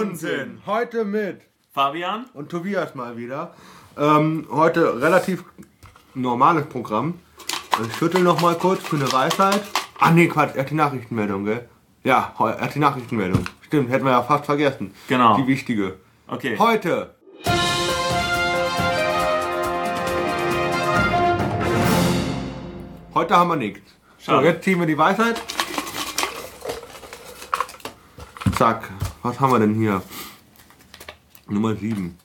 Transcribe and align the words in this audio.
Exzellenzunsinn. 0.00 0.62
Heute 0.66 1.04
mit 1.04 1.42
Fabian? 1.72 2.26
und 2.32 2.48
Tobias 2.48 2.94
mal 2.94 3.16
wieder. 3.16 3.54
Ähm, 3.98 4.46
heute 4.50 5.00
relativ 5.00 5.44
normales 6.14 6.66
Programm. 6.66 7.18
Ich 7.86 7.96
schüttel 7.96 8.22
noch 8.22 8.40
mal 8.40 8.54
kurz 8.54 8.82
für 8.82 8.96
eine 8.96 9.12
Weisheit. 9.12 9.62
Ah 9.98 10.10
nee, 10.10 10.26
Quatsch, 10.28 10.54
er 10.54 10.62
hat 10.62 10.70
die 10.70 10.74
Nachrichtenmeldung, 10.74 11.44
gell? 11.44 11.68
Ja, 12.02 12.34
er 12.38 12.60
hat 12.60 12.74
die 12.74 12.78
Nachrichtenmeldung. 12.78 13.44
Stimmt, 13.62 13.90
hätten 13.90 14.04
wir 14.04 14.12
ja 14.12 14.22
fast 14.22 14.46
vergessen. 14.46 14.94
Genau. 15.08 15.36
Die 15.36 15.46
wichtige. 15.46 15.98
Okay. 16.26 16.58
Heute. 16.58 17.14
Heute 23.14 23.36
haben 23.36 23.48
wir 23.50 23.56
nichts. 23.56 23.82
So, 24.18 24.40
jetzt 24.40 24.64
ziehen 24.64 24.78
wir 24.80 24.86
die 24.86 24.96
Weisheit. 24.96 25.42
Zack. 28.56 28.90
Was 29.22 29.38
haben 29.38 29.52
wir 29.52 29.58
denn 29.58 29.74
hier? 29.74 30.02
Nummer 31.46 31.76
7. 31.76 32.16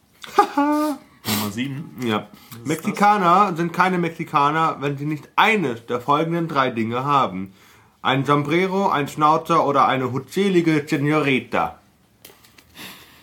Nummer 0.55 1.51
7. 1.51 1.97
Ja. 2.05 2.27
Mexikaner 2.63 3.55
sind 3.55 3.73
keine 3.73 3.97
Mexikaner, 3.97 4.77
wenn 4.79 4.97
sie 4.97 5.05
nicht 5.05 5.27
eines 5.35 5.85
der 5.85 5.99
folgenden 5.99 6.47
drei 6.47 6.69
Dinge 6.69 7.03
haben. 7.03 7.53
Ein 8.01 8.23
Sombrero, 8.23 8.89
ein 8.89 9.07
Schnauzer 9.07 9.65
oder 9.65 9.87
eine 9.87 10.11
huzelige 10.11 10.85
Senorita. 10.87 11.79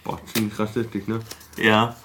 Boah, 0.05 0.19
ziemlich 0.27 0.59
rassistisch, 0.59 1.07
ne? 1.07 1.21
Ja. 1.57 1.97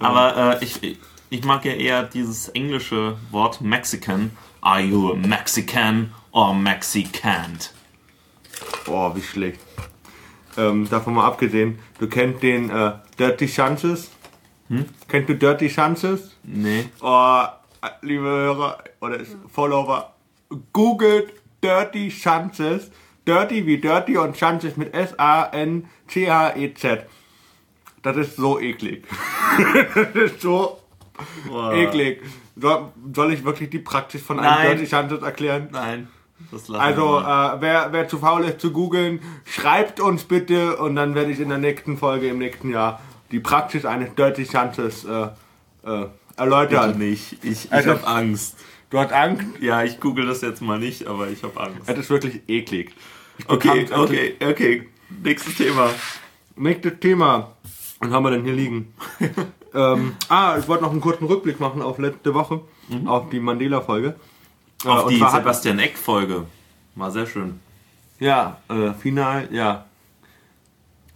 Aber 0.00 0.58
äh, 0.60 0.64
ich, 0.64 0.98
ich 1.30 1.44
mag 1.44 1.64
ja 1.64 1.72
eher 1.72 2.02
dieses 2.02 2.48
englische 2.48 3.16
Wort 3.30 3.60
Mexican. 3.60 4.32
Are 4.60 4.80
you 4.80 5.12
a 5.12 5.14
Mexican 5.14 6.12
or 6.32 6.52
Mexicant? 6.52 7.72
Boah, 8.84 9.14
wie 9.14 9.22
schlecht. 9.22 9.60
Ähm, 10.56 10.88
davon 10.88 11.14
mal 11.14 11.26
abgesehen, 11.26 11.78
du 11.98 12.08
kennst 12.08 12.42
den 12.42 12.70
äh, 12.70 12.92
Dirty 13.18 13.46
Chances? 13.46 14.10
Kennst 15.08 15.28
du 15.28 15.34
Dirty 15.36 15.68
Chances? 15.68 16.36
Nee. 16.42 16.86
Oh, 17.00 17.42
liebe 18.02 18.24
Hörer 18.24 18.78
oder 19.00 19.18
Follower, 19.52 20.14
googelt 20.72 21.32
Dirty 21.62 22.08
Chances. 22.08 22.90
Dirty 23.26 23.66
wie 23.66 23.78
Dirty 23.78 24.16
und 24.18 24.36
Chances 24.36 24.76
mit 24.76 24.94
S-A-N-C-H-E-Z. 24.94 25.86
Das 28.02 28.16
ist 28.16 28.36
so 28.36 28.60
eklig. 28.60 29.04
das 29.94 30.14
ist 30.14 30.40
so 30.40 30.80
Boah. 31.48 31.72
eklig. 31.74 32.22
Soll, 32.54 32.92
soll 33.12 33.32
ich 33.32 33.44
wirklich 33.44 33.70
die 33.70 33.80
Praxis 33.80 34.22
von 34.22 34.38
einem 34.38 34.48
Nein. 34.48 34.76
Dirty 34.76 34.88
Chances 34.88 35.22
erklären? 35.22 35.68
Nein. 35.72 36.06
Also, 36.72 37.18
äh, 37.18 37.60
wer, 37.60 37.88
wer 37.92 38.08
zu 38.08 38.18
faul 38.18 38.44
ist 38.44 38.60
zu 38.60 38.70
googeln, 38.72 39.20
schreibt 39.44 40.00
uns 40.00 40.24
bitte 40.24 40.76
und 40.76 40.94
dann 40.96 41.14
werde 41.14 41.30
ich 41.32 41.40
in 41.40 41.48
der 41.48 41.58
nächsten 41.58 41.96
Folge 41.96 42.28
im 42.28 42.38
nächsten 42.38 42.70
Jahr 42.70 43.00
die 43.32 43.40
Praxis 43.40 43.84
eines 43.84 44.14
Dirty 44.14 44.44
Chances 44.46 45.04
äh, 45.04 45.28
äh, 45.84 46.06
erläutern. 46.36 46.98
nicht. 46.98 47.32
Ich, 47.44 47.64
ich 47.66 47.72
Also- 47.72 47.90
habe 47.90 48.06
Angst. 48.06 48.56
Du 48.90 48.98
hast 49.00 49.12
Angst? 49.12 49.44
Ja, 49.60 49.82
ich 49.82 49.98
google 49.98 50.26
das 50.26 50.42
jetzt 50.42 50.62
mal 50.62 50.78
nicht, 50.78 51.06
aber 51.08 51.28
ich 51.28 51.42
habe 51.42 51.58
Angst. 51.60 51.80
Es 51.88 51.98
ist 51.98 52.10
wirklich 52.10 52.42
eklig. 52.46 52.94
Ich 53.38 53.48
Okay, 53.48 53.84
bekam- 53.84 54.04
okay, 54.04 54.34
okay. 54.48 54.88
Nächstes 55.24 55.56
Thema. 55.56 55.90
Nächstes 56.54 57.00
Thema. 57.00 57.52
Was 57.98 58.10
haben 58.12 58.22
wir 58.22 58.30
denn 58.30 58.44
hier 58.44 58.52
liegen? 58.52 58.92
ähm, 59.74 60.14
ah, 60.28 60.56
ich 60.58 60.68
wollte 60.68 60.84
noch 60.84 60.92
einen 60.92 61.00
kurzen 61.00 61.24
Rückblick 61.24 61.58
machen 61.58 61.82
auf 61.82 61.98
letzte 61.98 62.32
Woche, 62.34 62.60
auf 63.06 63.28
die 63.30 63.40
Mandela-Folge. 63.40 64.14
Auf 64.84 65.04
und 65.04 65.12
die 65.12 65.18
Sebastian 65.18 65.78
Eck-Folge. 65.78 66.44
War 66.94 67.10
sehr 67.10 67.26
schön. 67.26 67.60
Ja, 68.18 68.58
äh, 68.68 68.92
final, 68.92 69.48
ja. 69.52 69.84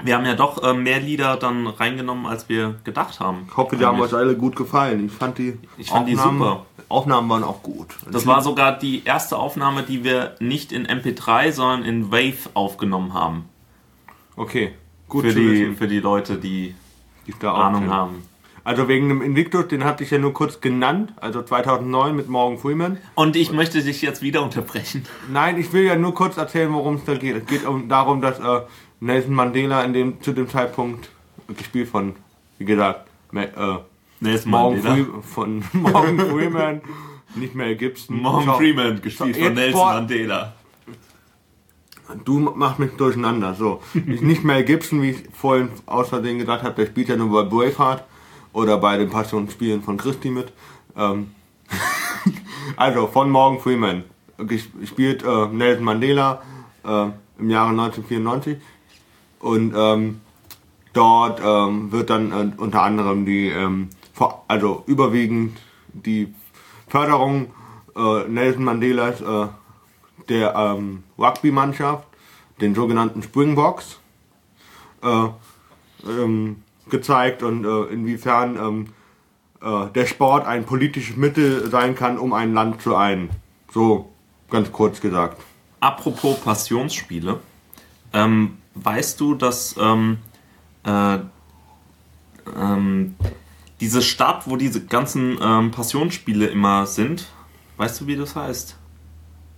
Wir 0.02 0.16
haben 0.16 0.24
ja 0.24 0.34
doch 0.34 0.62
äh, 0.62 0.72
mehr 0.72 1.00
Lieder 1.00 1.36
dann 1.36 1.66
reingenommen, 1.66 2.26
als 2.26 2.48
wir 2.48 2.76
gedacht 2.84 3.20
haben. 3.20 3.46
Ich 3.50 3.56
hoffe, 3.56 3.76
die 3.76 3.84
haben 3.84 4.00
euch 4.00 4.14
alle 4.14 4.34
gut 4.34 4.56
gefallen. 4.56 5.06
Ich 5.06 5.12
fand 5.12 5.38
die, 5.38 5.58
Ich 5.76 5.90
fand 5.90 6.08
die 6.08 6.16
Aufnahmen, 6.16 6.38
super. 6.38 6.66
Aufnahmen 6.88 7.28
waren 7.28 7.44
auch 7.44 7.62
gut. 7.62 7.88
Das 8.10 8.26
war 8.26 8.42
sogar 8.42 8.78
die 8.78 9.04
erste 9.04 9.36
Aufnahme, 9.36 9.82
die 9.82 10.02
wir 10.02 10.36
nicht 10.40 10.72
in 10.72 10.86
MP3, 10.86 11.52
sondern 11.52 11.84
in 11.84 12.10
Wave 12.10 12.50
aufgenommen 12.54 13.14
haben. 13.14 13.48
okay. 14.36 14.74
Gut 15.08 15.24
Für 15.24 15.34
die, 15.34 15.50
wissen, 15.50 15.76
für 15.76 15.88
die 15.88 15.98
Leute, 15.98 16.36
die 16.36 16.72
die 17.26 17.34
Ahnung 17.44 17.90
haben. 17.90 18.22
Also 18.62 18.88
wegen 18.88 19.08
dem 19.08 19.22
Invictus, 19.22 19.68
den 19.68 19.84
hatte 19.84 20.04
ich 20.04 20.10
ja 20.10 20.18
nur 20.18 20.34
kurz 20.34 20.60
genannt, 20.60 21.12
also 21.16 21.42
2009 21.42 22.14
mit 22.14 22.28
Morgan 22.28 22.58
Freeman. 22.58 22.98
Und 23.14 23.36
ich 23.36 23.52
möchte 23.52 23.82
dich 23.82 24.02
jetzt 24.02 24.20
wieder 24.20 24.42
unterbrechen. 24.42 25.04
Nein, 25.32 25.58
ich 25.58 25.72
will 25.72 25.84
ja 25.84 25.96
nur 25.96 26.14
kurz 26.14 26.36
erzählen, 26.36 26.72
worum 26.72 26.96
es 26.96 27.04
da 27.04 27.14
geht. 27.14 27.36
Es 27.36 27.46
geht 27.46 27.66
um, 27.66 27.88
darum, 27.88 28.20
dass 28.20 28.38
äh, 28.38 28.60
Nelson 29.00 29.34
Mandela 29.34 29.82
in 29.82 29.92
dem, 29.92 30.20
zu 30.20 30.32
dem 30.32 30.48
Zeitpunkt, 30.48 31.08
gespielt 31.56 31.88
von, 31.88 32.14
wie 32.58 32.64
gesagt, 32.64 33.08
äh, 33.34 33.46
Nelson 34.20 34.50
Morgan, 34.50 34.82
Mandela. 34.82 35.22
Von 35.22 35.64
Morgan 35.72 36.20
Freeman, 36.20 36.80
nicht 37.34 37.54
Mel 37.54 37.76
Gibson. 37.76 38.20
Morgan 38.20 38.44
Schau, 38.44 38.56
Freeman, 38.58 39.00
gespielt 39.00 39.36
Schau, 39.36 39.44
von 39.46 39.54
Nelson 39.54 39.80
Mandela. 39.80 40.54
Du 42.24 42.40
machst 42.40 42.78
mich 42.78 42.90
durcheinander. 42.92 43.54
So, 43.54 43.80
nicht 43.94 44.44
Mel 44.44 44.64
Gibson, 44.64 45.00
wie 45.00 45.10
ich 45.10 45.22
vorhin 45.32 45.70
Versehen 45.86 46.38
gesagt 46.38 46.62
habe, 46.62 46.74
der 46.74 46.86
spielt 46.86 47.08
ja 47.08 47.16
nur 47.16 47.30
bei 47.30 47.48
Braveheart 47.48 48.04
oder 48.52 48.78
bei 48.78 48.96
den 48.96 49.10
Passionsspielen 49.10 49.82
von 49.82 49.96
Christi 49.96 50.30
mit. 50.30 50.52
Ähm, 50.96 51.32
also 52.76 53.06
von 53.06 53.30
Morgan 53.30 53.60
Freeman. 53.60 54.04
Spielt 54.84 55.22
äh, 55.22 55.46
Nelson 55.48 55.84
Mandela 55.84 56.42
äh, 56.84 57.06
im 57.38 57.50
Jahre 57.50 57.70
1994 57.70 58.56
und 59.40 59.74
ähm, 59.76 60.20
dort 60.92 61.40
ähm, 61.44 61.92
wird 61.92 62.10
dann 62.10 62.32
äh, 62.32 62.52
unter 62.56 62.82
anderem 62.82 63.26
die, 63.26 63.48
ähm, 63.48 63.90
also 64.48 64.82
überwiegend 64.86 65.58
die 65.92 66.32
Förderung 66.88 67.52
äh, 67.96 68.28
Nelson 68.28 68.64
Mandelas 68.64 69.20
äh, 69.20 69.48
der 70.28 70.54
ähm, 70.54 71.02
Rugby-Mannschaft, 71.18 72.06
den 72.60 72.74
sogenannten 72.74 73.22
Springboks, 73.22 73.98
äh, 75.02 75.28
ähm, 76.06 76.62
gezeigt 76.90 77.42
und 77.42 77.64
äh, 77.64 77.92
inwiefern 77.92 78.56
ähm, 78.56 78.86
äh, 79.62 79.90
der 79.92 80.06
Sport 80.06 80.46
ein 80.46 80.64
politisches 80.64 81.16
Mittel 81.16 81.70
sein 81.70 81.94
kann, 81.94 82.18
um 82.18 82.32
ein 82.32 82.54
Land 82.54 82.82
zu 82.82 82.96
einen. 82.96 83.30
So 83.72 84.10
ganz 84.50 84.72
kurz 84.72 85.00
gesagt. 85.00 85.40
Apropos 85.80 86.38
Passionsspiele, 86.40 87.40
ähm, 88.12 88.58
weißt 88.74 89.20
du, 89.20 89.34
dass 89.34 89.76
ähm, 89.78 90.18
äh, 90.84 91.18
ähm, 92.56 93.14
diese 93.80 94.02
Stadt, 94.02 94.46
wo 94.46 94.56
diese 94.56 94.84
ganzen 94.84 95.38
ähm, 95.42 95.70
Passionsspiele 95.70 96.46
immer 96.46 96.86
sind, 96.86 97.28
weißt 97.76 98.00
du, 98.02 98.06
wie 98.06 98.16
das 98.16 98.36
heißt? 98.36 98.76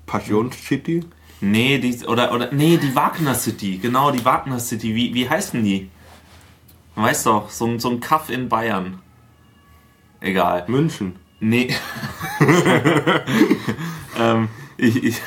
Passion 0.06 0.52
City? 0.52 1.04
Nee, 1.40 1.78
die, 1.78 2.06
oder, 2.06 2.32
oder, 2.32 2.52
nee, 2.52 2.76
die 2.76 2.94
Wagner 2.94 3.34
City, 3.34 3.78
genau, 3.78 4.12
die 4.12 4.24
Wagner 4.24 4.60
City, 4.60 4.94
wie, 4.94 5.12
wie 5.12 5.28
heißen 5.28 5.62
die? 5.64 5.90
Weißt 6.94 7.26
doch, 7.26 7.50
so, 7.50 7.66
ein- 7.66 7.78
so 7.80 7.90
ein 7.90 8.00
Kaff 8.00 8.28
in 8.30 8.48
Bayern. 8.48 9.00
Egal. 10.20 10.64
München. 10.68 11.16
Nee. 11.40 11.74
ähm, 14.18 14.48
ich, 14.76 15.02
ich, 15.02 15.22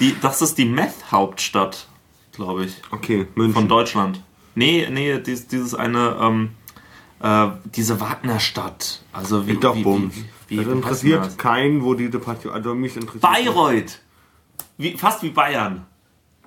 die, 0.00 0.14
das 0.20 0.42
ist 0.42 0.56
die 0.58 0.64
Meth-Hauptstadt, 0.64 1.88
glaube 2.32 2.64
ich, 2.66 2.80
Okay, 2.90 3.26
München. 3.34 3.54
von 3.54 3.68
Deutschland. 3.68 4.22
Nee, 4.54 4.86
nee, 4.90 5.18
dies, 5.18 5.46
dieses 5.48 5.74
eine, 5.74 6.16
ähm, 6.20 6.50
äh, 7.20 7.48
diese 7.64 8.00
Wagnerstadt. 8.00 9.02
Also 9.12 9.46
wie, 9.48 9.56
Doch, 9.56 9.74
wie, 9.74 9.84
wie, 9.84 10.10
wie, 10.12 10.24
wie 10.48 10.56
das 10.64 10.66
interessiert 10.72 11.38
keinen, 11.38 11.82
wo 11.82 11.94
diese 11.94 12.18
Passion. 12.20 12.52
Also 12.54 12.74
mich 12.74 12.94
interessiert. 12.96 13.22
Bayreuth! 13.22 13.98
Wie, 14.76 14.96
fast 14.96 15.22
wie 15.24 15.30
Bayern. 15.30 15.86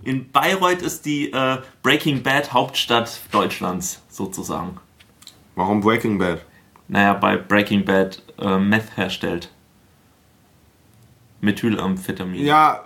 In 0.03 0.31
Bayreuth 0.31 0.81
ist 0.81 1.05
die 1.05 1.31
äh, 1.31 1.57
Breaking 1.83 2.23
Bad 2.23 2.53
Hauptstadt 2.53 3.21
Deutschlands, 3.31 4.01
sozusagen. 4.09 4.77
Warum 5.55 5.81
Breaking 5.81 6.17
Bad? 6.17 6.45
Naja, 6.87 7.13
bei 7.13 7.37
Breaking 7.37 7.85
Bad 7.85 8.21
äh, 8.39 8.57
Meth 8.57 8.97
herstellt. 8.97 9.51
Methylamphetamin. 11.41 12.45
Ja, 12.45 12.83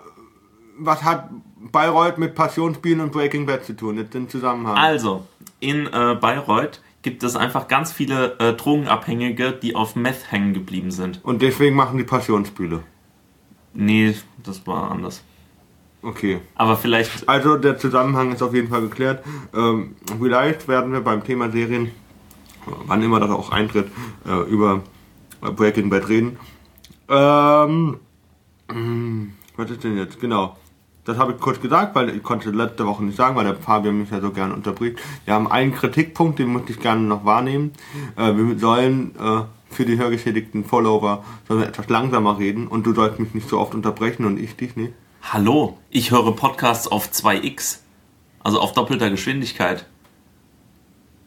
was 0.78 1.04
hat 1.04 1.30
Bayreuth 1.72 2.18
mit 2.18 2.36
Passionsspielen 2.36 3.02
und 3.02 3.12
Breaking 3.12 3.46
Bad 3.46 3.66
zu 3.66 3.76
tun? 3.76 3.98
Jetzt 3.98 4.14
den 4.14 4.30
Zusammenhang. 4.30 4.76
Also, 4.78 5.26
in 5.60 5.88
äh, 5.88 6.16
Bayreuth 6.20 6.82
gibt 7.02 7.24
es 7.24 7.36
einfach 7.36 7.68
ganz 7.68 7.92
viele 7.92 8.38
äh, 8.40 8.54
Drogenabhängige, 8.54 9.52
die 9.52 9.76
auf 9.76 9.96
Meth 9.96 10.32
hängen 10.32 10.54
geblieben 10.54 10.92
sind. 10.92 11.24
Und 11.24 11.42
deswegen 11.42 11.76
machen 11.76 11.98
die 11.98 12.04
Passionsspiele. 12.04 12.84
Nee, 13.74 14.16
das 14.44 14.66
war 14.66 14.90
anders. 14.90 15.24
Okay. 16.06 16.40
Aber 16.54 16.78
vielleicht, 16.78 17.28
Also 17.28 17.57
der 17.57 17.80
Zusammenhang 17.80 18.31
ist 18.31 18.44
auf 18.44 18.54
jeden 18.54 18.68
Fall 18.69 18.81
geklärt. 18.81 19.24
Ähm, 19.56 19.96
vielleicht 20.22 20.68
werden 20.68 20.94
wir 20.94 21.02
beim 21.02 21.24
Thema 21.24 21.50
Serien, 21.50 21.90
wann 22.86 23.02
immer 23.02 23.19
das 23.19 23.31
auch 23.31 23.52
eintritt, 23.52 23.88
äh, 24.28 24.42
über 24.48 24.84
Breaking 25.42 25.90
Bad 25.90 26.07
reden. 26.07 26.38
Ähm, 27.10 27.98
mh, 28.72 29.28
was 29.57 29.72
ist 29.72 29.84
denn 29.84 29.98
jetzt? 29.98 30.19
Genau. 30.19 30.56
das 31.06 31.18
habe 31.18 31.34
ich 31.34 31.40
kurz 31.40 31.60
gesagt, 31.62 31.96
weil 31.96 32.10
ich 32.10 32.22
konnte 32.24 32.50
letzte 32.51 32.86
Woche 32.86 33.04
nicht 33.04 33.18
sagen, 33.18 33.36
weil 33.36 33.46
der 33.46 33.56
Fabian 33.56 33.98
mich 34.00 34.12
ja 34.12 34.22
so 34.22 34.31
gerne 34.31 34.54
unterbricht. 34.54 35.00
Wir 35.25 35.34
haben 35.34 35.48
einen 35.51 35.74
Kritikpunkt, 35.74 36.38
den 36.40 36.54
möchte 36.54 36.72
ich 36.72 36.80
gerne 36.80 37.01
noch 37.01 37.25
wahrnehmen. 37.25 37.74
Äh, 38.16 38.36
wir 38.36 38.60
sollen 38.60 39.16
äh, 39.19 39.42
für 39.69 39.86
die 39.86 39.98
hörgeschädigten 39.98 40.66
Follower 40.66 41.24
sollen 41.48 41.62
wir 41.62 41.68
etwas 41.68 41.90
langsamer 41.90 42.38
reden 42.38 42.68
und 42.68 42.86
du 42.86 42.94
sollst 42.94 43.19
mich 43.19 43.34
nicht 43.34 43.50
so 43.50 43.60
oft 43.60 43.74
unterbrechen 43.74 44.25
und 44.25 44.40
ich 44.40 44.56
dich 44.56 44.75
nicht. 44.75 44.94
Hallo, 45.27 45.80
ich 45.89 46.12
höre 46.12 46.36
Podcasts 46.36 46.88
auf 46.88 47.10
2x. 47.10 47.80
Also 48.44 48.60
auf 48.60 48.74
doppelter 48.74 49.10
Geschwindigkeit. 49.10 49.88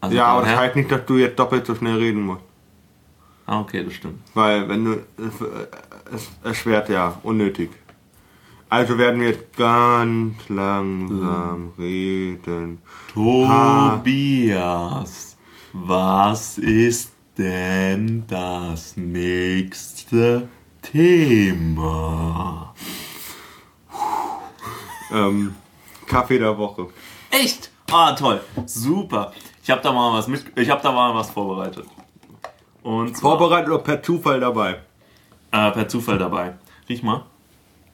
Also 0.00 0.16
ja, 0.16 0.26
aber 0.26 0.46
das 0.46 0.56
heißt 0.56 0.76
nicht, 0.76 0.92
dass 0.92 1.04
du 1.04 1.16
jetzt 1.16 1.36
doppelt 1.36 1.66
so 1.66 1.74
schnell 1.74 1.96
reden 1.96 2.22
musst. 2.22 2.42
Ah, 3.46 3.58
okay, 3.60 3.82
das 3.82 3.94
stimmt. 3.94 4.20
Weil 4.34 4.68
wenn 4.68 4.84
du 4.84 4.92
es, 5.16 5.40
äh, 5.40 5.66
es 6.14 6.28
erschwert 6.44 6.88
ja 6.90 7.18
unnötig. 7.24 7.70
Also 8.68 8.98
werden 8.98 9.20
wir 9.20 9.30
jetzt 9.30 9.56
ganz 9.56 10.48
langsam 10.48 11.72
reden. 11.76 12.80
Tobias, 13.12 14.06
was 15.72 16.58
ist 16.58 17.10
denn 17.36 18.22
das 18.28 18.96
nächste 18.96 20.46
Thema? 20.82 22.74
Ähm, 25.12 25.54
Kaffee 26.06 26.38
der 26.38 26.56
Woche. 26.58 26.88
Echt? 27.30 27.70
Ah, 27.90 28.12
toll. 28.12 28.40
Super. 28.66 29.32
Ich 29.62 29.70
habe 29.70 29.80
da 29.82 29.92
mal 29.92 30.12
was 30.12 30.28
mit 30.28 30.44
ich 30.56 30.70
habe 30.70 30.82
da 30.82 30.92
mal 30.92 31.14
was 31.14 31.30
vorbereitet. 31.30 31.86
Und 32.82 33.16
zwar, 33.16 33.38
Vorbereitet 33.38 33.68
oder 33.68 33.78
per 33.82 34.02
Zufall 34.02 34.40
dabei? 34.40 34.80
äh, 35.52 35.70
per 35.70 35.88
Zufall 35.88 36.18
dabei. 36.18 36.54
Riech 36.88 37.02
mal. 37.02 37.24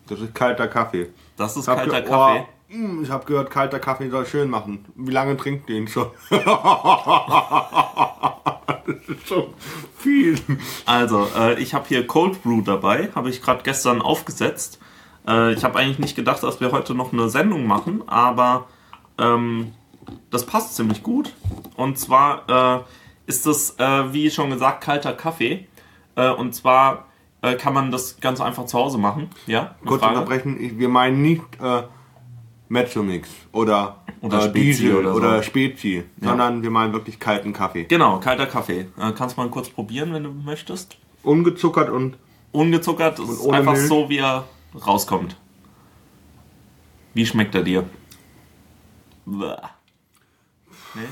Das 0.07 0.21
ist 0.21 0.35
kalter 0.35 0.69
Kaffee. 0.69 1.09
Das 1.37 1.57
ist 1.57 1.67
kalter 1.67 2.03
Kaffee. 2.03 2.47
Oh, 2.71 2.75
mm, 2.77 3.03
ich 3.05 3.11
habe 3.11 3.25
gehört, 3.25 3.51
kalter 3.51 3.79
Kaffee 3.81 4.11
soll 4.11 4.27
schön 4.27 4.51
machen. 4.51 4.85
Wie 4.95 5.11
lange 5.13 5.37
trinkt 5.37 5.69
ihr 5.71 5.77
ihn 5.77 5.89
schon? 5.89 6.11
das 6.31 6.45
ist 9.09 9.27
so 9.27 9.55
viel. 9.99 10.39
Also, 10.85 11.29
äh, 11.37 11.61
ich 11.61 11.75
habe 11.75 11.87
hier 11.89 12.07
Cold 12.07 12.43
Brew 12.43 12.61
dabei, 12.61 13.11
habe 13.15 13.31
ich 13.31 13.41
gerade 13.43 13.63
gestern 13.63 14.03
aufgesetzt. 14.03 14.79
Äh, 15.27 15.53
ich 15.55 15.65
habe 15.65 15.79
eigentlich 15.79 15.99
nicht 15.99 16.17
gedacht, 16.17 16.43
dass 16.43 16.61
wir 16.61 16.73
heute 16.73 16.95
noch 16.95 17.13
eine 17.13 17.29
Sendung 17.29 17.67
machen, 17.67 18.03
aber 18.07 18.67
ähm, 19.19 19.73
das 20.31 20.45
passt 20.47 20.77
ziemlich 20.77 21.03
gut. 21.03 21.33
Und 21.77 21.99
zwar 21.99 22.79
äh, 22.79 22.83
ist 23.27 23.47
das, 23.47 23.79
äh, 23.79 24.13
wie 24.13 24.31
schon 24.31 24.51
gesagt, 24.51 24.83
kalter 24.83 25.13
Kaffee. 25.13 25.67
Äh, 26.17 26.31
und 26.31 26.55
zwar 26.55 27.07
äh, 27.43 27.55
kann 27.55 27.75
man 27.75 27.91
das 27.91 28.21
ganz 28.21 28.41
einfach 28.41 28.67
zu 28.67 28.79
Hause 28.79 28.99
machen. 28.99 29.31
Ja? 29.47 29.75
Kurz 29.85 30.03
Frage? 30.03 30.19
unterbrechen, 30.19 30.61
ich, 30.61 30.79
wir 30.79 30.89
meinen 30.89 31.23
nicht 31.23 31.43
äh, 31.61 31.83
Mezzomix 32.69 33.29
oder, 33.53 34.05
Oder 34.21 34.39
äh, 34.39 34.43
Spezi 34.43 34.61
Diesel 34.61 34.97
oder 34.97 35.15
oder, 35.15 35.37
so. 35.37 35.43
Spezi, 35.43 36.05
sondern 36.21 36.63
wir 36.63 36.71
meinen 36.71 36.93
wirklich 36.93 37.19
kalten 37.21 37.53
Kaffee. 37.53 37.85
Genau, 37.85 38.19
kalter 38.19 38.47
Kaffee. 38.47 38.87
Kannst 39.17 39.37
mal 39.37 39.49
kurz 39.49 39.69
probieren, 39.69 40.13
wenn 40.13 40.25
du 40.25 40.31
möchtest. 40.31 40.97
Ungezuckert 41.23 41.91
und 41.91 42.17
Ungezuckert, 42.53 43.19
das 43.19 43.29
ist 43.29 43.49
einfach 43.49 43.73
Milch? 43.73 43.89
so, 43.89 44.09
wie 44.09 44.19
er 44.19 44.45
rauskommt. 44.75 45.37
Wie 47.15 47.27
schmeckt 47.27 47.55
er 47.55 47.63
dir? 47.63 47.89
Bäh. 49.27 49.57
Nee? 50.95 51.09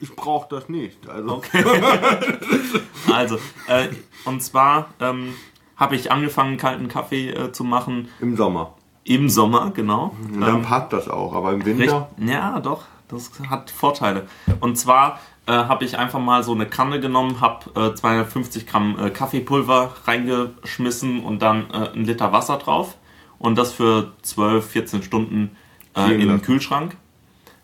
ich 0.00 0.14
brauche 0.16 0.48
das 0.54 0.68
nicht. 0.68 1.08
Also 1.08 1.42
Also, 3.12 3.38
äh, 3.68 3.88
und 4.24 4.42
zwar 4.42 4.88
ähm, 5.00 5.34
habe 5.76 5.96
ich 5.96 6.10
angefangen, 6.10 6.56
kalten 6.56 6.88
Kaffee 6.88 7.30
äh, 7.30 7.52
zu 7.52 7.64
machen 7.64 8.08
im 8.20 8.36
Sommer. 8.36 8.74
im 9.04 9.28
Sommer, 9.28 9.70
genau. 9.72 10.14
Und 10.24 10.40
dann 10.40 10.56
Ähm, 10.56 10.62
passt 10.62 10.92
das 10.92 11.08
auch, 11.08 11.32
aber 11.34 11.52
im 11.52 11.62
recht, 11.62 11.78
Winter. 11.78 12.10
ja, 12.18 12.60
doch, 12.60 12.84
das 13.12 13.30
hat 13.48 13.70
Vorteile. 13.70 14.26
Und 14.60 14.76
zwar 14.76 15.20
äh, 15.46 15.52
habe 15.52 15.84
ich 15.84 15.98
einfach 15.98 16.18
mal 16.18 16.42
so 16.42 16.52
eine 16.52 16.66
Kanne 16.66 17.00
genommen, 17.00 17.40
habe 17.40 17.90
äh, 17.90 17.94
250 17.94 18.66
Gramm 18.66 18.98
äh, 18.98 19.10
Kaffeepulver 19.10 19.94
reingeschmissen 20.04 21.22
und 21.22 21.40
dann 21.42 21.70
äh, 21.70 21.90
ein 21.94 22.04
Liter 22.04 22.32
Wasser 22.32 22.58
drauf. 22.58 22.96
Und 23.38 23.58
das 23.58 23.72
für 23.72 24.12
12, 24.22 24.64
14 24.66 25.02
Stunden 25.02 25.56
äh, 25.96 26.12
in 26.12 26.28
den. 26.28 26.42
Kühlschrank. 26.42 26.96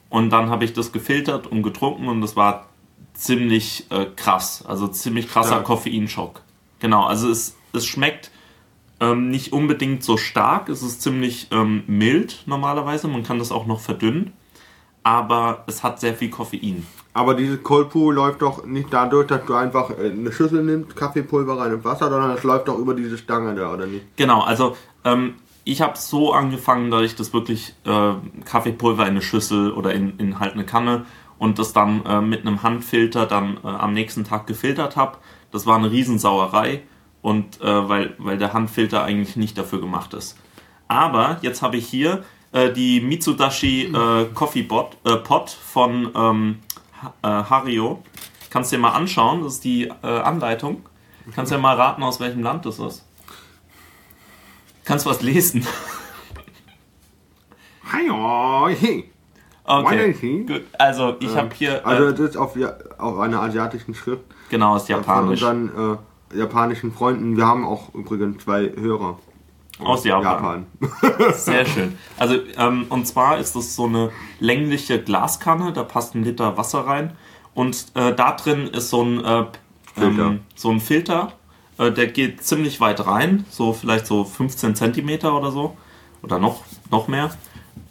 Und 0.09 0.31
dann 0.31 0.51
habe 0.51 0.65
ich 0.65 0.73
das 0.73 0.93
gefiltert 0.93 1.47
und 1.47 1.63
getrunken 1.63 2.09
und 2.09 2.21
das 2.21 2.35
war 2.35 2.67
ziemlich 3.15 3.87
äh, 3.91 4.07
krass. 4.17 4.65
Also 4.67 4.89
ziemlich 4.89 5.29
krasser 5.29 5.49
Stark. 5.49 5.65
Koffeinschock. 5.65 6.43
Genau, 6.81 7.05
also 7.05 7.31
es, 7.31 7.57
es 7.73 7.87
schmeckt 7.87 8.31
ähm, 9.01 9.31
nicht 9.31 9.53
unbedingt 9.53 10.03
so 10.03 10.17
stark. 10.17 10.69
Es 10.69 10.83
ist 10.83 11.03
ziemlich 11.03 11.49
ähm, 11.51 11.85
mild 11.87 12.43
normalerweise. 12.47 13.09
Man 13.09 13.23
kann 13.23 13.39
das 13.39 13.53
auch 13.53 13.67
noch 13.67 13.81
verdünnen. 13.81 14.33
Aber 15.03 15.65
es 15.67 15.83
hat 15.83 16.01
sehr 16.01 16.15
viel 16.15 16.31
Koffein. 16.31 16.87
Aber 17.15 17.35
dieses 17.35 17.63
Cold 17.63 17.91
Brew 17.91 18.13
läuft 18.13 18.43
doch 18.43 18.65
nicht 18.65 18.93
dadurch, 18.93 19.27
dass 19.27 19.45
du 19.45 19.55
einfach 19.55 19.91
äh, 19.91 20.11
eine 20.11 20.31
Schüssel 20.31 20.63
nimmst, 20.63 20.95
Kaffeepulver 20.95 21.59
rein 21.59 21.75
und 21.75 21.85
Wasser, 21.85 22.11
sondern 22.11 22.31
es 22.31 22.45
läuft 22.45 22.69
doch 22.69 22.79
über 22.79 22.95
diese 22.95 23.19
Stange 23.19 23.55
da, 23.55 23.73
oder 23.73 23.87
nicht? 23.87 24.05
Genau, 24.17 24.43
also 24.43 24.77
ähm, 25.05 25.35
ich 25.65 25.83
habe 25.83 25.99
so 25.99 26.33
angefangen, 26.33 26.91
dass 26.91 27.03
ich 27.03 27.17
das 27.17 27.33
wirklich 27.33 27.75
äh, 27.85 28.13
Kaffeepulver 28.45 29.03
in 29.03 29.11
eine 29.11 29.23
Schüssel 29.23 29.73
oder 29.73 29.93
in, 29.93 30.17
in 30.19 30.39
halt 30.39 30.55
eine 30.55 30.65
Kanne 30.65 31.07
und 31.39 31.59
das 31.59 31.73
dann 31.73 32.05
äh, 32.07 32.21
mit 32.21 32.47
einem 32.47 32.63
Handfilter 32.63 33.27
dann 33.27 33.59
äh, 33.65 33.67
am 33.67 33.93
nächsten 33.93 34.25
Tag 34.25 34.47
gefiltert 34.47 34.97
habe. 34.97 35.19
Das 35.51 35.67
war 35.67 35.77
eine 35.77 35.91
Riesensauerei 35.91 36.83
und 37.21 37.61
äh, 37.61 37.89
weil, 37.89 38.15
weil 38.19 38.39
der 38.39 38.53
Handfilter 38.53 39.03
eigentlich 39.03 39.37
nicht 39.37 39.59
dafür 39.59 39.81
gemacht 39.81 40.15
ist. 40.15 40.39
Aber 40.89 41.39
jetzt 41.43 41.63
habe 41.63 41.77
ich 41.77 41.87
hier 41.87 42.25
äh, 42.53 42.73
die 42.73 43.01
Mitsudashi 43.01 43.93
äh, 43.95 44.27
Coffee 44.35 44.63
Bot, 44.63 44.97
äh, 45.05 45.17
Pot 45.17 45.51
von 45.51 46.11
ähm, 46.15 46.59
äh, 47.23 47.29
Hario. 47.29 48.03
Kannst 48.51 48.73
dir 48.73 48.79
mal 48.79 48.93
anschauen, 48.93 49.43
das 49.43 49.55
ist 49.55 49.65
die 49.65 49.85
äh, 50.03 50.07
Anleitung. 50.07 50.85
Kannst 51.35 51.53
ja 51.53 51.59
mal 51.59 51.77
raten, 51.77 52.03
aus 52.03 52.21
welchem 52.21 52.43
Land 52.43 52.65
das 52.65 52.79
ist. 52.79 53.05
Kannst 54.85 55.05
du 55.05 55.11
was 55.11 55.21
lesen? 55.21 55.67
Hi, 57.93 58.75
hey. 58.75 59.11
Okay, 59.65 60.45
gut. 60.45 60.63
Also 60.79 61.17
ich 61.21 61.37
habe 61.37 61.51
hier, 61.55 61.87
Also 61.87 62.07
es 62.07 62.19
ist 62.21 62.37
auf, 62.39 62.57
auf 62.97 63.19
einer 63.19 63.43
asiatischen 63.43 63.95
Schrift 63.95 64.23
genau, 64.49 64.77
ist 64.77 64.89
Japanisch. 64.89 65.41
von 65.41 65.69
unseren 65.69 65.99
äh, 66.33 66.39
japanischen 66.39 66.91
Freunden. 66.93 67.37
Wir 67.37 67.47
haben 67.47 67.67
auch 67.67 67.95
übrigens 67.95 68.43
zwei 68.43 68.73
Hörer. 68.75 69.19
Aus 69.79 70.05
Japan. 70.05 70.67
Sehr 71.35 71.65
schön. 71.67 71.99
Also, 72.17 72.37
ähm, 72.57 72.87
und 72.89 73.07
zwar 73.07 73.39
ist 73.39 73.55
das 73.55 73.77
so 73.77 73.85
eine 73.85 74.11
längliche 74.41 75.01
Glaskanne, 75.01 75.73
da 75.73 75.85
passt 75.85 76.15
ein 76.15 76.25
Liter 76.25 76.57
Wasser 76.57 76.81
rein. 76.87 77.17
Und 77.55 77.87
äh, 77.95 78.15
da 78.15 78.33
drin 78.33 78.69
ist 78.69 78.91
so 78.91 79.03
ein, 79.03 79.25
äh, 79.25 79.45
Filter. 79.95 80.27
ähm, 80.27 80.41
so 80.55 80.71
ein 80.71 80.81
Filter, 80.81 81.33
äh, 81.79 81.93
der 81.93 82.09
geht 82.09 82.45
ziemlich 82.45 82.81
weit 82.81 83.07
rein, 83.07 83.45
so 83.51 83.73
vielleicht 83.73 84.07
so 84.07 84.25
15 84.25 84.75
Zentimeter 84.75 85.37
oder 85.37 85.51
so. 85.51 85.77
Oder 86.23 86.39
noch, 86.39 86.63
noch 86.91 87.07
mehr. 87.07 87.31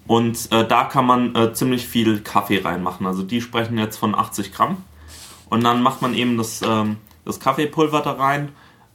Und 0.08 0.52
äh, 0.52 0.66
da 0.66 0.86
kann 0.86 1.06
man 1.06 1.36
äh, 1.36 1.54
ziemlich 1.54 1.88
viel 1.88 2.22
Kaffee 2.22 2.60
reinmachen. 2.60 3.06
Also 3.06 3.24
die 3.24 3.42
sprechen 3.42 3.78
jetzt 3.78 3.98
von 3.98 4.16
80 4.16 4.54
Gramm. 4.54 4.78
Und 5.50 5.64
dann 5.64 5.82
macht 5.82 6.02
man 6.02 6.14
eben 6.14 6.38
das, 6.38 6.62
ähm, 6.62 6.98
das 7.26 7.40
Kaffeepulver 7.40 8.02
da 8.02 8.14
rein 8.14 8.50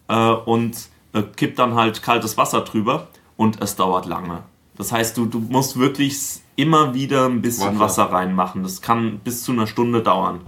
äh, 0.09 0.15
und 0.15 0.77
äh, 1.13 1.23
kippt 1.23 1.59
dann 1.59 1.75
halt 1.75 2.03
kaltes 2.03 2.37
Wasser 2.37 2.63
drüber 2.63 3.09
und 3.37 3.61
es 3.61 3.77
dauert 3.77 4.07
lange. 4.07 4.43
Das 4.77 4.93
heißt, 4.93 5.17
du, 5.17 5.27
du 5.27 5.39
musst 5.39 5.79
wirklich 5.79 6.41
immer 6.57 6.95
wieder 6.95 7.27
ein 7.27 7.43
bisschen 7.43 7.79
Wasser. 7.79 8.07
Wasser, 8.07 8.13
reinmachen. 8.13 8.63
Das 8.63 8.81
kann 8.81 9.21
bis 9.23 9.43
zu 9.43 9.53
einer 9.53 9.67
Stunde 9.67 10.03
dauern. 10.03 10.41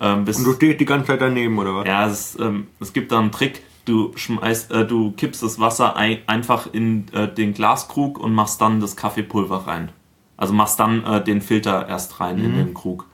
Ähm, 0.00 0.20
Und 0.20 0.44
du 0.44 0.52
stehst 0.54 0.80
die 0.80 0.84
ganze 0.84 1.08
Zeit 1.08 1.20
daneben, 1.20 1.58
oder 1.58 1.76
was? 1.76 1.86
ja, 1.86 2.06
es, 2.06 2.38
ähm, 2.40 2.66
es 2.80 2.92
gibt 2.92 3.12
da 3.12 3.18
einen 3.18 3.32
Trick. 3.32 3.62
Du 3.84 4.12
schmeißt, 4.14 4.70
äh, 4.72 4.86
du 4.86 5.12
kippst 5.12 5.42
das 5.42 5.58
Wasser 5.58 5.96
ein, 5.96 6.18
einfach 6.26 6.68
in 6.72 7.06
äh, 7.12 7.32
den 7.32 7.54
Glaskrug 7.54 8.18
und 8.18 8.34
machst 8.34 8.60
dann 8.60 8.80
das 8.80 8.96
Kaffeepulver 8.96 9.66
rein. 9.66 9.90
Also 10.36 10.52
machst 10.52 10.80
dann 10.80 11.04
äh, 11.04 11.22
den 11.22 11.40
Filter 11.40 11.86
erst 11.88 12.20
rein 12.20 12.38
in 12.38 12.54
den 12.56 12.74
Krug. 12.74 13.06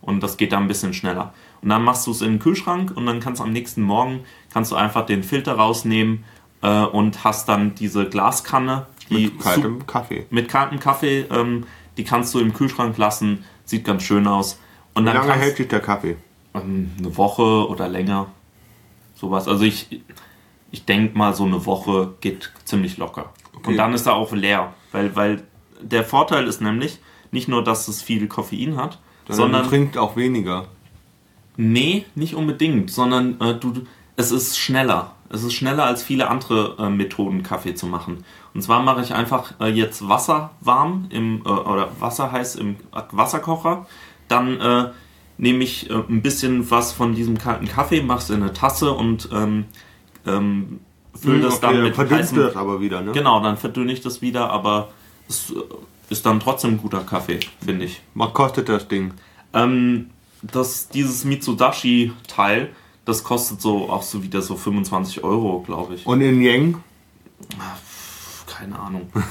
Und 0.00 0.22
das 0.22 0.36
geht 0.36 0.52
dann 0.52 0.64
ein 0.64 0.68
bisschen 0.68 0.94
schneller. 0.94 1.32
Und 1.60 1.68
dann 1.68 1.84
machst 1.84 2.06
du 2.06 2.10
es 2.10 2.22
in 2.22 2.32
den 2.32 2.38
Kühlschrank 2.40 2.92
und 2.96 3.06
dann 3.06 3.20
kannst 3.20 3.40
du 3.40 3.44
am 3.44 3.52
nächsten 3.52 3.82
Morgen 3.82 4.20
kannst 4.52 4.72
du 4.72 4.76
einfach 4.76 5.06
den 5.06 5.22
Filter 5.22 5.54
rausnehmen 5.54 6.24
äh, 6.62 6.84
und 6.84 7.24
hast 7.24 7.48
dann 7.48 7.74
diese 7.74 8.08
Glaskanne, 8.08 8.86
die 9.10 9.26
Mit 9.26 9.40
kaltem 9.40 9.86
Kaffee. 9.86 10.26
mit 10.30 10.48
kaltem 10.48 10.78
Kaffee, 10.80 11.26
ähm, 11.30 11.66
die 11.96 12.04
kannst 12.04 12.32
du 12.34 12.38
im 12.40 12.54
Kühlschrank 12.54 12.96
lassen, 12.96 13.44
sieht 13.64 13.84
ganz 13.84 14.02
schön 14.04 14.26
aus. 14.26 14.58
Und 14.94 15.02
Wie 15.04 15.06
dann 15.06 15.16
lange 15.16 15.28
kannst, 15.28 15.44
hält 15.44 15.56
sich 15.56 15.68
der 15.68 15.80
Kaffee? 15.80 16.16
ähm, 16.54 16.90
eine 16.98 17.16
Woche 17.16 17.68
oder 17.68 17.88
länger. 17.88 18.26
Sowas. 19.14 19.48
Also 19.48 19.64
ich, 19.64 20.00
ich 20.70 20.84
denke 20.84 21.16
mal, 21.16 21.34
so 21.34 21.44
eine 21.44 21.64
Woche 21.66 22.14
geht 22.20 22.50
ziemlich 22.64 22.96
locker. 22.96 23.32
Okay. 23.54 23.70
Und 23.70 23.76
dann 23.76 23.92
ist 23.94 24.06
er 24.06 24.14
auch 24.14 24.32
leer. 24.32 24.72
Weil, 24.90 25.14
weil 25.16 25.42
der 25.80 26.04
Vorteil 26.04 26.46
ist 26.46 26.60
nämlich 26.60 26.98
nicht 27.30 27.48
nur, 27.48 27.62
dass 27.64 27.88
es 27.88 28.02
viel 28.02 28.26
Koffein 28.28 28.76
hat, 28.76 28.98
Sondern, 29.28 29.36
sondern 29.36 29.62
du 29.64 29.68
trinkst 29.68 29.98
auch 29.98 30.16
weniger. 30.16 30.66
nee, 31.56 32.04
nicht 32.14 32.34
unbedingt, 32.34 32.90
sondern 32.90 33.40
äh, 33.40 33.54
du, 33.54 33.72
es 34.16 34.30
ist 34.32 34.58
schneller. 34.58 35.14
Es 35.32 35.42
ist 35.42 35.54
schneller 35.54 35.84
als 35.84 36.02
viele 36.02 36.28
andere 36.28 36.76
äh, 36.78 36.90
Methoden, 36.90 37.42
Kaffee 37.42 37.74
zu 37.74 37.86
machen. 37.86 38.24
Und 38.54 38.62
zwar 38.62 38.82
mache 38.82 39.02
ich 39.02 39.14
einfach 39.14 39.54
äh, 39.60 39.68
jetzt 39.68 40.08
Wasser 40.08 40.50
warm 40.60 41.06
im, 41.10 41.42
äh, 41.44 41.48
oder 41.48 41.88
Wasser 42.00 42.30
heiß 42.30 42.56
im 42.56 42.76
Wasserkocher. 43.10 43.86
Dann 44.28 44.60
äh, 44.60 44.90
nehme 45.38 45.64
ich 45.64 45.90
äh, 45.90 45.94
ein 45.94 46.22
bisschen 46.22 46.70
was 46.70 46.92
von 46.92 47.14
diesem 47.14 47.38
kalten 47.38 47.66
Kaffee, 47.66 48.02
mache 48.02 48.18
es 48.18 48.30
in 48.30 48.42
eine 48.42 48.52
Tasse 48.52 48.92
und 48.92 49.28
ähm, 49.32 49.64
ähm, 50.26 50.80
fülle 51.14 51.36
Hm, 51.36 51.42
das 51.42 51.54
okay, 51.54 51.72
dann 51.74 51.82
mit 51.82 51.94
verdünnst 51.94 52.22
heißem... 52.24 52.36
du 52.36 52.44
das 52.44 52.56
aber 52.56 52.80
wieder, 52.80 53.00
ne? 53.00 53.12
Genau, 53.12 53.40
dann 53.40 53.56
verdünne 53.56 53.92
ich 53.92 54.00
das 54.00 54.22
wieder, 54.22 54.50
aber 54.50 54.88
es 55.28 55.50
äh, 55.50 55.54
ist 56.10 56.26
dann 56.26 56.40
trotzdem 56.40 56.78
guter 56.78 57.00
Kaffee, 57.00 57.40
finde 57.64 57.86
ich. 57.86 58.02
Was 58.14 58.32
kostet 58.34 58.68
das 58.68 58.86
Ding? 58.88 59.14
Ähm, 59.54 60.10
das, 60.42 60.88
dieses 60.88 61.24
Mitsudashi-Teil, 61.24 62.70
das 63.04 63.24
kostet 63.24 63.60
so 63.60 63.90
auch 63.90 64.02
so 64.02 64.22
wieder 64.22 64.42
so 64.42 64.56
25 64.56 65.24
Euro, 65.24 65.60
glaube 65.60 65.94
ich. 65.94 66.06
Und 66.06 66.20
in 66.20 66.40
Yang? 66.42 66.82
Keine 68.46 68.78
Ahnung. 68.78 69.08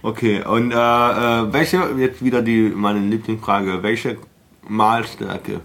Okay, 0.00 0.44
und 0.44 0.70
äh, 0.70 0.74
äh, 0.76 1.52
welche, 1.52 1.78
jetzt 1.98 2.22
wieder 2.24 2.40
die 2.40 2.70
meine 2.72 3.00
Lieblingsfrage, 3.00 3.82
welche 3.82 4.16
Mahlstärke? 4.68 5.60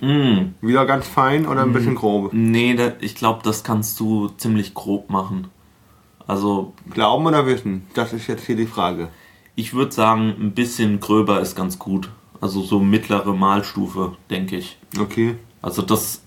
Mm, 0.00 0.54
Wieder 0.62 0.86
ganz 0.86 1.06
fein 1.06 1.46
oder 1.46 1.62
ein 1.62 1.74
bisschen 1.74 1.94
grob? 1.94 2.32
nee, 2.32 2.74
da, 2.74 2.92
ich 3.00 3.14
glaube, 3.14 3.40
das 3.44 3.62
kannst 3.62 4.00
du 4.00 4.28
ziemlich 4.38 4.72
grob 4.72 5.10
machen. 5.10 5.48
Also, 6.26 6.72
Glauben 6.90 7.26
oder 7.26 7.44
wissen? 7.46 7.86
Das 7.92 8.14
ist 8.14 8.26
jetzt 8.26 8.46
hier 8.46 8.56
die 8.56 8.66
Frage. 8.66 9.08
ich 9.54 9.74
würde 9.74 9.92
sagen, 9.92 10.34
ein 10.40 10.52
bisschen 10.52 10.98
gröber 10.98 11.40
ist 11.42 11.54
ganz 11.54 11.78
gut. 11.78 12.08
Also 12.40 12.62
so 12.62 12.80
mittlere 12.80 13.34
Mahlstufe, 13.34 14.16
denke 14.30 14.56
ich. 14.56 14.78
Okay. 14.98 15.36
Also 15.64 15.80
das, 15.80 16.20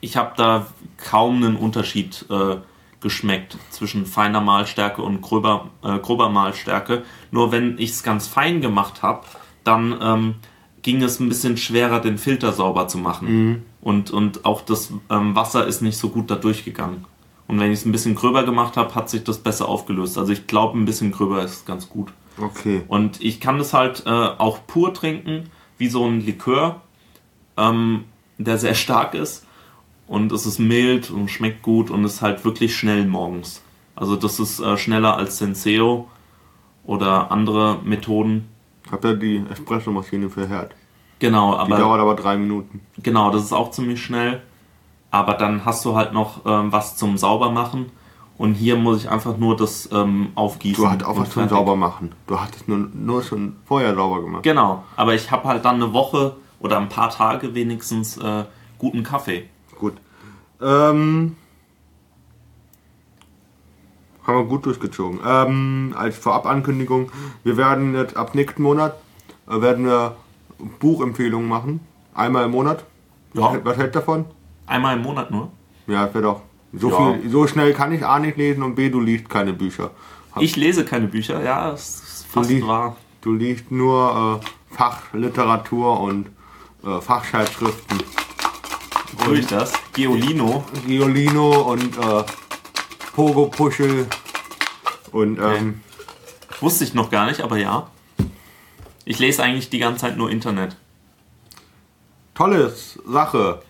ich 0.00 0.16
habe 0.16 0.34
da 0.36 0.68
kaum 0.98 1.42
einen 1.42 1.56
Unterschied 1.56 2.24
äh, 2.30 2.56
geschmeckt 3.00 3.58
zwischen 3.70 4.06
feiner 4.06 4.40
Mahlstärke 4.40 5.02
und 5.02 5.20
gröber, 5.20 5.70
äh, 5.82 5.98
grober 5.98 6.28
Mahlstärke. 6.28 7.02
Nur 7.32 7.50
wenn 7.50 7.76
ich 7.78 7.90
es 7.90 8.02
ganz 8.04 8.28
fein 8.28 8.60
gemacht 8.60 9.02
habe, 9.02 9.26
dann 9.64 9.98
ähm, 10.00 10.34
ging 10.82 11.02
es 11.02 11.18
ein 11.18 11.28
bisschen 11.28 11.56
schwerer, 11.56 11.98
den 12.00 12.18
Filter 12.18 12.52
sauber 12.52 12.86
zu 12.86 12.98
machen. 12.98 13.26
Und, 13.80 14.12
und 14.12 14.44
auch 14.44 14.60
das 14.62 14.92
ähm, 15.10 15.34
Wasser 15.34 15.66
ist 15.66 15.82
nicht 15.82 15.98
so 15.98 16.10
gut 16.10 16.30
da 16.30 16.36
durchgegangen. 16.36 17.04
Und 17.48 17.58
wenn 17.58 17.72
ich 17.72 17.80
es 17.80 17.84
ein 17.84 17.92
bisschen 17.92 18.14
gröber 18.14 18.44
gemacht 18.44 18.76
habe, 18.76 18.94
hat 18.94 19.10
sich 19.10 19.24
das 19.24 19.38
besser 19.38 19.68
aufgelöst. 19.68 20.18
Also 20.18 20.32
ich 20.32 20.46
glaube, 20.46 20.78
ein 20.78 20.84
bisschen 20.84 21.10
gröber 21.10 21.42
ist 21.42 21.66
ganz 21.66 21.88
gut. 21.88 22.12
Okay. 22.40 22.82
Und 22.86 23.20
ich 23.20 23.40
kann 23.40 23.58
das 23.58 23.74
halt 23.74 24.04
äh, 24.06 24.10
auch 24.10 24.60
pur 24.68 24.94
trinken, 24.94 25.50
wie 25.78 25.88
so 25.88 26.06
ein 26.06 26.24
Likör, 26.24 26.82
ähm, 27.56 28.04
der 28.38 28.58
sehr 28.58 28.74
stark 28.74 29.14
ist. 29.14 29.44
Und 30.06 30.32
es 30.32 30.46
ist 30.46 30.58
mild 30.58 31.10
und 31.10 31.28
schmeckt 31.30 31.62
gut 31.62 31.90
und 31.90 32.04
ist 32.04 32.22
halt 32.22 32.44
wirklich 32.44 32.74
schnell 32.76 33.06
morgens. 33.06 33.62
Also 33.94 34.16
das 34.16 34.38
ist 34.40 34.60
äh, 34.60 34.76
schneller 34.78 35.16
als 35.16 35.36
Senseo 35.38 36.08
oder 36.84 37.30
andere 37.30 37.78
Methoden. 37.84 38.48
Habt 38.90 39.04
ihr 39.04 39.14
die 39.14 39.42
Espressomaschine 39.50 40.30
für 40.30 40.48
Herd? 40.48 40.72
Genau, 41.18 41.52
Die 41.54 41.58
aber 41.60 41.76
dauert 41.76 42.00
aber 42.00 42.14
drei 42.14 42.36
Minuten. 42.36 42.80
genau, 43.02 43.30
das 43.30 43.42
ist 43.42 43.52
auch 43.52 43.70
ziemlich 43.70 44.02
schnell. 44.02 44.42
Aber 45.10 45.34
dann 45.34 45.64
hast 45.64 45.84
du 45.84 45.94
halt 45.96 46.12
noch 46.12 46.46
ähm, 46.46 46.70
was 46.72 46.96
zum 46.96 47.18
Saubermachen. 47.18 47.86
Und 48.38 48.54
hier 48.54 48.76
muss 48.76 48.98
ich 49.02 49.10
einfach 49.10 49.36
nur 49.36 49.56
das 49.56 49.88
ähm, 49.92 50.28
aufgießen. 50.36 50.82
Du 50.84 50.88
hattest 50.88 51.10
auch 51.10 51.16
was 51.18 51.30
zum 51.30 51.42
fertig. 51.42 51.50
sauber 51.58 51.74
machen. 51.76 52.12
Du 52.28 52.40
hattest 52.40 52.68
nur, 52.68 52.78
nur 52.94 53.22
schon 53.24 53.56
vorher 53.64 53.94
sauber 53.96 54.22
gemacht. 54.22 54.44
Genau, 54.44 54.84
aber 54.96 55.14
ich 55.14 55.30
habe 55.32 55.48
halt 55.48 55.64
dann 55.64 55.76
eine 55.76 55.92
Woche 55.92 56.36
oder 56.60 56.78
ein 56.78 56.88
paar 56.88 57.10
Tage 57.10 57.54
wenigstens 57.54 58.16
äh, 58.16 58.44
guten 58.78 59.02
Kaffee. 59.02 59.48
Gut. 59.78 59.94
Ähm, 60.60 61.36
haben 64.26 64.36
wir 64.38 64.44
gut 64.44 64.66
durchgezogen. 64.66 65.20
Ähm, 65.26 65.94
als 65.96 66.16
Vorabankündigung, 66.18 67.10
wir 67.44 67.56
werden 67.56 67.94
jetzt 67.94 68.16
ab 68.16 68.34
nächsten 68.34 68.62
Monat 68.62 68.94
äh, 69.48 69.60
werden 69.60 69.86
wir 69.86 70.16
Buchempfehlungen 70.80 71.48
machen. 71.48 71.80
Einmal 72.14 72.44
im 72.46 72.50
Monat. 72.50 72.84
Ja. 73.34 73.58
Was 73.64 73.76
hält 73.76 73.94
davon? 73.94 74.24
Einmal 74.66 74.96
im 74.96 75.02
Monat 75.02 75.30
nur. 75.30 75.50
Ja, 75.86 76.04
das 76.06 76.14
wäre 76.14 76.24
doch. 76.24 76.42
So, 76.72 76.90
Ja. 76.90 77.14
viel, 77.14 77.30
so 77.30 77.46
schnell 77.46 77.72
kann 77.72 77.92
ich 77.92 78.04
A 78.04 78.18
nicht 78.18 78.36
lesen 78.36 78.62
und 78.62 78.74
B, 78.74 78.90
du 78.90 79.00
liest 79.00 79.28
keine 79.30 79.52
Bücher. 79.54 79.90
Ich 80.40 80.56
lese 80.56 80.84
keine 80.84 81.06
Bücher, 81.08 81.42
ja, 81.42 81.72
es 81.72 82.00
ist 82.00 82.26
fast 82.26 82.50
liest- 82.50 82.66
wahr. 82.66 82.96
Du 83.22 83.32
liest 83.32 83.70
nur 83.70 84.40
äh, 84.42 84.74
Fachliteratur 84.74 86.00
und 86.00 86.26
äh, 86.84 87.00
Fachzeitschriften. 87.00 88.02
Tue 89.24 89.38
ich 89.38 89.46
das? 89.46 89.72
Geolino. 89.92 90.64
Giolino 90.86 91.72
und 91.72 91.96
äh, 91.96 92.24
Pogo 93.14 93.46
Puschel 93.46 94.06
und 95.12 95.38
ähm, 95.38 95.80
Wusste 96.60 96.84
ich 96.84 96.94
noch 96.94 97.10
gar 97.10 97.26
nicht, 97.26 97.40
aber 97.40 97.56
ja. 97.56 97.88
Ich 99.04 99.18
lese 99.18 99.42
eigentlich 99.42 99.70
die 99.70 99.78
ganze 99.78 100.00
Zeit 100.02 100.16
nur 100.16 100.30
Internet. 100.30 100.76
tolle 102.34 102.72
Sache, 103.06 103.62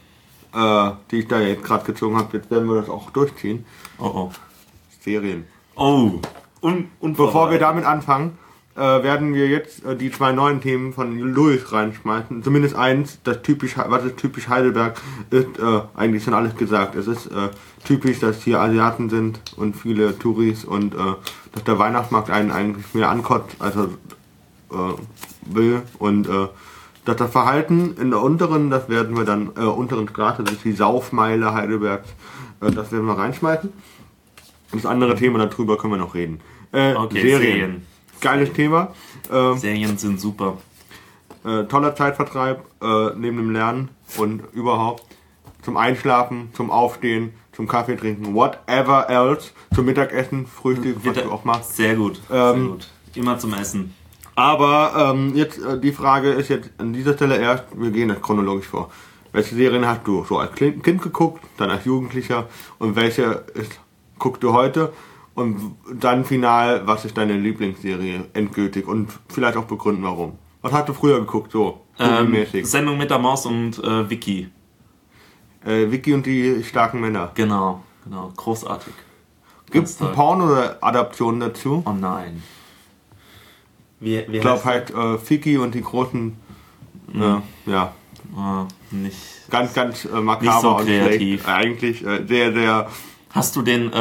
äh, 0.54 0.90
die 1.10 1.20
ich 1.20 1.28
da 1.28 1.40
jetzt 1.40 1.64
gerade 1.64 1.84
gezogen 1.84 2.16
habe. 2.16 2.36
Jetzt 2.36 2.50
werden 2.50 2.68
wir 2.68 2.80
das 2.80 2.90
auch 2.90 3.10
durchziehen. 3.10 3.64
Oh 3.98 4.04
oh. 4.04 4.32
Serien. 5.00 5.46
Oh. 5.76 6.20
Und, 6.60 6.90
und 7.00 7.16
Bevor 7.16 7.50
wir 7.50 7.58
damit 7.58 7.84
anfangen, 7.84 8.36
äh, 8.78 9.02
werden 9.02 9.34
wir 9.34 9.48
jetzt 9.48 9.84
äh, 9.84 9.96
die 9.96 10.10
zwei 10.10 10.32
neuen 10.32 10.60
Themen 10.60 10.92
von 10.92 11.18
Louis 11.18 11.72
reinschmeißen. 11.72 12.42
Zumindest 12.42 12.76
eins, 12.76 13.18
das 13.24 13.42
typisch, 13.42 13.76
was 13.76 14.04
ist 14.04 14.16
typisch 14.16 14.48
Heidelberg, 14.48 15.00
ist 15.30 15.58
äh, 15.58 15.80
eigentlich 15.96 16.22
schon 16.24 16.34
alles 16.34 16.56
gesagt. 16.56 16.94
Es 16.94 17.06
ist 17.08 17.26
äh, 17.26 17.48
typisch, 17.84 18.20
dass 18.20 18.42
hier 18.42 18.60
Asiaten 18.60 19.10
sind 19.10 19.40
und 19.56 19.76
viele 19.76 20.18
Touris 20.18 20.64
und 20.64 20.94
äh, 20.94 20.98
dass 21.52 21.64
der 21.64 21.78
Weihnachtsmarkt 21.78 22.30
einen 22.30 22.50
eigentlich 22.52 22.94
mehr 22.94 23.10
ankotzt, 23.10 23.56
als 23.58 23.74
er 23.76 23.88
äh, 24.70 24.94
will. 25.46 25.82
Und 25.98 26.28
äh, 26.28 26.46
dass 27.04 27.16
das 27.16 27.30
Verhalten 27.30 27.96
in 28.00 28.10
der 28.10 28.20
unteren, 28.20 28.70
das 28.70 28.88
werden 28.88 29.16
wir 29.16 29.24
dann, 29.24 29.50
äh, 29.56 29.60
unteren 29.60 30.08
Straße, 30.08 30.44
das 30.44 30.54
ist 30.54 30.64
die 30.64 30.72
Saufmeile 30.72 31.52
Heidelbergs, 31.54 32.08
äh, 32.60 32.70
das 32.70 32.92
werden 32.92 33.06
wir 33.06 33.18
reinschmeißen. 33.18 33.72
Das 34.72 34.86
andere 34.86 35.14
Thema, 35.16 35.44
darüber 35.44 35.78
können 35.78 35.94
wir 35.94 35.98
noch 35.98 36.14
reden. 36.14 36.40
Äh, 36.72 36.94
Okay, 36.94 37.22
Serien. 37.22 37.40
Serien. 37.40 37.97
Geiles 38.20 38.52
Thema. 38.52 38.94
Ähm, 39.30 39.58
Serien 39.58 39.98
sind 39.98 40.20
super. 40.20 40.58
äh, 41.44 41.64
toller 41.64 41.94
Zeitvertreib 41.94 42.64
äh, 42.82 43.10
neben 43.16 43.36
dem 43.36 43.50
Lernen 43.50 43.90
und 44.16 44.42
überhaupt 44.52 45.04
zum 45.62 45.76
Einschlafen, 45.76 46.50
zum 46.54 46.70
Aufstehen, 46.70 47.32
zum 47.52 47.66
Kaffee 47.68 47.96
trinken, 47.96 48.34
whatever 48.34 49.08
else, 49.08 49.50
zum 49.74 49.84
Mittagessen, 49.86 50.46
Frühstück, 50.46 50.96
was 50.98 51.04
Wird- 51.16 51.24
du 51.26 51.30
auch 51.32 51.44
machst. 51.44 51.76
Sehr 51.76 51.94
gut. 51.96 52.20
Sehr 52.28 52.54
Ähm, 52.54 52.68
gut. 52.70 52.88
Immer 53.14 53.38
zum 53.38 53.54
Essen. 53.54 53.94
Aber 54.34 55.12
ähm, 55.14 55.32
jetzt 55.34 55.58
äh, 55.58 55.78
die 55.80 55.92
Frage 55.92 56.30
ist 56.30 56.48
jetzt 56.48 56.70
an 56.78 56.92
dieser 56.92 57.14
Stelle 57.14 57.36
erst, 57.38 57.64
wir 57.74 57.90
gehen 57.90 58.08
das 58.08 58.20
chronologisch 58.22 58.66
vor. 58.68 58.90
Welche 59.32 59.54
Serien 59.56 59.86
hast 59.86 60.06
du 60.06 60.24
so 60.24 60.38
als 60.38 60.54
Kind 60.54 60.82
Kind 60.84 61.02
geguckt, 61.02 61.42
dann 61.56 61.70
als 61.70 61.84
Jugendlicher 61.84 62.46
und 62.78 62.94
welche 62.96 63.44
ist, 63.54 63.78
guckst 64.18 64.42
du 64.42 64.52
heute? 64.52 64.92
Und 65.38 65.76
dann 65.94 66.24
final, 66.24 66.84
was 66.86 67.04
ist 67.04 67.16
deine 67.16 67.34
Lieblingsserie 67.34 68.24
endgültig 68.32 68.88
und 68.88 69.08
vielleicht 69.28 69.56
auch 69.56 69.64
begründen 69.66 70.02
warum. 70.02 70.32
Was 70.62 70.72
hast 70.72 70.88
du 70.88 70.92
früher 70.94 71.20
geguckt, 71.20 71.52
so 71.52 71.80
Ähm? 72.00 72.36
Sendung 72.64 72.98
mit 72.98 73.10
der 73.10 73.18
Maus 73.20 73.46
und 73.46 73.78
äh, 73.78 74.10
Vicky. 74.10 74.48
Äh, 75.64 75.90
Vicky 75.92 76.12
und 76.14 76.26
die 76.26 76.64
starken 76.64 77.00
Männer. 77.00 77.30
Genau, 77.34 77.82
genau. 78.04 78.32
Großartig. 78.36 78.92
Gibt 79.70 79.86
es 79.86 79.96
toll. 79.98 80.10
Porno 80.12 80.46
oder 80.46 80.78
Adaptionen 80.80 81.38
dazu? 81.40 81.82
Oh 81.86 81.92
nein. 81.92 82.42
Wie, 84.00 84.24
wie 84.28 84.36
Ich 84.36 84.40
glaube 84.40 84.64
halt 84.64 84.90
äh, 84.90 85.30
Vicky 85.30 85.58
und 85.58 85.74
die 85.74 85.82
großen, 85.82 86.36
Mhm. 87.12 87.22
äh, 87.66 87.70
ja, 87.70 87.92
Ah, 88.36 88.66
nicht. 88.90 89.16
ganz, 89.50 89.72
ganz 89.72 90.04
äh, 90.04 90.08
makaber 90.20 90.50
Nicht 90.52 90.60
so 90.60 90.76
und 90.76 90.84
kreativ. 90.86 91.42
schlecht. 91.42 91.48
Eigentlich 91.48 92.04
äh, 92.06 92.26
sehr, 92.26 92.52
sehr 92.52 92.88
Hast 93.30 93.56
du 93.56 93.62
den 93.62 93.92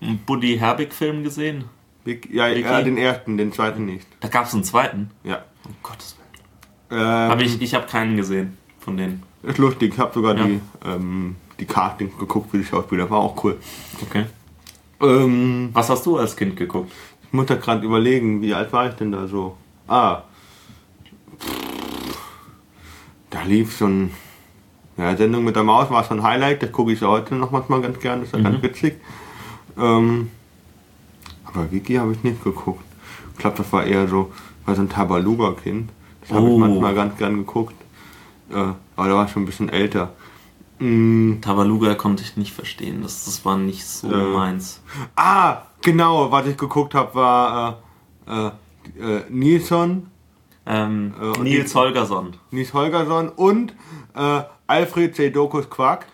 äh, 0.00 0.14
Buddy 0.26 0.58
Herbig-Film 0.58 1.22
gesehen? 1.24 1.64
Vic- 2.04 2.28
Ja, 2.32 2.48
ja, 2.48 2.82
den 2.82 2.96
ersten, 2.98 3.36
den 3.36 3.52
zweiten 3.52 3.86
nicht. 3.86 4.06
Da 4.20 4.28
gab 4.28 4.46
es 4.46 4.54
einen 4.54 4.64
zweiten. 4.64 5.10
Ja. 5.22 5.42
Um 5.66 5.74
Gottes 5.82 6.16
Willen. 6.18 7.00
Ähm, 7.02 7.30
Hab 7.30 7.40
ich 7.40 7.60
ich 7.62 7.74
habe 7.74 7.86
keinen 7.86 8.16
gesehen 8.16 8.56
von 8.78 8.96
denen. 8.96 9.22
Ist 9.42 9.58
lustig, 9.58 9.94
ich 9.94 9.98
habe 9.98 10.12
sogar 10.14 10.36
Ja. 10.36 10.44
die, 10.44 10.60
ähm, 10.84 11.36
die 11.58 11.64
Castings 11.66 12.16
geguckt 12.18 12.50
für 12.50 12.58
die 12.58 12.64
Schauspieler, 12.64 13.08
war 13.10 13.18
auch 13.18 13.42
cool. 13.44 13.58
Okay. 14.02 14.26
Ähm, 15.00 15.70
Was 15.72 15.88
hast 15.90 16.04
du 16.06 16.18
als 16.18 16.36
Kind 16.36 16.56
geguckt? 16.56 16.92
ich 17.26 17.32
muss 17.32 17.46
da 17.46 17.56
gerade 17.56 17.84
überlegen, 17.84 18.42
wie 18.42 18.54
alt 18.54 18.72
war 18.72 18.88
ich 18.88 18.94
denn 18.94 19.10
da 19.12 19.26
so? 19.26 19.56
Ah. 19.88 20.22
Da 23.30 23.42
lief 23.42 23.76
so 23.76 23.86
ein. 23.86 24.10
Ja, 24.96 25.16
Sendung 25.16 25.42
mit 25.42 25.56
der 25.56 25.64
Maus 25.64 25.90
war 25.90 26.04
so 26.04 26.14
ein 26.14 26.22
Highlight, 26.22 26.62
das 26.62 26.70
gucke 26.70 26.92
ich 26.92 27.02
heute 27.02 27.34
noch 27.34 27.50
manchmal 27.50 27.80
ganz 27.82 27.98
gern, 27.98 28.20
das 28.20 28.28
ist 28.28 28.36
ja 28.36 28.42
ganz 28.42 28.62
witzig. 28.62 28.94
Ähm, 29.78 30.30
aber 31.44 31.70
Wiki 31.72 31.94
habe 31.94 32.12
ich 32.12 32.22
nicht 32.22 32.42
geguckt. 32.42 32.84
Ich 33.32 33.38
glaube, 33.38 33.56
das 33.56 33.72
war 33.72 33.84
eher 33.84 34.08
so, 34.08 34.32
war 34.64 34.74
so 34.74 34.82
ein 34.82 34.88
Tabaluga-Kind. 34.88 35.90
Das 36.22 36.30
habe 36.30 36.46
Oh. 36.46 36.54
ich 36.54 36.58
manchmal 36.58 36.94
ganz 36.94 37.16
gern 37.18 37.36
geguckt. 37.36 37.74
Äh, 38.50 38.54
aber 38.96 39.08
da 39.08 39.14
war 39.14 39.24
ich 39.26 39.30
schon 39.32 39.42
ein 39.42 39.46
bisschen 39.46 39.68
älter. 39.68 40.12
Mm, 40.78 41.40
Tabaluga 41.40 41.94
konnte 41.94 42.22
ich 42.22 42.36
nicht 42.36 42.52
verstehen. 42.52 43.02
Das, 43.02 43.24
das 43.24 43.44
war 43.44 43.56
nicht 43.56 43.84
so 43.86 44.10
Äh. 44.12 44.32
meins. 44.34 44.80
ah, 45.16 45.62
genau, 45.82 46.30
was 46.30 46.46
ich 46.46 46.56
geguckt 46.56 46.94
habe, 46.94 47.14
war 47.14 47.78
äh, 48.26 48.32
äh, 49.00 49.16
äh, 49.18 49.22
Nilsson, 49.30 50.08
Ähm, 50.66 51.12
Äh, 51.20 51.24
und 51.26 51.42
Nils 51.42 51.74
Holgersson. 51.74 52.36
Nils 52.50 52.72
Holgersson 52.72 53.28
und 53.28 53.74
äh, 54.14 54.42
Alfred 54.66 55.14
C. 55.14 55.28
Dokus 55.30 55.68
Quark. 55.68 56.06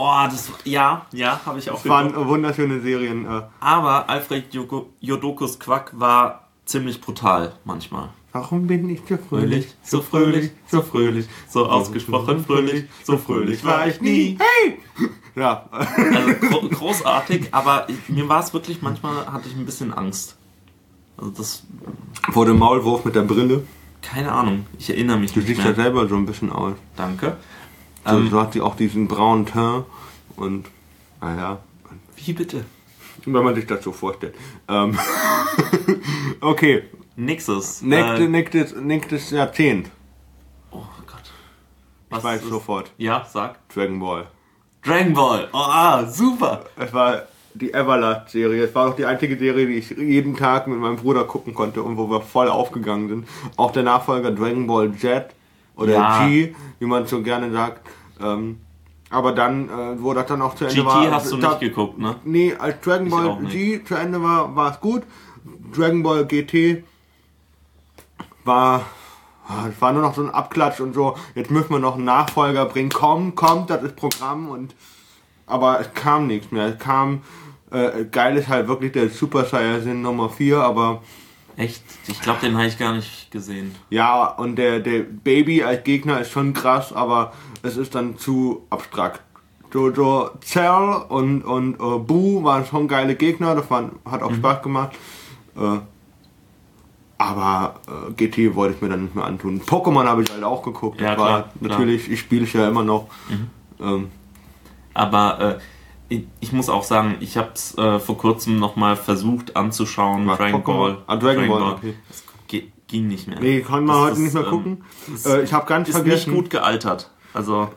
Oh, 0.00 0.14
das 0.30 0.50
ja, 0.64 1.04
ja, 1.12 1.40
habe 1.44 1.58
ich 1.58 1.68
auch 1.70 1.74
Das 1.82 1.88
waren 1.88 2.14
wunderschöne 2.14 2.80
Serien. 2.80 3.26
Äh, 3.26 3.42
Aber 3.58 4.08
Alfred 4.08 4.44
Jodokus 5.00 5.58
Quack 5.58 5.90
war 5.98 6.48
ziemlich 6.64 7.00
brutal 7.00 7.52
manchmal. 7.64 8.10
warum 8.32 8.68
bin 8.68 8.88
ich 8.90 9.00
so 9.08 9.16
fröhlich? 9.16 9.66
Fröhlich, 9.66 9.74
so 9.82 10.00
fröhlich, 10.02 10.50
so 10.68 10.82
fröhlich, 10.82 11.26
so 11.48 11.66
ausgesprochen 11.66 12.44
fröhlich, 12.44 12.84
so 13.02 13.16
fröhlich 13.18 13.64
war 13.64 13.88
ich 13.88 14.00
nie. 14.00 14.38
Hey! 14.38 14.78
Ja, 15.34 15.68
Also 15.70 16.34
gro 16.48 16.68
großartig, 16.68 17.48
aber 17.52 17.86
mir 18.08 18.28
war 18.28 18.40
es 18.40 18.52
wirklich, 18.52 18.82
manchmal 18.82 19.24
hatte 19.32 19.48
ich 19.48 19.54
ein 19.56 19.64
bisschen 19.66 19.92
Angst. 19.94 20.36
Also 21.16 21.30
das, 21.30 21.62
vor 22.32 22.44
dem 22.44 22.58
Maulwurf 22.58 23.04
mit 23.04 23.14
der 23.14 23.22
Brille. 23.22 23.62
keine 24.02 24.32
Ahnung, 24.32 24.66
ich 24.78 24.90
erinnere 24.90 25.16
mich 25.18 25.32
Du 25.32 25.38
nicht 25.40 25.48
siehst 25.48 25.64
ja 25.64 25.74
selber 25.74 26.08
so 26.08 26.16
ein 26.16 26.26
bisschen 26.26 26.50
aus. 26.50 26.74
Danke. 26.96 27.36
So, 28.04 28.10
Ähm, 28.16 28.30
so 28.30 28.40
hat 28.40 28.52
sie 28.52 28.60
auch 28.60 28.76
diesen 28.76 29.08
braunen 29.08 29.46
Teint 29.46 29.84
und, 30.36 30.66
naja, 31.20 31.58
wie 32.16 32.32
bitte? 32.32 32.64
wenn 33.26 33.44
man 33.44 33.54
sich 33.54 33.66
das 33.66 33.82
so 33.84 33.92
vorstellt. 33.92 34.34
Ähm, 34.68 34.96
okay, 36.40 36.84
Nächstes. 37.16 37.82
nächste, 37.82 38.24
Äh, 38.24 38.28
nächstes, 38.28 38.76
nächstes 38.76 39.30
Jahrzehnt. 39.30 39.90
oh 40.70 40.82
Gott. 41.06 41.22
Ich 42.16 42.24
weiß 42.24 42.42
ist- 42.42 42.48
sofort. 42.48 42.90
Ja, 42.96 43.26
sag. 43.30 43.68
Dragon 43.68 43.98
Ball. 43.98 44.26
Dragon 44.84 45.12
Ball. 45.14 45.48
Oh, 45.52 45.56
ah, 45.58 46.06
super. 46.06 46.64
Es 46.76 46.92
war 46.94 47.22
die 47.54 47.72
Everlast-Serie. 47.74 48.62
Es 48.64 48.74
war 48.74 48.88
auch 48.90 48.94
die 48.96 49.04
einzige 49.04 49.36
Serie, 49.36 49.66
die 49.66 49.74
ich 49.74 49.90
jeden 49.90 50.36
Tag 50.36 50.68
mit 50.68 50.78
meinem 50.78 50.96
Bruder 50.96 51.24
gucken 51.24 51.52
konnte 51.54 51.82
und 51.82 51.96
wo 51.96 52.08
wir 52.08 52.20
voll 52.20 52.48
aufgegangen 52.48 53.08
sind. 53.08 53.28
Auch 53.56 53.72
der 53.72 53.82
Nachfolger 53.82 54.30
Dragon 54.30 54.66
Ball 54.68 54.92
Z 54.94 55.34
oder 55.78 55.92
Ja. 55.94 56.26
G, 56.26 56.54
wie 56.78 56.84
man 56.86 57.06
so 57.06 57.22
gerne 57.22 57.50
sagt. 57.50 57.88
Ähm, 58.20 58.60
aber 59.10 59.32
dann, 59.32 59.68
äh, 59.70 60.02
wo 60.02 60.12
das 60.12 60.26
dann 60.26 60.42
auch 60.42 60.54
zu 60.54 60.64
Ende 60.66 60.76
GT 60.82 60.86
war. 60.86 61.10
hast 61.10 61.32
du 61.32 61.38
da- 61.38 61.48
nicht 61.50 61.60
geguckt, 61.60 61.98
ne? 61.98 62.16
Nee, 62.24 62.54
als 62.58 62.80
Dragon 62.82 63.08
Ball. 63.08 63.38
G 63.50 63.82
zu 63.82 63.94
Ende 63.94 64.22
war, 64.22 64.54
war 64.54 64.72
es 64.72 64.80
gut. 64.80 65.02
Dragon 65.74 66.02
Ball 66.02 66.26
GT 66.26 66.84
war. 68.44 68.82
ah, 69.48 69.66
Es 69.68 69.80
war 69.80 69.92
nur 69.92 70.02
noch 70.02 70.14
so 70.14 70.22
ein 70.22 70.30
Abklatsch 70.30 70.80
und 70.80 70.94
so, 70.94 71.16
jetzt 71.34 71.50
müssen 71.50 71.70
wir 71.70 71.78
noch 71.78 71.94
einen 71.94 72.04
Nachfolger 72.04 72.66
bringen. 72.66 72.90
Komm, 72.92 73.34
kommt, 73.34 73.70
das 73.70 73.82
ist 73.82 73.96
Programm 73.96 74.48
und. 74.48 74.74
Aber 75.46 75.80
es 75.80 75.92
kam 75.94 76.26
nichts 76.26 76.50
mehr. 76.52 76.66
Es 76.66 76.78
kam. 76.78 77.22
Äh, 77.70 78.04
geil 78.10 78.36
ist 78.36 78.48
halt 78.48 78.66
wirklich 78.68 78.92
der 78.92 79.08
Super 79.10 79.44
Saiyan 79.44 80.02
Nummer 80.02 80.28
4, 80.30 80.58
aber 80.60 81.02
Echt? 81.58 81.82
Ich 82.06 82.20
glaube, 82.20 82.38
den 82.40 82.56
habe 82.56 82.68
ich 82.68 82.78
gar 82.78 82.94
nicht 82.94 83.32
gesehen. 83.32 83.74
ja, 83.90 84.26
und 84.26 84.56
der, 84.56 84.78
der 84.78 85.00
Baby 85.00 85.64
als 85.64 85.82
Gegner 85.82 86.20
ist 86.20 86.30
schon 86.30 86.54
krass, 86.54 86.92
aber 86.92 87.32
es 87.62 87.76
ist 87.76 87.96
dann 87.96 88.16
zu 88.16 88.64
abstrakt. 88.70 89.20
Jojo 89.72 90.30
Cell 90.40 91.02
und, 91.08 91.42
und 91.42 91.74
äh, 91.74 91.98
Boo 91.98 92.44
waren 92.44 92.64
schon 92.64 92.86
geile 92.86 93.16
Gegner, 93.16 93.56
das 93.56 93.68
waren, 93.70 93.90
hat 94.04 94.22
auch 94.22 94.32
Spaß 94.32 94.62
gemacht. 94.62 94.92
Äh, 95.56 95.78
aber 97.18 97.74
äh, 97.88 98.12
GT 98.12 98.54
wollte 98.54 98.76
ich 98.76 98.80
mir 98.80 98.90
dann 98.90 99.02
nicht 99.02 99.16
mehr 99.16 99.24
antun. 99.24 99.60
Pokémon 99.60 100.04
habe 100.04 100.22
ich 100.22 100.30
halt 100.30 100.44
auch 100.44 100.62
geguckt. 100.62 101.00
Ja, 101.00 101.08
war 101.08 101.14
klar, 101.16 101.40
klar. 101.58 101.70
natürlich, 101.70 102.08
ich 102.08 102.20
spiele 102.20 102.44
es 102.44 102.52
ja 102.52 102.68
immer 102.68 102.84
noch. 102.84 103.08
Ähm, 103.80 104.08
Aber 104.94 105.58
äh, 105.58 105.58
ich, 106.08 106.52
muss 106.52 106.68
auch 106.68 106.84
sagen, 106.84 107.16
ich 107.20 107.36
habe 107.36 107.50
es 107.54 107.76
äh, 107.76 107.98
vor 107.98 108.16
kurzem 108.16 108.58
nochmal 108.58 108.96
versucht 108.96 109.56
anzuschauen. 109.56 110.26
Was, 110.26 110.38
Dragon 110.38 110.62
Pokémon? 110.62 110.64
Ball. 110.78 110.98
Ah, 111.06 111.16
Dragon 111.16 111.48
Ball, 111.48 111.62
okay. 111.72 111.94
Das 112.08 112.24
ging 112.86 113.06
nicht 113.08 113.28
mehr. 113.28 113.38
nee, 113.38 113.60
kann 113.60 113.84
man 113.84 113.96
Das 113.96 114.04
heute 114.04 114.12
ist, 114.12 114.18
nicht 114.20 114.34
mehr 114.34 114.44
ähm, 114.44 114.50
gucken. 114.50 114.84
das 115.12 115.26
Äh, 115.26 115.42
ich 115.42 115.52
habe 115.52 115.66
ganz 115.66 115.88
ist 115.90 115.96
vergessen. 115.96 116.30
nicht 116.30 116.40
gut 116.40 116.50
gealtert. 116.50 117.10
Also, 117.34 117.68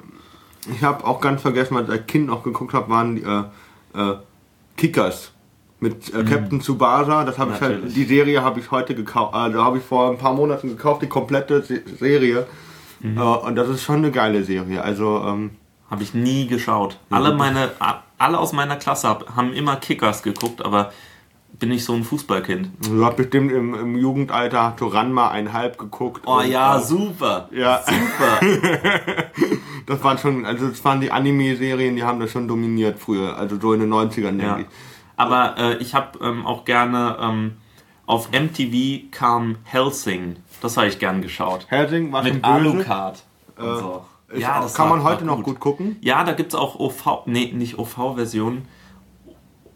Ich 0.73 0.81
habe 0.83 1.03
auch 1.05 1.19
ganz 1.19 1.41
vergessen, 1.41 1.75
was 1.75 1.83
ich 1.83 1.89
als 1.89 2.07
Kind 2.07 2.27
noch 2.27 2.43
geguckt 2.43 2.73
habe, 2.73 2.89
waren 2.89 3.15
die 3.17 3.23
äh, 3.23 3.43
äh, 3.93 4.15
Kickers 4.77 5.31
mit 5.81 6.13
äh, 6.13 6.23
Captain 6.23 6.61
Tsubasa. 6.61 7.25
Das 7.25 7.37
habe 7.37 7.53
ich 7.55 7.59
halt, 7.61 7.83
Mhm. 7.83 7.93
Die 7.93 8.05
Serie 8.05 8.41
habe 8.41 8.61
ich 8.61 8.71
heute 8.71 8.95
gekauft, 8.95 9.33
äh, 9.35 9.51
da 9.51 9.65
habe 9.65 9.79
ich 9.79 9.83
vor 9.83 10.09
ein 10.11 10.17
paar 10.17 10.33
Monaten 10.33 10.69
gekauft, 10.69 11.01
die 11.01 11.07
komplette 11.07 11.61
Se 11.63 11.81
Serie. 11.99 12.47
Mhm. 13.01 13.17
Äh, 13.17 13.21
und 13.21 13.55
das 13.55 13.67
ist 13.67 13.83
schon 13.83 13.97
eine 13.97 14.11
geile 14.11 14.43
Serie. 14.45 14.81
Also 14.81 15.21
ähm, 15.27 15.51
habe 15.89 16.03
ich 16.03 16.13
nie 16.13 16.47
geschaut. 16.47 16.97
Alle 17.09 17.33
meine, 17.35 17.71
alle 18.21 18.37
aus 18.39 18.53
meiner 18.53 18.75
Klasse 18.77 19.07
hab, 19.09 19.35
haben 19.35 19.53
immer 19.53 19.75
Kickers 19.75 20.23
geguckt, 20.23 20.63
aber 20.63 20.91
bin 21.59 21.71
ich 21.71 21.83
so 21.83 21.93
ein 21.93 22.03
Fußballkind. 22.03 22.69
du 22.87 23.05
hast 23.05 23.17
bestimmt 23.17 23.51
im, 23.51 23.75
im 23.75 23.97
Jugendalter 23.97 24.63
hast 24.63 24.81
du 24.81 24.87
Ranma 24.87 25.29
einhalb 25.29 25.77
geguckt. 25.77 26.23
Oh 26.25 26.41
ja, 26.41 26.77
äh, 26.77 26.81
super. 26.81 27.49
Ja. 27.51 27.81
Super. 27.83 28.39
das 29.85 30.03
waren 30.03 30.17
schon, 30.17 30.45
also 30.45 30.69
das 30.69 30.83
waren 30.85 31.01
die 31.01 31.11
Anime-Serien, 31.11 31.95
die 31.95 32.03
haben 32.03 32.19
das 32.19 32.31
schon 32.31 32.47
dominiert 32.47 32.99
früher, 32.99 33.37
also 33.37 33.59
so 33.59 33.73
in 33.73 33.81
den 33.81 33.93
90ern, 33.93 34.41
Ja. 34.41 34.55
denke 34.55 34.61
ich. 34.61 34.67
Aber 35.17 35.55
äh, 35.57 35.75
ich 35.77 35.93
habe 35.93 36.17
ähm, 36.25 36.45
auch 36.47 36.65
gerne 36.65 37.17
ähm, 37.21 37.57
auf 38.07 38.29
MTV 38.31 39.11
kam 39.11 39.57
Helsing. 39.63 40.37
Das 40.61 40.77
habe 40.77 40.87
ich 40.87 40.97
gern 40.99 41.21
geschaut. 41.21 41.67
Helsing 41.69 42.11
war 42.11 42.23
schon 42.23 42.35
Mit. 42.35 42.45
Alucard. 42.45 43.23
und 43.57 43.77
so. 43.77 44.05
Ja, 44.35 44.61
das 44.61 44.73
kann 44.73 44.89
man 44.89 45.03
heute 45.03 45.25
noch 45.25 45.43
gut 45.43 45.59
gucken. 45.59 45.97
Ja, 46.01 46.23
da 46.23 46.33
gibt 46.33 46.53
es 46.53 46.59
auch 46.59 46.79
OV, 46.79 47.25
nee, 47.25 47.51
nicht 47.53 47.77
OV-Version, 47.77 48.63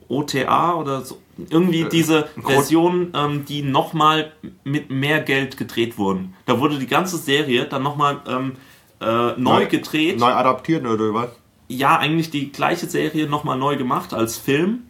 OTA 0.08 0.76
oder 0.76 1.02
so. 1.02 1.20
Irgendwie 1.50 1.82
Äh, 1.82 1.90
diese 1.90 2.30
Version, 2.42 3.12
ähm, 3.14 3.44
die 3.46 3.62
nochmal 3.62 4.32
mit 4.64 4.90
mehr 4.90 5.20
Geld 5.22 5.58
gedreht 5.58 5.98
wurden. 5.98 6.34
Da 6.46 6.60
wurde 6.60 6.80
die 6.80 6.88
ganze 6.88 7.18
Serie 7.18 7.66
dann 7.66 7.84
nochmal 7.84 8.22
ähm, 8.28 8.54
äh, 9.02 9.34
neu 9.38 9.66
gedreht. 9.66 10.20
Neu 10.20 10.32
adaptiert 10.32 10.86
oder 10.86 11.14
was? 11.14 11.30
Ja, 11.68 11.98
eigentlich 11.98 12.30
die 12.30 12.52
gleiche 12.52 12.86
Serie 12.86 13.28
nochmal 13.28 13.58
neu 13.58 13.76
gemacht 13.76 14.14
als 14.14 14.38
Film 14.38 14.84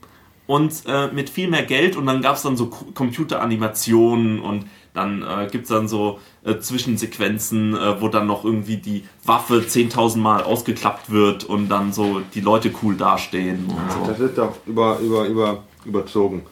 und 0.46 0.84
äh, 0.86 1.08
mit 1.08 1.30
viel 1.30 1.48
mehr 1.50 1.64
Geld 1.64 1.96
und 1.96 2.06
dann 2.06 2.22
gab 2.22 2.36
es 2.36 2.44
dann 2.44 2.58
so 2.58 2.68
Computeranimationen 2.68 4.40
und 4.40 4.66
dann 4.96 5.22
äh, 5.22 5.48
gibt 5.52 5.64
es 5.64 5.70
dann 5.70 5.88
so 5.88 6.20
äh, 6.44 6.58
Zwischensequenzen, 6.58 7.76
äh, 7.76 8.02
wo 8.02 8.08
dann 8.08 8.28
noch 8.28 8.44
irgendwie 8.44 8.78
die 8.78 9.04
Waffe 9.24 9.60
10.000 9.60 10.18
Mal 10.18 10.44
ausgeklappt 10.44 11.10
wird 11.12 11.44
und 11.44 11.70
dann 11.70 11.94
so 11.94 12.22
die 12.34 12.42
Leute 12.42 12.72
cool 12.82 12.96
dastehen 12.96 13.66
und 13.68 13.92
so. 13.92 14.08
Das 14.08 14.20
ist 14.20 14.38
doch 14.38 14.56
über, 14.66 15.00
über, 15.00 15.26
über, 15.28 15.64
überzogen. 15.86 16.44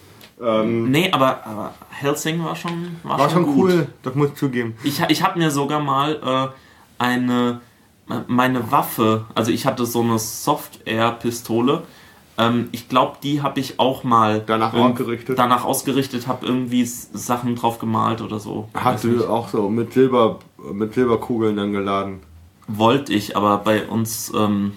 Ähm, 0.41 0.91
Nee, 0.91 1.11
aber, 1.11 1.45
aber 1.45 1.73
Helsing 1.89 2.43
war 2.43 2.55
schon, 2.55 2.97
war 3.03 3.19
war 3.19 3.29
schon 3.29 3.43
gut. 3.43 3.55
cool, 3.55 3.87
das 4.03 4.15
muss 4.15 4.29
ich 4.29 4.35
zugeben. 4.35 4.75
Ich, 4.83 4.99
ich 5.07 5.23
habe 5.23 5.39
mir 5.39 5.51
sogar 5.51 5.79
mal 5.79 6.51
äh, 6.51 7.03
eine 7.03 7.61
meine 8.27 8.71
Waffe, 8.71 9.25
also 9.33 9.51
ich 9.51 9.65
hatte 9.65 9.85
so 9.85 10.01
eine 10.01 10.19
Soft-Air-Pistole. 10.19 11.83
Ähm, 12.37 12.69
ich 12.71 12.89
glaube, 12.89 13.17
die 13.21 13.41
habe 13.41 13.59
ich 13.59 13.79
auch 13.79 14.03
mal 14.03 14.41
Danach 14.45 14.73
ausgerichtet? 14.73 15.37
Danach 15.37 15.65
ausgerichtet, 15.65 16.27
habe 16.27 16.45
irgendwie 16.45 16.85
Sachen 16.85 17.55
drauf 17.55 17.77
gemalt 17.79 18.21
oder 18.21 18.39
so. 18.39 18.69
Hast 18.73 19.03
du 19.03 19.27
auch 19.27 19.49
so 19.49 19.69
mit 19.69 19.93
Silber, 19.93 20.39
mit 20.71 20.93
Silberkugeln 20.93 21.55
dann 21.55 21.71
geladen? 21.71 22.21
Wollte 22.67 23.13
ich, 23.13 23.37
aber 23.37 23.57
bei 23.59 23.85
uns 23.85 24.31
ähm, 24.35 24.73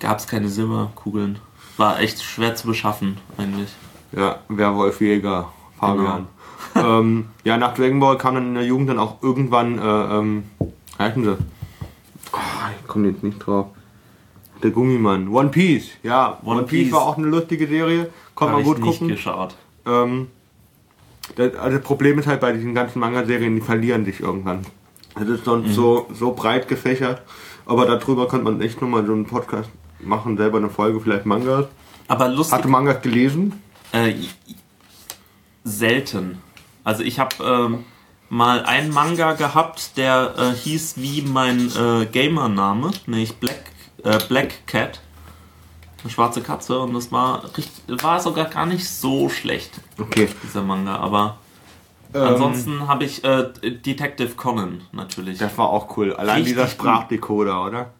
gab 0.00 0.18
es 0.18 0.26
keine 0.26 0.48
Silberkugeln. 0.48 1.38
War 1.76 2.00
echt 2.00 2.22
schwer 2.22 2.54
zu 2.54 2.66
beschaffen, 2.66 3.16
eigentlich. 3.38 3.70
Ja, 4.12 4.40
Werwolfjäger, 4.48 5.48
Fabian. 5.78 6.26
ähm, 6.74 7.26
ja, 7.44 7.56
nach 7.56 7.74
Dragon 7.74 7.98
Ball 7.98 8.18
kam 8.18 8.34
dann 8.34 8.48
in 8.48 8.54
der 8.54 8.64
Jugend 8.64 8.90
dann 8.90 8.98
auch 8.98 9.22
irgendwann, 9.22 9.78
äh, 9.78 10.18
ähm, 10.18 10.44
heißen 10.98 11.24
sie? 11.24 11.36
Oh, 12.32 12.38
ich 12.80 12.86
komme 12.86 13.08
jetzt 13.08 13.22
nicht 13.22 13.38
drauf. 13.38 13.68
Der 14.64 14.70
Gummimann. 14.72 15.28
One 15.28 15.50
Piece, 15.50 15.90
ja. 16.02 16.38
One, 16.42 16.58
One 16.60 16.62
Piece. 16.66 16.84
Piece. 16.84 16.92
war 16.92 17.02
auch 17.02 17.16
eine 17.18 17.28
lustige 17.28 17.68
Serie. 17.68 18.10
Kann 18.34 18.50
man 18.50 18.60
ich 18.62 18.66
gut 18.66 18.78
nicht 18.80 18.86
gucken. 18.92 19.08
geschaut. 19.08 19.54
Ähm, 19.86 20.28
das, 21.36 21.54
also 21.54 21.76
das 21.76 21.86
Problem 21.86 22.18
ist 22.18 22.26
halt 22.26 22.40
bei 22.40 22.50
diesen 22.52 22.74
ganzen 22.74 22.98
Manga-Serien, 22.98 23.54
die 23.54 23.60
verlieren 23.60 24.04
sich 24.04 24.18
irgendwann. 24.20 24.66
Das 25.14 25.28
ist 25.28 25.44
sonst 25.44 25.68
Mhm. 25.68 25.72
so, 25.72 26.06
so 26.12 26.32
breit 26.32 26.66
gefächert. 26.66 27.22
Aber 27.66 27.86
darüber 27.86 28.26
könnte 28.26 28.44
man 28.44 28.60
echt 28.60 28.82
nochmal 28.82 29.06
so 29.06 29.12
einen 29.12 29.26
Podcast 29.26 29.68
machen, 30.00 30.36
selber 30.36 30.58
eine 30.58 30.68
Folge, 30.70 31.00
vielleicht 31.00 31.24
Mangas. 31.26 31.66
Aber 32.08 32.28
lustig. 32.28 32.54
Hast 32.56 32.64
du 32.64 32.68
Mangas 32.68 33.00
gelesen? 33.00 33.62
Äh, 33.92 34.14
selten. 35.64 36.38
Also 36.82 37.02
ich 37.02 37.18
habe 37.18 37.36
ähm, 37.42 37.84
mal 38.28 38.64
einen 38.64 38.92
Manga 38.92 39.32
gehabt, 39.32 39.96
der 39.96 40.34
äh, 40.36 40.52
hieß 40.54 40.94
wie 40.98 41.22
mein 41.22 41.70
äh, 41.76 42.06
Gamer-Name, 42.06 42.90
nämlich 43.06 43.34
Black, 43.36 43.64
äh, 44.04 44.18
Black 44.28 44.66
Cat. 44.66 45.00
Eine 46.02 46.10
schwarze 46.10 46.42
Katze 46.42 46.78
und 46.80 46.92
das 46.94 47.10
war, 47.10 47.44
war 47.88 48.20
sogar 48.20 48.44
gar 48.46 48.66
nicht 48.66 48.86
so 48.88 49.28
schlecht, 49.30 49.80
Okay. 49.98 50.28
dieser 50.42 50.62
Manga. 50.62 50.96
Aber 50.96 51.38
Ähm, 52.12 52.22
ansonsten 52.22 52.86
habe 52.86 53.04
ich 53.04 53.24
äh, 53.24 53.50
Detective 53.62 54.34
Conan 54.36 54.82
natürlich. 54.92 55.38
Das 55.38 55.56
war 55.56 55.70
auch 55.70 55.96
cool. 55.96 56.12
Allein 56.14 56.36
Richtig 56.36 56.54
dieser. 56.54 56.68
Sprachdecoder, 56.68 57.64
oder? 57.64 57.90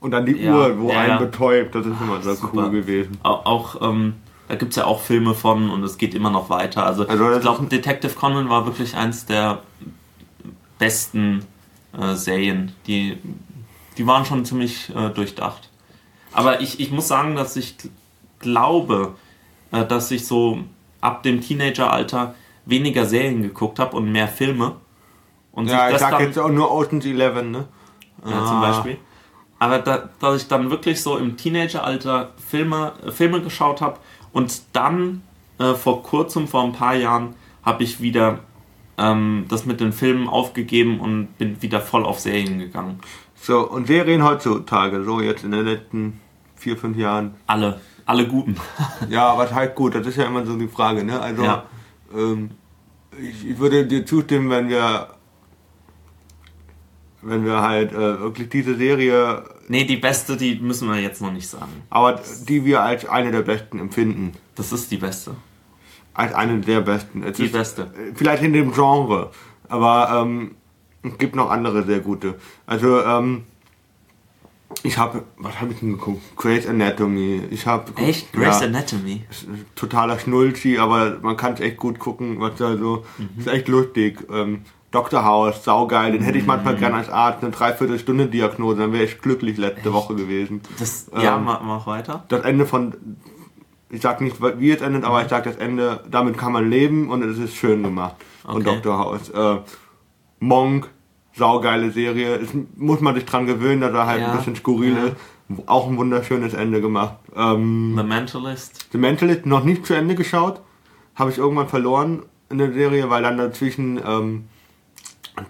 Und 0.00 0.10
dann 0.12 0.24
die 0.26 0.32
Ja, 0.42 0.54
Uhr, 0.54 0.80
wo 0.80 0.90
ja, 0.90 1.00
einen 1.00 1.18
betäubt, 1.18 1.74
das 1.74 1.84
ist 1.86 1.96
immer 2.00 2.20
so 2.22 2.48
cool 2.52 2.70
gewesen. 2.70 3.18
Auch, 3.22 3.44
auch 3.46 3.82
ähm, 3.82 4.14
da 4.48 4.54
gibt 4.56 4.70
es 4.72 4.76
ja 4.76 4.84
auch 4.86 5.00
Filme 5.00 5.34
von 5.34 5.68
und 5.70 5.82
es 5.84 5.98
geht 5.98 6.14
immer 6.14 6.30
noch 6.30 6.48
weiter. 6.50 6.84
Also, 6.86 7.06
Also 7.06 7.30
ich 7.32 7.40
glaube, 7.42 7.64
Detective 7.66 8.14
Conan 8.14 8.48
war 8.48 8.64
wirklich 8.66 8.96
eins 8.96 9.24
der 9.26 9.60
besten 10.78 11.44
äh, 11.98 12.14
Serien. 12.14 12.72
Die, 12.86 13.18
die 13.98 14.06
waren 14.06 14.24
schon 14.24 14.44
ziemlich 14.44 14.90
äh, 14.94 15.10
durchdacht. 15.10 15.70
Aber 16.32 16.60
ich, 16.60 16.80
ich 16.80 16.90
muss 16.90 17.08
sagen, 17.08 17.36
dass 17.36 17.56
ich 17.56 17.76
gl- 17.80 17.90
glaube, 18.40 19.14
äh, 19.72 19.84
dass 19.84 20.10
ich 20.10 20.26
so 20.26 20.58
ab 21.00 21.22
dem 21.22 21.40
Teenageralter 21.40 22.34
weniger 22.66 23.04
Serien 23.04 23.42
geguckt 23.42 23.78
habe 23.78 23.96
und 23.96 24.10
mehr 24.10 24.28
Filme. 24.28 24.76
Und 25.52 25.68
Ja, 25.68 25.90
ich 25.90 25.98
sag 25.98 26.18
jetzt 26.20 26.38
auch 26.38 26.48
nur 26.48 26.70
Ocean's 26.72 27.04
Eleven, 27.04 27.50
ne? 27.50 27.68
ja, 28.24 28.30
zum 28.46 28.56
Ah. 28.56 28.60
Beispiel. 28.72 28.96
Aber 29.58 29.78
da, 29.78 30.08
dass 30.20 30.42
ich 30.42 30.48
dann 30.48 30.70
wirklich 30.70 31.00
so 31.00 31.16
im 31.16 31.36
Teenageralter 31.36 32.32
Filme, 32.44 32.92
äh, 33.06 33.10
Filme 33.12 33.40
geschaut 33.40 33.80
habe 33.80 33.98
und 34.32 34.62
dann 34.72 35.22
äh, 35.58 35.74
vor 35.74 36.02
kurzem, 36.02 36.48
vor 36.48 36.64
ein 36.64 36.72
paar 36.72 36.94
Jahren, 36.96 37.34
habe 37.62 37.84
ich 37.84 38.00
wieder 38.00 38.40
ähm, 38.98 39.46
das 39.48 39.64
mit 39.66 39.80
den 39.80 39.92
Filmen 39.92 40.28
aufgegeben 40.28 41.00
und 41.00 41.38
bin 41.38 41.62
wieder 41.62 41.80
voll 41.80 42.04
auf 42.04 42.18
Serien 42.20 42.58
gegangen. 42.58 42.98
So, 43.36 43.68
und 43.68 43.86
Serien 43.86 44.22
heutzutage, 44.24 45.04
so 45.04 45.20
jetzt 45.20 45.44
in 45.44 45.50
den 45.50 45.64
letzten 45.66 46.20
vier, 46.56 46.76
fünf 46.76 46.96
Jahren. 46.96 47.34
Alle, 47.46 47.80
alle 48.06 48.26
guten. 48.26 48.56
Ja, 49.10 49.36
was 49.36 49.52
halt 49.52 49.74
gut, 49.74 49.94
das 49.94 50.06
ist 50.06 50.16
ja 50.16 50.24
immer 50.24 50.44
so 50.46 50.56
die 50.56 50.68
Frage, 50.68 51.04
ne? 51.04 51.20
Also, 51.20 51.42
Ja. 51.44 51.64
ähm, 52.14 52.50
ich, 53.20 53.46
ich 53.50 53.58
würde 53.58 53.86
dir 53.86 54.04
zustimmen, 54.06 54.50
wenn 54.50 54.68
wir 54.68 55.08
wenn 57.26 57.44
wir 57.46 57.62
halt 57.62 57.92
äh, 57.92 58.20
wirklich 58.20 58.50
diese 58.50 58.74
Serie, 58.76 59.44
Nee, 59.68 59.84
die 59.84 59.96
beste, 59.96 60.36
die 60.36 60.56
müssen 60.56 60.90
wir 60.90 61.00
jetzt 61.00 61.22
noch 61.22 61.32
nicht 61.32 61.48
sagen. 61.48 61.72
aber 61.88 62.20
die 62.48 62.64
wir 62.66 62.82
als 62.82 63.06
eine 63.08 63.30
der 63.32 63.40
besten 63.40 63.78
empfinden. 63.78 64.32
Das 64.56 64.72
ist 64.72 64.90
die 64.90 64.98
beste. 64.98 65.34
Als 66.12 66.34
eine 66.34 66.60
der 66.60 66.82
besten. 66.82 67.22
Es 67.22 67.38
Die 67.38 67.46
beste. 67.48 67.90
Vielleicht 68.14 68.42
in 68.42 68.52
dem 68.52 68.72
Genre, 68.72 69.30
aber 69.70 70.20
ähm, 70.22 70.54
es 71.04 71.18
gibt 71.18 71.36
noch 71.36 71.50
andere 71.50 71.84
sehr 71.84 72.00
gute. 72.00 72.34
Also, 72.66 73.00
ähm, 73.02 73.44
ich 74.82 74.98
habe, 74.98 75.22
was 75.38 75.60
habe 75.60 75.72
ich 75.72 75.80
denn 75.80 75.92
geguckt? 75.92 76.20
Grey's 76.36 76.66
Anatomy. 76.66 77.42
Ich 77.50 77.66
habe 77.66 77.92
Echt? 77.96 78.32
Grey's 78.32 78.60
ja, 78.60 78.66
Anatomy? 78.66 79.22
totaler 79.76 80.18
Schnulzi, 80.18 80.78
aber 80.78 81.18
man 81.22 81.36
kann 81.36 81.54
es 81.54 81.60
echt 81.60 81.76
gut 81.76 81.98
gucken, 81.98 82.40
was 82.40 82.56
da 82.56 82.76
so, 82.76 83.04
Mhm. 83.18 83.28
ist 83.40 83.46
echt 83.46 83.68
lustig. 83.68 84.18
Ähm, 84.30 84.62
Dr. 84.90 85.24
House, 85.24 85.64
saugeil, 85.64 86.12
den 86.12 86.22
hätte 86.22 86.38
ich 86.38 86.44
Mhm. 86.44 86.48
manchmal 86.48 86.76
gern 86.76 86.94
als 86.94 87.08
Arzt, 87.08 87.42
eine 87.42 87.50
Dreiviertelstunde 87.52 88.26
Diagnose, 88.26 88.78
dann 88.80 88.92
wäre 88.92 89.04
ich 89.04 89.20
glücklich 89.20 89.56
letzte 89.58 89.92
Woche 89.92 90.14
gewesen. 90.14 90.60
Das, 90.78 91.10
ja, 91.20 91.36
Ähm, 91.36 91.44
mach, 91.44 91.62
mach 91.62 91.86
weiter. 91.86 92.24
Das 92.28 92.42
Ende 92.44 92.64
von, 92.66 92.94
ich 93.90 94.02
sag 94.02 94.20
nicht, 94.20 94.36
wie 94.58 94.70
es 94.70 94.80
endet, 94.82 95.04
aber 95.04 95.22
ich 95.22 95.28
sag 95.28 95.44
das 95.44 95.56
Ende, 95.56 96.04
damit 96.10 96.36
kann 96.38 96.52
man 96.52 96.68
leben 96.68 97.10
und 97.10 97.22
es 97.22 97.38
ist 97.38 97.54
schön 97.56 97.82
gemacht. 97.82 98.16
Und 98.44 98.66
Okay. 98.66 98.80
Dr. 98.82 98.98
House. 98.98 99.30
Äh, 99.30 99.58
Monk, 100.40 100.90
saugeile 101.36 101.90
Serie, 101.90 102.36
es 102.36 102.50
muss 102.76 103.00
man 103.00 103.14
sich 103.14 103.24
dran 103.24 103.46
gewöhnen, 103.46 103.80
dass 103.80 103.92
er 103.92 104.06
halt 104.06 104.20
Ja, 104.20 104.30
ein 104.30 104.36
bisschen 104.36 104.56
skurril 104.56 104.94
ja. 104.96 105.04
ist. 105.04 105.16
Auch 105.66 105.88
ein 105.88 105.96
wunderschönes 105.96 106.54
Ende 106.54 106.80
gemacht. 106.80 107.16
Ähm, 107.36 107.94
The 107.96 108.02
Mentalist. 108.04 108.86
The 108.92 108.98
Mentalist 108.98 109.44
noch 109.44 109.64
nicht 109.64 109.84
zu 109.84 109.94
Ende 109.94 110.14
geschaut. 110.14 110.60
Habe 111.14 111.30
ich 111.30 111.38
irgendwann 111.38 111.68
verloren 111.68 112.22
in 112.50 112.58
der 112.58 112.72
Serie, 112.72 113.10
weil 113.10 113.22
dann 113.22 113.36
dazwischen 113.36 114.00
ähm, 114.04 114.44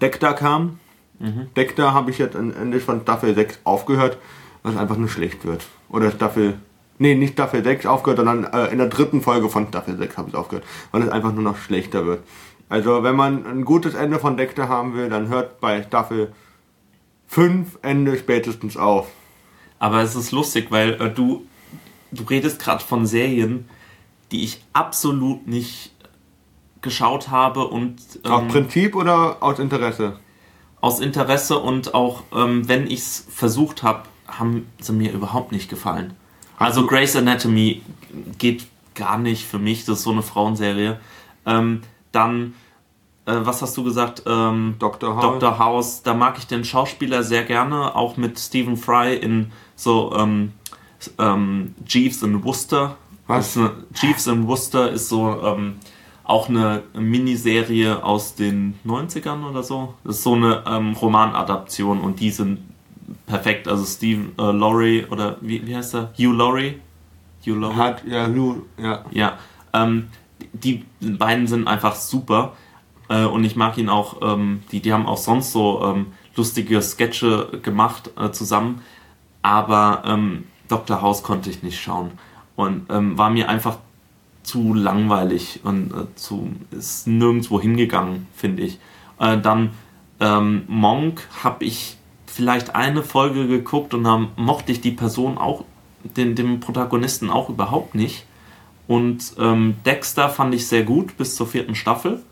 Dexter 0.00 0.32
kam. 0.32 0.78
Mhm. 1.20 1.48
Dexter 1.56 1.94
habe 1.94 2.10
ich 2.10 2.18
jetzt 2.18 2.34
Ende 2.34 2.80
von 2.80 3.02
Staffel 3.02 3.34
6 3.34 3.60
aufgehört, 3.64 4.18
was 4.62 4.76
einfach 4.76 4.96
nur 4.96 5.08
schlecht 5.08 5.44
wird. 5.44 5.64
Oder 5.88 6.10
Staffel. 6.10 6.54
Nee, 6.98 7.14
nicht 7.14 7.34
Staffel 7.34 7.62
6 7.62 7.86
aufgehört, 7.86 8.18
sondern 8.18 8.44
äh, 8.44 8.72
in 8.72 8.78
der 8.78 8.88
dritten 8.88 9.20
Folge 9.20 9.48
von 9.48 9.68
Staffel 9.68 9.96
6 9.96 10.16
habe 10.16 10.28
ich 10.30 10.34
aufgehört, 10.34 10.64
weil 10.90 11.02
es 11.02 11.08
einfach 11.08 11.32
nur 11.32 11.42
noch 11.42 11.56
schlechter 11.56 12.06
wird. 12.06 12.20
Also 12.74 13.04
wenn 13.04 13.14
man 13.14 13.46
ein 13.46 13.64
gutes 13.64 13.94
Ende 13.94 14.18
von 14.18 14.36
Dexter 14.36 14.68
haben 14.68 14.94
will, 14.94 15.08
dann 15.08 15.28
hört 15.28 15.60
bei 15.60 15.84
Staffel 15.84 16.32
5 17.28 17.78
Ende 17.82 18.18
spätestens 18.18 18.76
auf. 18.76 19.06
Aber 19.78 20.02
es 20.02 20.16
ist 20.16 20.32
lustig, 20.32 20.72
weil 20.72 20.94
äh, 20.94 21.08
du, 21.08 21.46
du 22.10 22.24
redest 22.24 22.58
gerade 22.58 22.82
von 22.82 23.06
Serien, 23.06 23.68
die 24.32 24.42
ich 24.42 24.60
absolut 24.72 25.46
nicht 25.46 25.94
geschaut 26.82 27.28
habe 27.28 27.68
und 27.68 28.00
Aus 28.24 28.42
ähm, 28.42 28.48
Prinzip 28.48 28.96
oder 28.96 29.40
aus 29.40 29.60
Interesse? 29.60 30.18
aus 30.80 30.98
Interesse 30.98 31.60
und 31.60 31.94
auch 31.94 32.24
ähm, 32.34 32.66
wenn 32.68 32.88
ich 32.88 32.98
es 32.98 33.26
versucht 33.30 33.84
habe, 33.84 34.02
haben 34.26 34.66
sie 34.80 34.92
mir 34.92 35.12
überhaupt 35.12 35.52
nicht 35.52 35.70
gefallen. 35.70 36.14
Also 36.58 36.88
Grey's 36.88 37.14
Anatomy 37.14 37.82
geht 38.38 38.66
gar 38.96 39.16
nicht 39.16 39.44
für 39.46 39.60
mich, 39.60 39.84
das 39.84 39.98
ist 39.98 40.04
so 40.04 40.10
eine 40.10 40.22
Frauenserie. 40.22 40.98
Ähm, 41.46 41.82
dann, 42.10 42.54
äh, 43.26 43.34
was 43.40 43.62
hast 43.62 43.76
du 43.76 43.84
gesagt? 43.84 44.22
Ähm, 44.26 44.76
Dr. 44.78 45.16
House. 45.16 45.22
Dr. 45.22 45.58
House, 45.58 46.02
da 46.02 46.14
mag 46.14 46.38
ich 46.38 46.46
den 46.46 46.64
Schauspieler 46.64 47.22
sehr 47.22 47.44
gerne, 47.44 47.94
auch 47.94 48.16
mit 48.16 48.38
Stephen 48.38 48.76
Fry 48.76 49.14
in 49.16 49.50
so 49.76 50.14
ähm, 50.16 50.52
ähm, 51.18 51.74
Jeeves 51.86 52.22
in 52.22 52.44
Worcester. 52.44 52.96
Was? 53.26 53.56
Eine, 53.56 53.72
Jeeves 53.94 54.26
in 54.26 54.46
Worcester 54.46 54.90
ist 54.90 55.08
so 55.08 55.40
ähm, 55.42 55.76
auch 56.24 56.48
eine 56.48 56.82
Miniserie 56.94 58.02
aus 58.02 58.34
den 58.34 58.78
90ern 58.86 59.48
oder 59.48 59.62
so. 59.62 59.94
Das 60.04 60.16
ist 60.16 60.22
so 60.22 60.34
eine 60.34 60.62
ähm, 60.66 60.92
Romanadaption 60.92 62.00
und 62.00 62.20
die 62.20 62.30
sind 62.30 62.60
perfekt. 63.26 63.68
Also 63.68 63.84
Steve 63.84 64.32
äh, 64.38 64.52
Laurie 64.52 65.06
oder 65.10 65.36
wie, 65.40 65.66
wie 65.66 65.76
heißt 65.76 65.94
er? 65.94 66.12
Hugh 66.18 66.32
Laurie? 66.32 66.80
Hugh 67.46 67.58
Laurie? 67.58 67.76
Hat, 67.76 68.04
ja, 68.06 68.28
nur, 68.28 68.62
ja. 68.78 69.04
Ja, 69.10 69.38
ähm, 69.72 70.08
die 70.52 70.84
beiden 71.00 71.46
sind 71.46 71.68
einfach 71.68 71.94
super 71.94 72.52
äh, 73.08 73.24
und 73.24 73.44
ich 73.44 73.56
mag 73.56 73.78
ihn 73.78 73.88
auch, 73.88 74.20
ähm, 74.22 74.62
die, 74.72 74.80
die 74.80 74.92
haben 74.92 75.06
auch 75.06 75.16
sonst 75.16 75.52
so 75.52 75.82
ähm, 75.84 76.06
lustige 76.36 76.80
Sketche 76.82 77.60
gemacht 77.62 78.10
äh, 78.18 78.30
zusammen, 78.30 78.82
aber 79.42 80.02
ähm, 80.06 80.44
Dr. 80.68 81.02
House 81.02 81.22
konnte 81.22 81.50
ich 81.50 81.62
nicht 81.62 81.80
schauen 81.80 82.12
und 82.56 82.86
ähm, 82.90 83.18
war 83.18 83.30
mir 83.30 83.48
einfach 83.48 83.78
zu 84.42 84.74
langweilig 84.74 85.60
und 85.64 85.92
äh, 85.92 86.14
zu, 86.14 86.52
ist 86.70 87.06
nirgendwo 87.06 87.60
hingegangen, 87.60 88.26
finde 88.34 88.62
ich. 88.62 88.78
Äh, 89.18 89.38
dann 89.38 89.70
ähm, 90.20 90.64
Monk 90.68 91.26
habe 91.42 91.64
ich 91.64 91.96
vielleicht 92.26 92.74
eine 92.74 93.02
Folge 93.02 93.46
geguckt 93.46 93.94
und 93.94 94.04
dann 94.04 94.28
mochte 94.36 94.72
ich 94.72 94.80
die 94.80 94.90
Person 94.90 95.38
auch, 95.38 95.64
den, 96.02 96.34
den 96.34 96.60
Protagonisten 96.60 97.30
auch 97.30 97.48
überhaupt 97.48 97.94
nicht. 97.94 98.26
Und 98.86 99.34
ähm, 99.38 99.76
Dexter 99.86 100.28
fand 100.28 100.54
ich 100.54 100.66
sehr 100.66 100.82
gut 100.82 101.16
bis 101.16 101.36
zur 101.36 101.46
vierten 101.46 101.74
Staffel. 101.74 102.22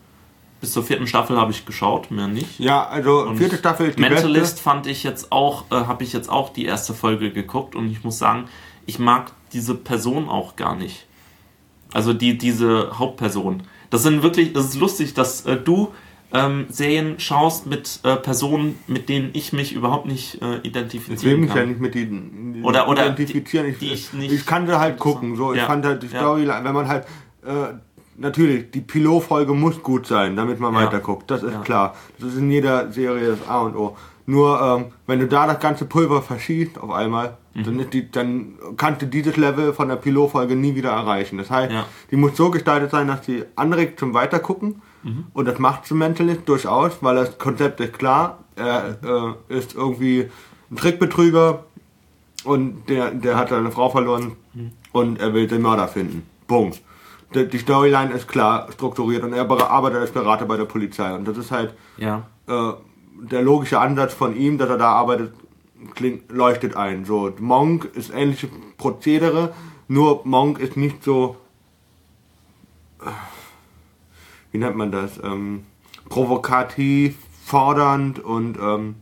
Bis 0.62 0.72
zur 0.72 0.84
vierten 0.84 1.06
Staffel 1.08 1.36
habe 1.36 1.50
ich 1.50 1.66
geschaut, 1.66 2.10
mehr 2.12 2.28
nicht. 2.28 2.58
Ja, 2.60 2.86
also 2.86 3.26
Und 3.26 3.36
vierte 3.36 3.56
Staffel 3.58 3.88
ist 3.88 3.98
die 3.98 4.00
Mentalist 4.00 4.52
beste. 4.54 4.62
fand 4.62 4.86
ich 4.86 5.02
jetzt 5.02 5.30
auch, 5.32 5.64
äh, 5.72 5.74
habe 5.74 6.04
ich 6.04 6.12
jetzt 6.12 6.30
auch 6.30 6.52
die 6.52 6.64
erste 6.64 6.94
Folge 6.94 7.32
geguckt 7.32 7.74
und 7.74 7.90
ich 7.90 8.04
muss 8.04 8.16
sagen, 8.18 8.44
ich 8.86 8.98
mag 9.00 9.32
diese 9.52 9.74
Person 9.74 10.28
auch 10.28 10.54
gar 10.56 10.76
nicht. 10.76 11.04
Also 11.92 12.12
die, 12.14 12.38
diese 12.38 12.96
Hauptperson. 12.98 13.64
Das 13.90 14.04
sind 14.04 14.22
wirklich, 14.22 14.52
das 14.52 14.66
ist 14.66 14.76
lustig, 14.78 15.14
dass 15.14 15.44
äh, 15.46 15.56
du 15.56 15.92
ähm, 16.32 16.66
Serien 16.70 17.18
schaust 17.18 17.66
mit 17.66 17.98
äh, 18.04 18.14
Personen, 18.16 18.78
mit 18.86 19.08
denen 19.08 19.30
ich 19.34 19.52
mich 19.52 19.72
überhaupt 19.74 20.06
nicht 20.06 20.34
äh, 20.36 20.36
Ich 20.36 20.42
will 20.62 20.66
identifizieren 20.70 21.40
mich 21.40 21.48
ja 21.50 21.56
kann. 21.56 21.68
nicht 21.70 21.80
mit 21.80 21.94
ihnen 21.96 22.62
Oder- 22.64 22.88
oder 22.88 23.04
identifizieren. 23.04 23.66
die- 23.66 23.72
ich, 23.72 23.78
die 23.80 23.92
ich 23.92 24.12
nicht- 24.12 24.32
ich 24.32 24.46
kann 24.46 24.66
sie 24.68 24.78
halt 24.78 24.98
gucken. 25.00 25.34
So, 25.36 25.52
ich 25.52 25.58
Ja. 25.58 25.66
fand 25.66 25.84
halt 25.84 26.04
die 26.04 26.06
Ja. 26.06 26.20
Storyline, 26.20 26.64
wenn 26.64 26.72
man 26.74 26.86
halt 26.86 27.04
äh, 27.44 27.74
natürlich 28.16 28.70
die 28.70 28.80
Pilotfolge 28.80 29.52
muss 29.54 29.82
gut 29.82 30.06
sein, 30.06 30.36
damit 30.36 30.60
man 30.60 30.74
Ja. 30.74 30.80
weiter 30.82 31.00
guckt. 31.00 31.30
Das 31.30 31.42
ist 31.42 31.52
Ja. 31.52 31.60
klar. 31.60 31.94
Das 32.18 32.30
ist 32.30 32.38
in 32.38 32.50
jeder 32.50 32.90
Serie 32.92 33.36
das 33.36 33.48
A 33.48 33.60
und 33.62 33.76
O. 33.76 33.96
Nur 34.26 34.60
ähm, 34.60 34.84
wenn 35.06 35.18
du 35.18 35.26
da 35.26 35.46
das 35.46 35.58
ganze 35.58 35.84
Pulver 35.84 36.22
verschießt 36.22 36.78
auf 36.78 36.90
einmal, 36.90 37.36
Mhm. 37.54 37.64
dann, 37.64 37.80
ist 37.80 37.92
die, 37.92 38.10
dann 38.10 38.54
kannst 38.76 39.02
du 39.02 39.06
dieses 39.06 39.36
Level 39.36 39.72
von 39.74 39.88
der 39.88 39.96
Pilotfolge 39.96 40.54
nie 40.56 40.74
wieder 40.74 40.90
erreichen. 40.90 41.36
Das 41.38 41.50
heißt, 41.50 41.72
Ja. 41.72 41.86
die 42.10 42.16
muss 42.16 42.36
so 42.36 42.50
gestaltet 42.50 42.90
sein, 42.92 43.08
dass 43.08 43.26
sie 43.26 43.44
anregt 43.56 43.98
zum 43.98 44.14
Weitergucken. 44.14 44.80
Mhm. 45.02 45.24
Und 45.34 45.46
das 45.48 45.58
macht 45.58 45.90
Mentalist 45.90 46.48
durchaus, 46.48 46.92
weil 47.02 47.16
das 47.16 47.36
Konzept 47.38 47.80
ist 47.80 47.92
klar. 47.94 48.38
Er 48.56 48.96
äh, 49.50 49.54
ist 49.54 49.74
irgendwie 49.74 50.30
ein 50.70 50.76
Trickbetrüger 50.76 51.64
und 52.44 52.88
der, 52.88 53.10
der 53.10 53.36
hat 53.36 53.48
seine 53.50 53.70
Frau 53.70 53.88
verloren 53.90 54.32
und 54.92 55.20
er 55.20 55.34
will 55.34 55.46
den 55.46 55.62
Mörder 55.62 55.88
finden. 55.88 56.22
Punkt. 56.46 56.80
Die, 57.34 57.58
Storyline 57.58 58.12
ist 58.12 58.28
klar 58.28 58.68
strukturiert 58.72 59.22
und 59.24 59.32
er 59.32 59.48
arbeitet 59.50 60.00
als 60.00 60.10
Berater 60.10 60.44
bei 60.46 60.56
der 60.56 60.64
Polizei. 60.64 61.14
Und 61.14 61.26
das 61.26 61.36
ist 61.38 61.50
halt 61.50 61.74
Ja. 61.96 62.26
äh, 62.46 62.72
der 63.22 63.42
logische 63.42 63.78
Ansatz 63.78 64.14
von 64.14 64.36
ihm, 64.36 64.58
dass 64.58 64.68
er 64.68 64.78
da 64.78 64.92
arbeitet, 64.92 65.32
klingt, 65.94 66.30
leuchtet 66.30 66.76
ein. 66.76 67.04
So, 67.04 67.32
Monk 67.38 67.90
ist 67.94 68.12
ähnliche 68.12 68.48
Prozedere, 68.76 69.54
nur 69.88 70.22
Monk 70.24 70.58
ist 70.58 70.76
nicht 70.76 71.02
so, 71.02 71.36
äh, 73.00 73.10
wie 74.50 74.58
nennt 74.58 74.76
man 74.76 74.90
das, 74.90 75.18
ähm, 75.22 75.64
provokativ, 76.08 77.16
fordernd 77.44 78.18
und 78.18 78.58
ähm, 78.58 78.96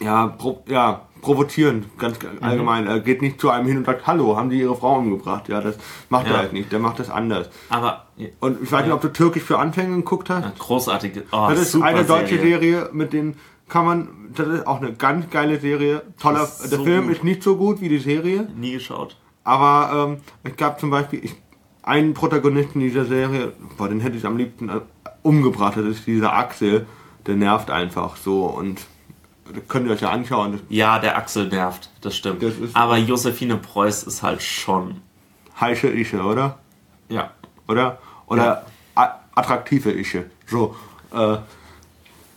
ja, 0.00 0.26
pro, 0.26 0.62
ja, 0.66 1.05
provozieren, 1.22 1.86
ganz 1.98 2.18
allgemein. 2.40 2.86
Er 2.86 3.00
geht 3.00 3.22
nicht 3.22 3.40
zu 3.40 3.50
einem 3.50 3.66
hin 3.66 3.78
und 3.78 3.86
sagt, 3.86 4.06
hallo, 4.06 4.36
haben 4.36 4.50
die 4.50 4.60
ihre 4.60 4.76
Frau 4.76 4.98
umgebracht? 4.98 5.48
Ja, 5.48 5.60
das 5.60 5.76
macht 6.08 6.26
Ja. 6.26 6.32
er 6.34 6.38
halt 6.38 6.52
nicht, 6.52 6.70
der 6.72 6.78
macht 6.78 6.98
das 6.98 7.10
anders. 7.10 7.48
Aber 7.68 8.06
Und 8.40 8.62
ich 8.62 8.70
weiß 8.70 8.84
nicht, 8.84 8.94
ob 8.94 9.00
du 9.00 9.08
Türkisch 9.12 9.42
für 9.42 9.58
Anfänger 9.58 9.96
geguckt 9.96 10.30
hast. 10.30 10.44
ja, 10.44 10.52
großartige. 10.58 11.24
Oh, 11.32 11.46
Das 11.50 11.60
ist 11.60 11.80
eine 11.82 12.04
deutsche 12.04 12.36
Serie. 12.38 12.60
Serie, 12.60 12.90
mit 12.92 13.12
denen 13.12 13.36
kann 13.68 13.84
man, 13.84 14.08
das 14.34 14.46
ist 14.48 14.66
auch 14.66 14.80
eine 14.80 14.92
ganz 14.92 15.28
geile 15.30 15.58
Serie. 15.58 16.02
Toller, 16.20 16.48
der 16.70 16.78
so 16.78 16.84
Film 16.84 17.04
gut. 17.08 17.12
ist 17.16 17.24
nicht 17.24 17.42
so 17.42 17.56
gut 17.56 17.80
wie 17.80 17.88
die 17.88 17.98
Serie, 17.98 18.48
Nie 18.56 18.72
geschaut. 18.74 19.16
aber 19.44 20.08
ähm, 20.10 20.16
es 20.44 20.56
gab 20.56 20.78
zum 20.78 20.90
Beispiel 20.90 21.24
ich, 21.24 21.34
einen 21.82 22.14
Protagonisten 22.14 22.80
dieser 22.80 23.04
Serie, 23.04 23.52
boah, 23.76 23.88
den 23.88 24.00
hätte 24.00 24.16
ich 24.16 24.24
am 24.26 24.36
liebsten 24.36 24.68
äh, 24.68 24.80
umgebracht, 25.22 25.76
das 25.76 25.84
ist 25.84 26.06
dieser 26.06 26.32
Axel, 26.34 26.86
der 27.26 27.34
nervt 27.36 27.70
einfach 27.70 28.16
so 28.16 28.44
und 28.46 28.86
könnt 29.68 29.86
ihr 29.86 29.92
euch 29.92 30.00
ja 30.00 30.10
anschauen. 30.10 30.60
Ja, 30.68 30.98
der 30.98 31.16
Axel 31.16 31.48
nervt, 31.48 31.90
das 32.00 32.16
stimmt. 32.16 32.42
Das 32.42 32.52
Aber 32.74 32.96
Josephine 32.98 33.56
Preuß 33.56 34.04
ist 34.04 34.22
halt 34.22 34.42
schon. 34.42 35.00
heiße 35.60 35.88
Ische, 35.88 36.22
oder? 36.22 36.58
Ja. 37.08 37.30
Oder? 37.68 37.98
Oder 38.26 38.66
a- 38.94 39.14
attraktive 39.34 39.90
Ische. 39.92 40.26
So, 40.46 40.74
äh, 41.12 41.36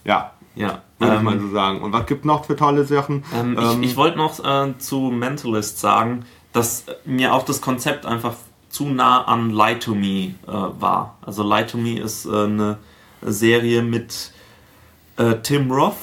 ja, 0.06 0.32
Ja. 0.56 0.82
würde 1.00 1.14
ich 1.14 1.20
Ähm, 1.20 1.24
mal 1.26 1.40
so 1.40 1.50
sagen. 1.50 1.82
Und 1.82 1.94
was 1.94 2.06
gibt 2.06 2.26
noch 2.26 2.46
für 2.46 2.56
tolle 2.56 2.86
Sachen? 2.86 3.24
Ähm, 3.34 3.58
Ähm, 3.58 3.84
ich 3.84 3.92
ich 3.92 3.98
wollte 3.98 4.18
noch 4.18 4.40
äh, 4.44 4.78
zu 4.78 5.00
Mentalist 5.12 5.80
sagen, 5.80 6.26
dass 6.54 6.86
mir 7.06 7.34
auch 7.34 7.44
das 7.44 7.62
Konzept 7.62 8.06
einfach 8.06 8.34
zu 8.70 8.86
nah 8.88 9.24
an 9.26 9.50
Lie 9.52 9.80
to 9.80 9.96
Me 9.96 10.08
äh, 10.08 10.32
war. 10.48 11.18
Also 11.22 11.44
Lie 11.44 11.66
to 11.66 11.78
Me 11.78 12.00
ist 12.00 12.26
äh, 12.26 12.30
eine 12.44 12.78
Serie 13.22 13.82
mit 13.82 14.32
äh, 15.18 15.36
Tim 15.44 15.72
Roth, 15.72 15.96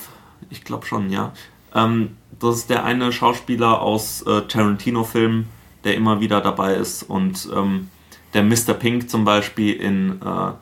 ich 0.51 0.65
glaube 0.65 0.87
schon, 0.87 1.11
ja. 1.11 1.33
Ähm, 1.75 2.17
das 2.39 2.57
ist 2.59 2.71
der 2.71 2.85
eine 2.85 3.13
Schauspieler 3.13 3.81
aus 3.81 4.23
äh, 4.23 4.43
Tarantino-Filmen, 4.43 5.49
der 5.85 5.95
immer 5.95 6.21
wieder 6.21 6.41
dabei 6.41 6.75
ist 6.75 7.03
und 7.03 7.49
ähm, 7.55 7.91
der 8.35 8.43
Mr. 8.43 8.75
Pink 8.75 9.09
zum 9.09 9.25
Beispiel 9.25 9.75
in 9.75 10.21
äh, 10.23 10.53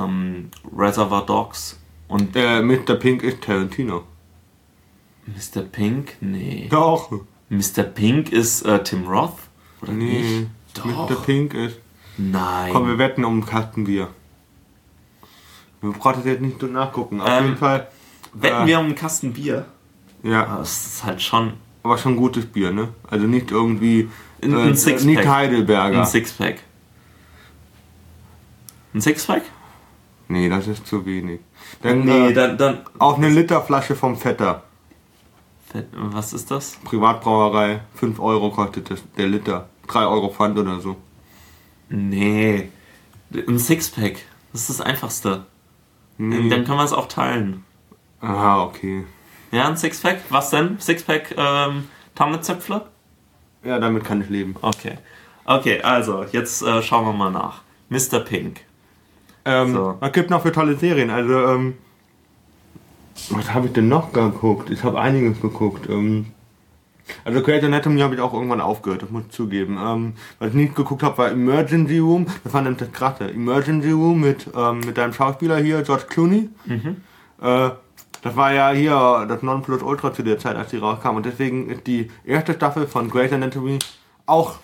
ähm, 0.00 0.50
Reservoir 0.76 1.26
Dogs 1.26 1.78
und 2.08 2.34
äh, 2.36 2.62
Mr. 2.62 2.94
Pink 2.94 3.22
ist 3.22 3.42
Tarantino. 3.42 4.04
Mr. 5.26 5.62
Pink? 5.62 6.16
Nee. 6.20 6.68
Doch. 6.70 7.10
Mr. 7.50 7.82
Pink 7.82 8.32
ist 8.32 8.62
äh, 8.62 8.82
Tim 8.82 9.06
Roth? 9.06 9.34
Oder 9.82 9.92
Nee, 9.92 10.20
nicht? 10.22 10.46
Doch. 10.74 11.10
Mr. 11.10 11.16
Pink 11.16 11.54
ist. 11.54 11.78
Nein. 12.16 12.72
Komm, 12.72 12.86
wir 12.88 12.98
wetten 12.98 13.24
um 13.24 13.34
einen 13.34 13.46
Kasten 13.46 13.84
Bier. 13.84 14.08
Du 15.80 15.92
brauchst 15.92 16.24
jetzt 16.26 16.42
nicht 16.42 16.62
nachgucken. 16.62 17.20
Auf 17.20 17.28
Ähm, 17.28 17.44
jeden 17.44 17.56
Fall. 17.56 17.88
Wetten 18.34 18.62
äh, 18.62 18.66
wir 18.66 18.78
um 18.78 18.86
einen 18.86 18.94
Kasten 18.94 19.32
Bier? 19.32 19.66
Ja, 20.22 20.46
Ah, 20.46 20.58
Das 20.58 20.86
ist 20.86 21.04
halt 21.04 21.20
schon 21.22 21.54
aber 21.82 21.96
schon 21.96 22.16
gutes 22.16 22.44
Bier, 22.44 22.72
ne? 22.72 22.88
Also 23.10 23.26
nicht 23.26 23.50
irgendwie. 23.50 24.10
Ein- 24.42 24.52
äh, 24.52 24.62
ein 24.68 24.76
Sixpack. 24.76 25.06
nicht 25.06 25.26
Heidelberger. 25.26 26.00
ein 26.00 26.06
Sixpack. 26.06 26.58
Ein 28.94 29.00
Sixpack? 29.00 29.42
nee, 30.28 30.48
das 30.48 30.66
ist 30.68 30.86
zu 30.86 31.04
wenig. 31.06 31.40
Dann, 31.82 32.04
Nee, 32.04 32.28
äh, 32.28 32.32
dann, 32.32 32.58
dann. 32.58 32.78
auch 32.98 33.16
eine 33.16 33.28
Literflasche 33.30 33.94
vom 33.96 34.16
Vetter. 34.16 34.64
Was 35.94 36.32
ist 36.32 36.50
das? 36.50 36.76
Privatbrauerei. 36.84 37.80
5 37.94 38.18
Euro 38.20 38.50
kostet 38.50 38.90
das, 38.90 39.00
der 39.16 39.28
Liter. 39.28 39.68
3 39.86 40.04
Euro 40.06 40.28
Pfand 40.30 40.58
oder 40.58 40.80
so. 40.80 40.96
Nee. 41.88 42.70
Ein 43.32 43.58
Sixpack. 43.58 44.16
Das 44.52 44.62
ist 44.62 44.70
das 44.70 44.80
Einfachste. 44.80 45.46
Nee. 46.18 46.48
Dann 46.48 46.64
können 46.64 46.78
wir 46.78 46.84
es 46.84 46.92
auch 46.92 47.06
teilen. 47.08 47.64
Aha, 48.20 48.64
okay. 48.64 49.04
Ja, 49.50 49.68
ein 49.68 49.76
Sixpack? 49.76 50.18
Was 50.28 50.50
denn? 50.50 50.78
Sixpack 50.78 51.34
ähm, 51.36 51.88
Tannenzäpfle? 52.14 52.82
Ja, 53.64 53.78
damit 53.78 54.04
kann 54.04 54.20
ich 54.22 54.28
leben. 54.28 54.54
Okay. 54.60 54.98
Okay, 55.44 55.80
also, 55.82 56.24
jetzt 56.30 56.62
äh, 56.62 56.82
schauen 56.82 57.04
wir 57.06 57.12
mal 57.12 57.30
nach. 57.30 57.62
Mr. 57.88 58.20
Pink. 58.20 58.60
Ähm, 59.44 59.72
So. 59.72 59.96
Was 60.00 60.12
gibt 60.12 60.30
noch 60.30 60.42
für 60.42 60.52
tolle 60.52 60.76
Serien? 60.76 61.10
Also, 61.10 61.32
ähm, 61.46 61.74
was 63.30 63.52
habe 63.52 63.66
ich 63.66 63.72
denn 63.72 63.88
noch 63.88 64.12
geguckt? 64.12 64.70
Ich 64.70 64.84
habe 64.84 65.00
einiges 65.00 65.40
geguckt. 65.40 65.88
Ähm, 65.88 66.26
also 67.24 67.42
Grey's 67.42 67.64
Anatomy 67.64 68.00
habe 68.00 68.14
ich 68.14 68.20
auch 68.20 68.32
irgendwann 68.32 68.60
aufgehört, 68.60 69.02
das 69.02 69.10
muss 69.10 69.24
ich 69.24 69.32
zugeben. 69.32 69.78
Ähm, 69.82 70.12
was 70.38 70.50
ich 70.50 70.54
nicht 70.54 70.76
geguckt 70.76 71.02
habe, 71.02 71.18
war 71.18 71.30
Emergency 71.32 71.98
Room. 71.98 72.26
Das 72.44 72.52
war 72.52 72.62
nämlich 72.62 72.78
das 72.78 72.92
Krasse. 72.92 73.28
Emergency 73.30 73.90
Room 73.90 74.20
mit, 74.20 74.48
ähm, 74.56 74.80
mit 74.80 74.96
deinem 74.96 75.12
Schauspieler 75.12 75.56
hier, 75.58 75.82
George 75.82 76.04
Clooney. 76.08 76.48
Äh, 77.42 77.70
das 78.22 78.36
war 78.36 78.52
ja 78.52 78.70
hier 78.70 79.26
das 79.28 79.42
Nonplusultra 79.42 80.12
zu 80.12 80.22
der 80.22 80.38
Zeit, 80.38 80.56
als 80.56 80.70
die 80.70 80.78
rauskam. 80.78 81.16
Und 81.16 81.26
deswegen 81.26 81.70
ist 81.70 81.86
die 81.86 82.10
erste 82.24 82.54
Staffel 82.54 82.86
von 82.86 83.10
Grey's 83.10 83.32
Anatomy 83.32 83.78
auch... 84.26 84.58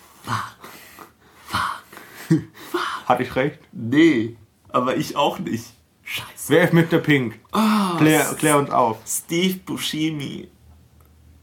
Hatte 3.05 3.23
ich 3.23 3.35
recht? 3.35 3.59
Nee, 3.71 4.35
aber 4.69 4.97
ich 4.97 5.15
auch 5.15 5.39
nicht. 5.39 5.65
Scheiße. 6.03 6.49
Wer 6.49 6.63
ist 6.63 6.73
Mr. 6.73 6.99
Pink? 6.99 7.39
klär, 7.97 8.23
klär 8.37 8.57
uns 8.57 8.69
auf. 8.69 8.97
Steve 9.05 9.59
Buscemi. 9.65 10.49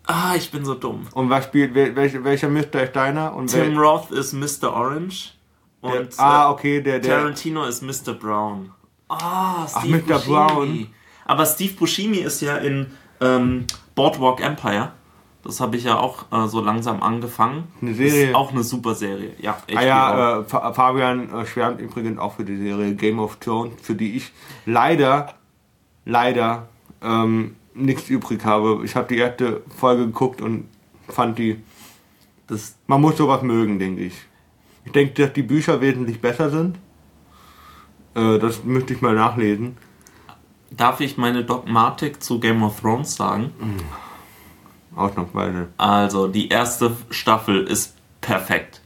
Ah, 0.07 0.35
ich 0.37 0.51
bin 0.51 0.65
so 0.65 0.75
dumm. 0.75 1.07
Und 1.15 1.31
was 1.31 1.45
spielt, 1.45 1.75
wel- 1.75 1.97
welcher, 1.97 2.23
welcher 2.25 2.49
Mr. 2.49 2.83
ist 2.83 2.95
deiner? 2.95 3.35
Und 3.35 3.49
Tim 3.49 3.79
Roth 3.79 4.11
ist 4.11 4.35
Mr. 4.35 4.73
Orange. 4.73 5.33
Und 5.81 5.93
der, 5.93 6.09
ah, 6.19 6.49
äh, 6.49 6.53
okay, 6.53 6.81
der, 6.83 6.99
der, 6.99 7.19
Tarantino 7.19 7.65
ist 7.65 7.83
Mr. 7.83 8.13
Brown. 8.15 8.73
Ah, 9.09 9.67
Steve 9.67 9.99
Mr. 9.99 10.15
Buscemi. 10.15 10.35
Brown. 10.35 10.87
Aber 11.25 11.47
Steve 11.47 11.75
Buscemi 11.75 12.19
ist 12.19 12.41
ja 12.43 12.57
in 12.57 12.87
ähm, 13.21 13.67
Boardwalk 13.95 14.41
Empire. 14.41 14.93
Das 15.43 15.61
habe 15.61 15.77
ich 15.77 15.85
ja 15.85 15.99
auch 15.99 16.25
äh, 16.33 16.49
so 16.49 16.61
langsam 16.63 17.03
angefangen. 17.03 17.65
Eine 17.83 17.95
Serie. 17.95 18.29
Ist 18.31 18.35
auch 18.35 18.51
eine 18.51 18.63
super 18.63 18.95
Serie. 18.95 19.33
Ja, 19.41 19.59
ah 19.75 19.83
ja, 19.83 20.41
äh, 20.41 20.45
Fa- 20.45 20.73
Fabian 20.73 21.33
äh, 21.35 21.45
schwärmt 21.47 21.81
übrigens 21.81 22.19
auch 22.19 22.37
für 22.37 22.45
die 22.45 22.57
Serie 22.57 22.95
Game 22.95 23.19
of 23.19 23.37
Thrones, 23.37 23.75
für 23.83 23.95
die 23.95 24.17
ich 24.17 24.33
leider, 24.65 25.35
leider 26.07 26.69
ähm, 27.03 27.57
nichts 27.75 28.09
übrig 28.09 28.43
habe. 28.45 28.81
Ich 28.85 28.97
habe 28.97 29.07
die 29.09 29.19
erste 29.19 29.63
Folge 29.77 30.07
geguckt 30.07 30.41
und 30.41 30.67
fand 31.09 31.39
die, 31.39 31.63
das, 32.47 32.77
man 32.87 33.03
muss 33.03 33.19
sowas 33.19 33.43
mögen, 33.43 33.79
denke 33.79 34.03
ich. 34.05 34.15
Ich 34.87 34.93
denke, 34.93 35.13
dass 35.23 35.33
die 35.35 35.43
Bücher 35.43 35.81
wesentlich 35.81 36.21
besser 36.23 36.49
sind. 36.49 36.77
Äh, 38.15 38.39
das 38.39 38.65
müsste 38.65 38.95
ich 38.95 39.03
mal 39.03 39.15
nachlesen. 39.15 39.77
Darf 40.77 41.01
ich 41.01 41.17
meine 41.17 41.45
Dogmatik 41.45 42.23
zu 42.23 42.41
Game 42.41 42.63
of 42.63 42.81
Thrones 42.81 43.17
sagen? 43.17 43.53
Ausnahmsweise. 44.97 45.69
Also, 45.77 46.29
die 46.29 46.49
erste 46.49 46.97
Staffel 47.11 47.67
ist 47.67 47.95
perfekt. 48.21 48.81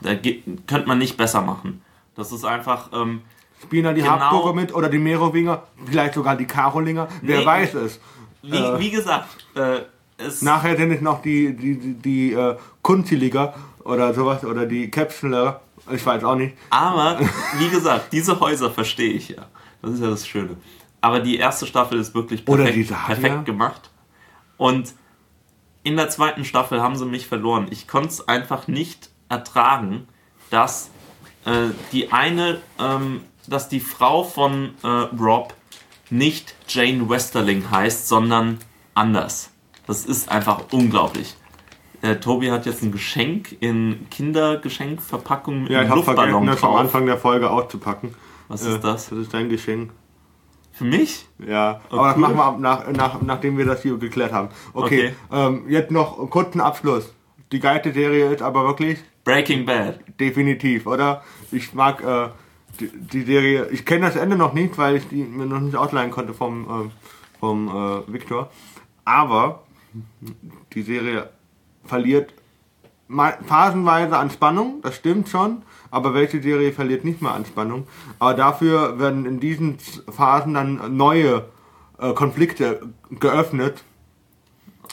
Da 0.00 0.14
geht, 0.14 0.44
könnte 0.66 0.86
man 0.86 0.98
nicht 0.98 1.16
besser 1.16 1.40
machen. 1.40 1.82
Das 2.16 2.32
ist 2.32 2.44
einfach. 2.44 2.90
Ähm, 2.92 3.22
Spielen 3.62 3.84
da 3.84 3.92
die 3.94 4.02
Genau. 4.02 4.12
Habsburger 4.20 4.52
mit 4.52 4.74
oder 4.74 4.90
die 4.90 4.98
Merowinger, 4.98 5.62
vielleicht 5.86 6.12
sogar 6.14 6.36
die 6.36 6.44
Karolinger, 6.44 7.08
wer 7.22 7.38
Nee. 7.40 7.46
weiß 7.46 7.74
es. 7.74 7.98
wie, 8.42 8.56
Äh. 8.58 8.78
wie 8.78 8.90
gesagt, 8.90 9.26
äh, 9.54 9.80
es, 10.18 10.42
Nachher 10.42 10.76
sind 10.76 10.90
es 10.92 11.00
noch 11.00 11.22
die, 11.22 11.56
die, 11.56 11.78
die, 11.78 11.94
die 11.94 12.32
äh, 12.34 12.56
Kunstiliger 12.82 13.54
oder 13.84 14.12
sowas 14.12 14.44
oder 14.44 14.66
die 14.66 14.90
Capsuler, 14.90 15.62
ich 15.90 16.04
weiß 16.04 16.22
auch 16.24 16.36
nicht. 16.36 16.54
aber 16.68 17.18
wie 17.58 17.68
gesagt, 17.70 18.12
diese 18.12 18.38
Häuser 18.38 18.70
verstehe 18.70 19.14
ich 19.14 19.30
ja. 19.30 19.46
Das 19.80 19.92
ist 19.92 20.00
ja 20.02 20.10
das 20.10 20.26
Schöne. 20.26 20.56
Aber 21.04 21.20
die 21.20 21.36
erste 21.36 21.66
Staffel 21.66 21.98
ist 21.98 22.14
wirklich 22.14 22.46
perfekt, 22.46 22.88
perfekt 22.88 23.44
gemacht. 23.44 23.90
Und 24.56 24.94
in 25.82 25.98
der 25.98 26.08
zweiten 26.08 26.46
Staffel 26.46 26.80
haben 26.80 26.96
sie 26.96 27.04
mich 27.04 27.26
verloren. 27.26 27.66
Ich 27.68 27.86
konnte 27.86 28.08
es 28.08 28.26
einfach 28.26 28.68
nicht 28.68 29.10
ertragen, 29.28 30.08
dass 30.48 30.88
äh, 31.44 31.72
die 31.92 32.10
eine, 32.10 32.62
ähm, 32.80 33.20
dass 33.46 33.68
die 33.68 33.80
Frau 33.80 34.24
von 34.24 34.70
äh, 34.82 34.86
Rob 34.88 35.52
nicht 36.08 36.54
Jane 36.68 37.06
Westerling 37.06 37.70
heißt, 37.70 38.08
sondern 38.08 38.60
anders. 38.94 39.50
Das 39.86 40.06
ist 40.06 40.30
einfach 40.30 40.72
unglaublich. 40.72 41.34
Äh, 42.00 42.16
Tobi 42.16 42.50
hat 42.50 42.64
jetzt 42.64 42.82
ein 42.82 42.92
Geschenk 42.92 43.54
in 43.60 44.06
Kindergeschenkverpackung 44.08 45.64
mit 45.64 45.70
Ja, 45.70 45.82
ich 45.82 45.88
habe 45.90 46.02
vergessen, 46.02 46.30
Luftballon 46.30 46.46
das 46.46 46.62
am 46.62 46.70
drauf. 46.70 46.80
Anfang 46.80 47.04
der 47.04 47.18
Folge 47.18 47.50
auszupacken. 47.50 48.14
Was 48.48 48.62
ist 48.62 48.82
das? 48.82 49.10
Das 49.10 49.18
ist 49.18 49.34
dein 49.34 49.50
Geschenk. 49.50 49.92
Für 50.74 50.84
mich? 50.84 51.26
Ja, 51.38 51.80
aber 51.88 52.08
das 52.08 52.16
machen 52.16 52.36
wir 52.36 52.44
ab, 52.44 52.58
nach, 52.58 52.90
nach, 52.90 53.22
nachdem 53.22 53.56
wir 53.56 53.64
das 53.64 53.82
hier 53.82 53.96
geklärt 53.96 54.32
haben. 54.32 54.48
Okay, 54.72 55.14
Ähm, 55.32 55.64
jetzt 55.68 55.92
noch 55.92 56.18
einen 56.18 56.30
kurzen 56.30 56.60
Abschluss. 56.60 57.14
Die 57.52 57.60
geilste 57.60 57.92
Serie 57.92 58.32
ist 58.32 58.42
aber 58.42 58.64
wirklich 58.64 58.98
Breaking 59.22 59.64
Bad. 59.64 60.00
definitiv, 60.18 60.86
oder? 60.86 61.22
Ich 61.52 61.74
mag 61.74 62.02
äh, 62.02 62.28
die, 62.80 62.90
die 62.92 63.22
Serie. 63.22 63.68
Ich 63.70 63.86
kenne 63.86 64.06
das 64.06 64.16
Ende 64.16 64.36
noch 64.36 64.52
nicht, 64.52 64.76
weil 64.76 64.96
ich 64.96 65.08
die 65.08 65.22
mir 65.22 65.46
noch 65.46 65.60
nicht 65.60 65.76
ausleihen 65.76 66.10
konnte 66.10 66.34
vom, 66.34 66.64
äh, 66.64 67.38
vom 67.38 67.68
äh, 67.68 68.12
Victor. 68.12 68.50
Aber 69.04 69.62
die 70.72 70.82
Serie 70.82 71.30
verliert 71.84 72.34
phasenweise 73.46 74.16
an 74.16 74.30
Spannung, 74.30 74.80
das 74.82 74.96
stimmt 74.96 75.28
schon. 75.28 75.62
Aber 75.94 76.12
welche 76.12 76.42
Serie 76.42 76.72
verliert 76.72 77.04
nicht 77.04 77.22
mal 77.22 77.34
an 77.34 77.46
Spannung? 77.46 77.86
Aber 78.18 78.34
dafür 78.34 78.98
werden 78.98 79.26
in 79.26 79.38
diesen 79.38 79.78
Phasen 80.10 80.54
dann 80.54 80.96
neue 80.96 81.44
äh, 82.00 82.12
Konflikte 82.14 82.80
geöffnet. 83.10 83.84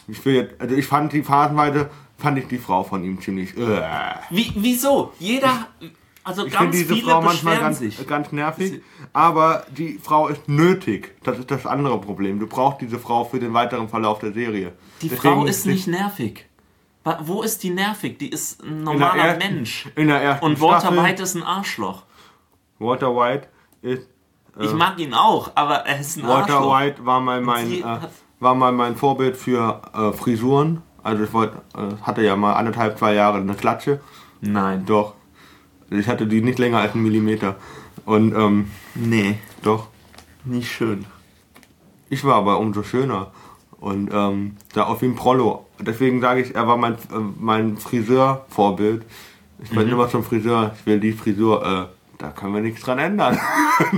Ich 0.08 0.24
will 0.26 0.36
jetzt, 0.36 0.62
also 0.62 0.76
ich 0.76 0.86
fand 0.86 1.12
die 1.12 1.24
phasenweise, 1.24 1.90
fand 2.20 2.38
ich 2.38 2.48
die 2.48 2.60
Frau 2.60 2.84
von 2.84 3.04
ihm 3.04 3.20
ziemlich. 3.20 3.58
Äh. 3.58 3.82
Wie, 4.30 4.54
wieso? 4.56 5.12
Jeder, 5.18 5.70
also 6.24 6.46
Ich 6.46 6.54
ganz 6.54 6.66
finde 6.66 6.78
diese 6.78 6.94
viele 6.94 7.12
Frau 7.14 7.22
manchmal 7.24 7.58
ganz, 7.58 7.80
sich. 7.80 8.08
ganz 8.08 8.32
nervig, 8.32 8.82
aber 9.12 9.66
die 9.76 10.00
Frau 10.02 10.28
ist 10.28 10.48
nötig. 10.48 11.16
Das 11.24 11.40
ist 11.40 11.50
das 11.50 11.66
andere 11.66 12.00
Problem. 12.00 12.40
Du 12.40 12.46
brauchst 12.46 12.80
diese 12.82 13.00
Frau 13.00 13.26
für 13.26 13.40
den 13.40 13.56
weiteren 13.56 13.90
Verlauf 13.90 14.20
der 14.20 14.34
Serie. 14.34 14.74
Die 15.02 15.10
Deswegen 15.10 15.34
Frau 15.34 15.46
ist 15.46 15.66
nicht 15.66 15.88
nervig. 15.88 16.46
Wo 17.22 17.42
ist 17.42 17.64
die 17.64 17.72
nervig? 17.72 18.20
Die 18.20 18.30
ist 18.30 18.62
ein 18.64 18.68
in 18.80 18.84
normaler 18.84 19.24
ersten- 19.24 19.54
Mensch. 19.56 19.90
In 19.96 20.08
der 20.08 20.22
ersten 20.22 20.46
Und 20.46 20.62
Walter 20.62 20.82
Staffel, 20.88 21.04
White 21.04 21.24
ist 21.24 21.36
ein 21.36 21.44
Arschloch. 21.44 22.04
Walter 22.80 23.16
White 23.16 23.48
ist 23.82 24.08
Ich 24.60 24.74
mag 24.74 25.00
ihn 25.00 25.14
auch, 25.14 25.52
aber 25.56 25.78
er 25.88 26.00
ist 26.00 26.18
ein 26.18 26.28
Walter 26.28 26.56
Arschloch. 26.56 26.80
White 26.80 27.06
war 27.06 27.20
mal 27.20 27.42
mein 27.42 27.72
äh, 27.72 27.84
war 28.40 28.54
mal 28.56 28.72
mein 28.72 28.96
Vorbild 28.96 29.36
für 29.38 29.82
äh, 29.94 30.12
Frisuren. 30.16 30.82
Also 31.04 31.24
ich 31.24 31.34
wollte, 31.34 31.58
äh, 31.76 31.96
hatte 32.04 32.22
ja 32.22 32.36
mal 32.36 32.54
anderthalb, 32.54 32.98
zwei 33.00 33.14
Jahre 33.16 33.38
eine 33.40 33.56
Klatsche. 33.56 34.00
Nein. 34.42 34.86
Doch. 34.86 35.14
Ich 35.90 36.08
hatte 36.08 36.28
die 36.28 36.42
nicht 36.42 36.60
länger 36.60 36.80
als 36.80 36.94
einen 36.94 37.04
Millimeter. 37.04 37.56
Und 38.06 38.34
ähm, 38.36 38.70
Nee, 38.96 39.38
doch. 39.64 39.88
nicht 40.46 40.72
schön. 40.72 41.06
Ich 42.10 42.24
war 42.24 42.36
aber 42.36 42.60
umso 42.60 42.84
schöner. 42.84 43.32
Und 43.82 44.12
ähm, 44.14 44.56
da 44.74 44.84
auf 44.84 45.02
wie 45.02 45.08
ein 45.08 45.16
Prollo. 45.16 45.66
Deswegen 45.80 46.22
sage 46.22 46.42
ich, 46.42 46.56
er 46.56 46.68
war 46.68 46.78
mein, 46.78 46.94
äh, 46.94 46.98
mein 47.40 47.78
Friseur-Vorbild. 47.78 49.04
Ich 49.64 49.72
bin 49.72 49.90
immer 49.90 50.08
zum 50.08 50.24
Friseur, 50.24 50.74
ich 50.80 50.86
will 50.86 51.00
die 51.00 51.12
Frisur, 51.12 51.66
äh, 51.66 51.86
da 52.20 52.30
können 52.30 52.54
wir 52.54 52.62
nichts 52.62 52.82
dran 52.82 53.00
ändern. 53.00 53.38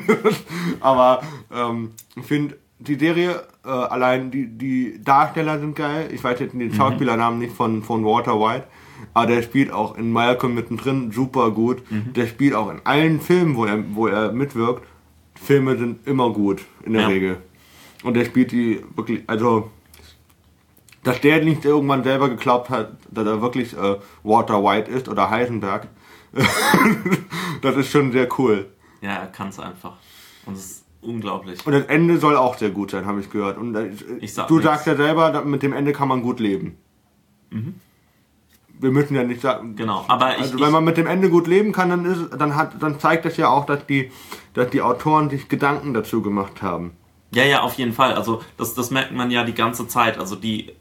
aber 0.80 1.22
ähm, 1.54 1.92
ich 2.16 2.24
finde, 2.26 2.58
die 2.80 2.96
Serie, 2.96 3.44
äh, 3.66 3.70
allein 3.70 4.32
die, 4.32 4.48
die 4.48 5.02
Darsteller 5.04 5.60
sind 5.60 5.76
geil. 5.76 6.10
Ich 6.14 6.24
weiß 6.24 6.40
jetzt 6.40 6.54
den 6.54 6.74
Schauspielernamen 6.74 7.40
nicht 7.40 7.54
von, 7.54 7.84
von 7.84 8.04
Walter 8.06 8.40
White. 8.40 8.66
Aber 9.14 9.28
der 9.28 9.42
spielt 9.42 9.72
auch 9.72 9.98
in 9.98 10.12
Malcolm 10.12 10.56
mittendrin 10.56 11.12
super 11.12 11.52
gut. 11.52 11.84
Der 12.16 12.26
spielt 12.26 12.56
auch 12.56 12.70
in 12.72 12.80
allen 12.86 13.20
Filmen, 13.20 13.56
wo 13.56 13.66
er, 13.66 13.84
wo 13.94 14.08
er 14.08 14.32
mitwirkt. 14.32 14.88
Filme 15.36 15.78
sind 15.78 16.08
immer 16.08 16.30
gut, 16.32 16.62
in 16.86 16.94
der 16.94 17.02
Ja. 17.04 17.08
Regel. 17.10 17.38
Und 18.04 18.16
der 18.16 18.26
spielt 18.26 18.52
die 18.52 18.84
wirklich, 18.96 19.24
also, 19.28 19.72
dass 21.04 21.22
der 21.22 21.44
nicht 21.44 21.64
irgendwann 21.66 22.04
selber 22.04 22.30
geglaubt 22.30 22.70
hat, 22.70 22.92
dass 23.12 23.26
er 23.26 23.42
wirklich 23.42 23.74
äh, 23.78 23.98
Walter 24.24 24.64
White 24.64 24.92
ist 24.92 25.08
oder 25.10 25.30
Heisenberg, 25.30 25.88
das 27.62 27.76
ist 27.76 27.92
schon 27.92 28.12
sehr 28.12 28.28
cool. 28.40 28.68
Ja, 29.02 29.12
er 29.12 29.28
kann 29.28 29.50
es 29.50 29.60
einfach. 29.60 29.94
Und 30.46 30.54
es 30.56 30.66
ist 30.66 30.86
unglaublich. 31.02 31.66
Und 31.66 31.74
das 31.74 31.86
Ende 31.86 32.18
soll 32.18 32.36
auch 32.36 32.58
sehr 32.58 32.72
gut 32.72 32.92
sein, 32.92 33.06
habe 33.06 33.20
ich 33.20 33.30
gehört. 33.30 33.58
Und 33.58 33.76
äh, 33.76 33.92
Ich 34.20 34.34
sag 34.34 34.48
du 34.48 34.56
nichts. 34.56 34.70
sagst 34.70 34.88
ja 34.88 34.96
selber, 34.96 35.44
mit 35.46 35.62
dem 35.64 35.74
Ende 35.74 35.94
kann 35.94 36.08
man 36.08 36.22
gut 36.22 36.40
leben. 36.40 36.78
Wir 38.80 38.92
müssen 38.92 39.16
ja 39.16 39.24
nicht 39.24 39.42
sagen. 39.42 39.76
Genau, 39.76 40.04
aber 40.08 40.36
ich, 40.36 40.42
Also 40.42 40.60
wenn 40.60 40.72
man 40.72 40.84
mit 40.84 40.98
dem 40.98 41.06
Ende 41.06 41.30
gut 41.30 41.48
leben 41.48 41.72
kann, 41.72 41.90
dann 41.90 42.06
ist, 42.06 42.30
dann 42.38 42.56
hat, 42.56 42.82
dann 42.82 43.00
zeigt 43.00 43.26
das 43.26 43.38
ja 43.38 43.48
auch, 43.50 43.66
dass 43.66 43.86
die, 43.86 44.12
dass 44.56 44.70
die 44.72 44.82
Autoren 44.82 45.30
sich 45.30 45.48
Gedanken 45.50 45.94
dazu 45.94 46.22
gemacht 46.22 46.62
haben. 46.62 46.92
Ja, 47.34 47.44
ja, 47.44 47.62
auf 47.62 47.76
jeden 47.76 47.94
Fall. 47.94 48.14
Also 48.14 48.44
das, 48.58 48.74
das 48.74 48.92
merkt 48.92 49.12
man 49.12 49.32
ja 49.32 49.44
die 49.44 49.54
ganze 49.54 49.88
Zeit. 49.88 50.18
Also 50.18 50.36
die, 50.36 50.72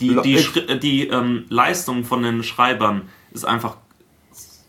die, 0.00 0.20
die, 0.22 0.34
äh, 0.34 0.78
die 0.78 1.08
ähm, 1.08 1.44
Leistung 1.48 2.04
von 2.04 2.22
den 2.22 2.42
Schreibern 2.42 3.08
ist 3.32 3.44
einfach 3.44 3.76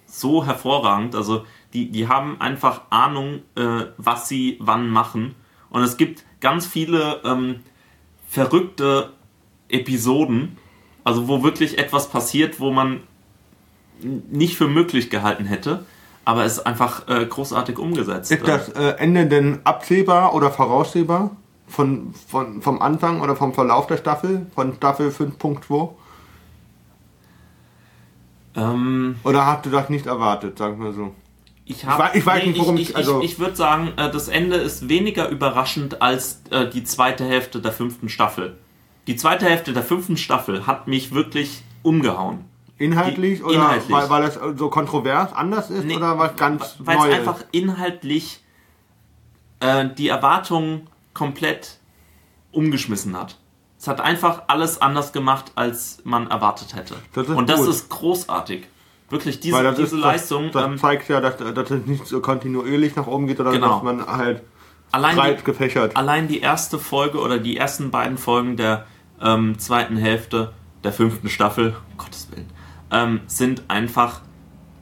so 0.06 0.46
hervorragend. 0.46 1.16
Also 1.16 1.46
die, 1.74 1.90
die 1.90 2.08
haben 2.08 2.40
einfach 2.40 2.82
Ahnung, 2.90 3.42
äh, 3.56 3.86
was 3.98 4.28
sie 4.28 4.58
wann 4.60 4.90
machen. 4.90 5.36
Und 5.70 5.84
es 5.84 5.98
gibt 5.98 6.24
ganz 6.40 6.66
viele 6.66 7.22
ähm, 7.24 7.62
verrückte 8.30 9.12
Episoden, 9.70 10.58
also 11.04 11.28
wo 11.28 11.44
wirklich 11.44 11.78
etwas 11.78 12.10
passiert, 12.10 12.60
wo 12.60 12.72
man 12.72 13.02
nicht 14.02 14.58
für 14.58 14.68
möglich 14.68 15.10
gehalten 15.10 15.46
hätte. 15.46 15.86
Aber 16.28 16.44
es 16.44 16.58
ist 16.58 16.68
einfach 16.68 17.08
äh, 17.08 17.26
großartig 17.26 17.80
umgesetzt. 17.80 18.32
Ist 18.34 18.46
das 18.46 18.68
äh, 18.70 18.96
Ende 18.98 19.28
denn 19.28 19.60
absehbar 19.64 20.36
oder 20.36 20.52
voraussehbar? 20.52 21.32
Von, 21.70 22.14
von, 22.28 22.62
vom 22.62 22.82
Anfang 22.82 23.22
oder 23.22 23.38
vom 23.38 23.54
Verlauf 23.54 23.88
der 23.88 23.96
Staffel? 23.96 24.46
Von 24.54 24.74
Staffel 24.76 25.08
5.2? 25.08 25.90
ähm, 28.58 29.16
Oder 29.24 29.46
hast 29.46 29.66
du 29.66 29.70
das 29.70 29.90
nicht 29.90 30.06
erwartet, 30.06 30.58
sagen 30.58 30.84
wir 30.84 30.92
so? 30.92 31.14
Ich, 31.64 31.86
hab, 31.86 32.14
ich 32.14 32.26
weiß 32.26 32.46
nicht, 32.46 32.60
worum 32.60 32.76
ich, 32.76 32.90
ich- 32.90 32.96
also- 32.98 33.22
ich, 33.22 33.34
ich 33.34 33.40
würde 33.40 33.56
sagen, 33.56 33.94
äh, 33.96 34.12
das 34.12 34.28
Ende 34.28 34.58
ist 34.58 34.90
weniger 34.90 35.30
überraschend 35.30 36.02
als 36.02 36.42
äh, 36.52 36.68
die 36.70 36.84
zweite 36.84 37.24
Hälfte 37.24 37.62
der 37.62 37.72
fünften 37.72 38.10
Staffel. 38.10 38.58
Die 39.08 39.16
zweite 39.16 39.46
Hälfte 39.46 39.72
der 39.72 39.84
fünften 39.84 40.18
Staffel 40.18 40.68
hat 40.68 40.90
mich 40.90 41.14
wirklich 41.14 41.64
umgehauen. 41.84 42.46
Inhaltlich 42.78 43.40
Die- 43.40 43.44
oder 43.44 43.56
inhaltlich. 43.56 43.90
Weil, 43.92 44.10
weil 44.10 44.24
es 44.24 44.40
so 44.58 44.70
kontrovers 44.70 45.34
anders 45.34 45.70
ist 45.70 45.86
Nee, 45.86 45.96
oder 45.98 46.18
was 46.18 46.36
ganz 46.36 46.76
Weil 46.80 46.98
es 46.98 47.20
einfach 47.20 47.44
inhaltlich 47.52 48.44
äh, 49.60 49.88
die 49.98 50.08
Erwartungen 50.10 50.88
komplett 51.14 51.78
umgeschmissen 52.52 53.18
hat. 53.18 53.38
Es 53.80 53.88
hat 53.88 54.02
einfach 54.02 54.44
alles 54.48 54.82
anders 54.82 55.14
gemacht, 55.14 55.52
als 55.56 56.00
man 56.04 56.28
erwartet 56.30 56.76
hätte. 56.76 56.96
Das 57.14 57.28
Und 57.28 57.50
das 57.50 57.62
gut. 57.62 57.70
ist 57.70 57.90
großartig. 57.90 58.68
Wirklich, 59.10 59.40
diese, 59.40 59.72
diese 59.72 59.96
ist, 59.96 60.02
Leistung. 60.02 60.46
Das, 60.46 60.54
das 60.54 60.66
ähm, 60.66 60.78
zeigt 60.78 61.08
ja, 61.08 61.22
dass, 61.22 61.38
dass 61.38 61.72
es 61.72 61.86
nicht 61.86 62.06
so 62.06 62.20
kontinuierlich 62.20 62.96
nach 62.96 63.08
oben 63.08 63.28
geht, 63.28 63.40
oder 63.40 63.52
Genau. 63.52 63.76
dass 63.76 63.84
man 63.84 64.06
halt 64.06 64.42
allein 64.92 65.16
die, 65.16 65.22
breit 65.22 65.46
gefächert. 65.46 65.96
allein 65.96 66.28
die 66.28 66.40
erste 66.42 66.78
Folge 66.80 67.20
oder 67.20 67.38
die 67.38 67.56
ersten 67.58 67.90
beiden 67.92 68.18
Folgen 68.18 68.58
der 68.58 68.86
ähm, 69.22 69.58
zweiten 69.60 69.96
Hälfte 69.98 70.54
der 70.84 70.92
fünften 70.92 71.30
Staffel, 71.30 71.76
um 71.92 71.98
Gottes 71.98 72.30
Willen, 72.32 72.47
ähm, 72.92 73.22
sind 73.28 73.64
einfach 73.68 74.22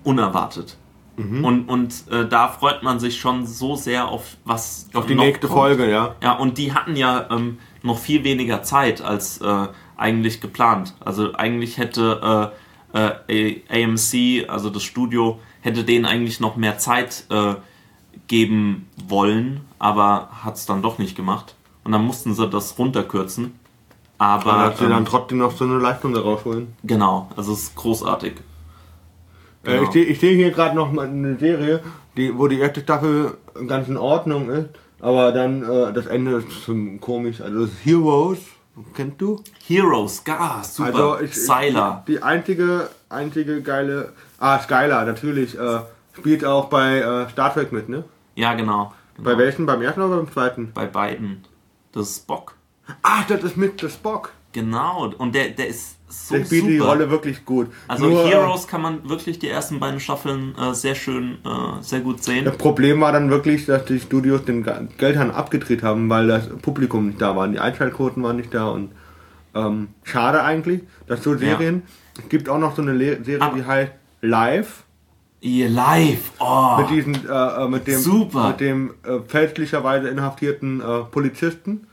unerwartet. 0.04 0.78
Mhm. 1.18 1.46
Und, 1.46 1.70
und 1.70 2.08
äh, 2.12 2.28
da 2.28 2.50
freut 2.50 2.84
man 2.84 3.00
sich 3.00 3.20
schon 3.20 3.46
so 3.46 3.76
sehr 3.76 4.08
auf 4.08 4.38
was 4.44 4.90
Auf 4.94 5.06
die 5.06 5.16
nächste 5.16 5.48
kommt. 5.48 5.60
Folge, 5.60 5.90
ja. 5.90 6.16
Ja, 6.22 6.34
und 6.34 6.58
die 6.58 6.74
hatten 6.74 6.96
ja 6.96 7.28
ähm, 7.32 7.60
noch 7.84 8.00
viel 8.00 8.24
weniger 8.24 8.64
Zeit 8.64 9.02
als 9.02 9.40
äh, 9.40 9.68
eigentlich 9.96 10.42
geplant. 10.42 10.94
Also 11.00 11.34
eigentlich 11.34 11.78
hätte 11.78 12.52
äh, 12.94 13.30
äh, 13.30 13.62
AMC, 13.70 14.50
also 14.50 14.70
das 14.70 14.84
Studio, 14.84 15.40
hätte 15.62 15.84
denen 15.84 16.06
eigentlich 16.06 16.40
noch 16.40 16.58
mehr 16.58 16.78
Zeit 16.78 17.26
äh, 17.30 17.56
geben 18.28 18.90
wollen, 19.08 19.62
aber 19.80 20.30
hat 20.44 20.56
es 20.56 20.66
dann 20.66 20.82
doch 20.82 20.98
nicht 20.98 21.16
gemacht. 21.16 21.56
Und 21.84 21.92
dann 21.92 22.06
mussten 22.06 22.34
sie 22.34 22.48
das 22.48 22.78
runterkürzen. 22.78 23.60
Aber 24.18 24.54
Aber 24.54 24.70
dass 24.70 24.80
sie 24.80 24.86
ähm, 24.86 24.92
dann 24.92 25.06
trotzdem 25.06 25.40
noch 25.40 25.52
so 25.52 25.66
eine 25.66 25.78
Leistung 25.78 26.14
daraus 26.14 26.46
holen. 26.46 26.74
genau, 26.84 27.30
also 27.36 27.54
es 27.54 27.64
ist 27.64 27.76
großartig. 27.76 28.34
Äh, 28.34 29.72
Genau. 29.72 29.84
ich 29.84 29.90
sehe 29.92 30.06
ich 30.06 30.20
seh 30.20 30.36
hier 30.36 30.52
gerade 30.52 30.76
noch 30.76 30.92
mal 30.92 31.08
eine 31.08 31.38
Serie, 31.40 31.82
die, 32.16 32.38
wo 32.38 32.48
die 32.48 32.60
erste 32.60 32.82
Staffel 32.82 33.36
ganz 33.68 33.88
in 33.88 33.98
Ordnung 33.98 34.50
ist, 34.50 34.70
aber 35.00 35.32
dann 35.32 35.64
äh, 35.64 35.92
das 35.92 36.06
Ende 36.06 36.36
ist 36.38 36.64
zum 36.64 37.02
komisch. 37.02 37.42
Also 37.42 37.68
Heroes, 37.84 38.38
kennst 38.94 39.20
du? 39.20 39.42
Heroes, 39.68 40.24
gar 40.24 40.64
super. 40.64 40.88
Also 40.94 41.20
ich, 41.20 41.34
Sylar. 41.36 42.04
Ich, 42.06 42.14
die 42.14 42.22
einzige, 42.24 42.90
einzige 43.10 43.62
geile. 43.64 44.14
Ah, 44.40 44.60
Skylar, 44.60 45.04
natürlich. 45.06 45.58
Äh, 45.58 45.80
spielt 46.16 46.46
auch 46.46 46.66
bei 46.66 47.00
äh, 47.00 47.30
Star 47.32 47.52
Trek 47.54 47.72
mit, 47.72 47.90
ne? 47.90 48.04
Ja, 48.36 48.54
genau. 48.54 48.94
genau. 49.18 49.30
Bei 49.30 49.38
welchen? 49.38 49.66
Beim 49.66 49.82
ersten 49.82 50.02
oder 50.02 50.18
beim 50.18 50.32
zweiten? 50.32 50.72
Bei 50.74 50.86
beiden. 50.86 51.44
Das 51.92 52.10
ist 52.10 52.18
Spock. 52.24 52.55
Ah, 53.02 53.24
das 53.28 53.44
ist 53.44 53.58
mit 53.58 53.82
der 53.82 53.90
Spock. 53.90 54.32
Genau. 54.52 55.12
Und 55.18 55.36
der, 55.36 55.50
der 55.50 55.68
ist 55.68 55.98
so 56.08 56.36
Der 56.36 56.46
spielt 56.46 56.68
die 56.68 56.78
Rolle 56.78 57.10
wirklich 57.10 57.44
gut. 57.44 57.68
Also 57.88 58.08
Nur, 58.08 58.26
Heroes 58.28 58.68
kann 58.68 58.82
man 58.82 59.10
wirklich 59.10 59.38
die 59.40 59.50
ersten 59.50 59.80
beiden 59.80 60.00
Staffeln 60.00 60.56
äh, 60.58 60.74
sehr 60.74 60.96
schön, 60.96 61.40
äh, 61.44 61.82
sehr 61.82 62.00
gut 62.00 62.24
sehen. 62.24 62.46
Das 62.46 62.58
Problem 62.58 63.02
war 63.02 63.12
dann 63.12 63.30
wirklich, 63.30 63.66
dass 63.66 63.84
die 63.86 64.00
Studios 64.00 64.46
den 64.46 64.66
Geldhahn 64.98 65.32
abgedreht 65.32 65.84
haben, 65.84 66.10
weil 66.10 66.28
das 66.28 66.48
Publikum 66.62 67.08
nicht 67.08 67.22
da 67.22 67.36
war. 67.36 67.48
Die 67.50 67.60
Einschaltquoten 67.60 68.24
waren 68.24 68.38
nicht 68.38 68.54
da 68.54 68.68
und 68.70 68.92
ähm, 69.56 69.90
schade 70.04 70.42
eigentlich, 70.44 70.82
dass 71.08 71.24
so 71.24 71.36
Serien. 71.36 71.84
Es 72.18 72.30
gibt 72.30 72.48
auch 72.48 72.60
noch 72.60 72.76
so 72.76 72.82
eine 72.82 72.94
Le 72.94 73.24
Serie, 73.24 73.42
Aber- 73.42 73.58
die 73.58 73.66
heißt 73.66 73.92
Live 74.22 74.84
Ihr 75.42 75.70
live. 75.70 76.32
Oh. 76.40 76.78
mit 76.80 76.90
diesem 76.90 77.14
äh, 77.14 77.28
äh, 77.64 77.68
mit 77.68 77.86
dem 77.88 78.00
Super. 78.00 78.48
mit 78.50 78.60
dem 78.62 78.94
äh, 79.04 79.20
fälschlicherweise 79.28 80.08
inhaftierten 80.08 80.82
äh, 80.82 81.04
Polizisten 81.12 81.88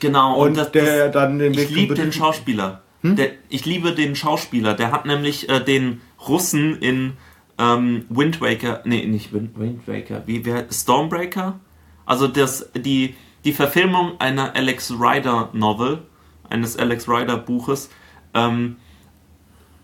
genau. 0.00 0.36
und, 0.36 0.56
das, 0.56 0.72
der 0.72 1.08
dann 1.08 1.38
den 1.38 1.52
ich 1.52 1.58
Weg 1.58 1.66
zum 1.68 1.76
liebe 1.76 1.94
den 1.94 2.12
Schauspieler. 2.12 2.82
Hm? 3.02 3.16
Der, 3.16 3.30
ich 3.48 3.64
liebe 3.64 3.92
den 3.92 4.16
Schauspieler. 4.16 4.74
Der 4.74 4.90
hat 4.90 5.06
nämlich 5.06 5.48
äh, 5.48 5.60
den 5.60 6.00
Russen 6.26 6.76
in 6.80 7.12
ähm, 7.58 8.04
Wind 8.08 8.40
Waker, 8.40 8.82
nee, 8.84 9.04
nicht 9.06 9.32
Wind, 9.32 9.58
Wind 9.58 9.86
Waker, 9.86 10.22
wie 10.26 10.44
wer 10.44 10.66
Stormbreaker? 10.70 11.58
Also 12.06 12.26
das, 12.28 12.70
die, 12.74 13.14
die 13.44 13.52
Verfilmung 13.52 14.18
einer 14.20 14.54
Alex 14.54 14.92
Rider 14.92 15.50
Novel, 15.52 16.02
eines 16.48 16.76
Alex 16.76 17.08
Rider 17.08 17.36
Buches, 17.36 17.90
ähm, 18.34 18.76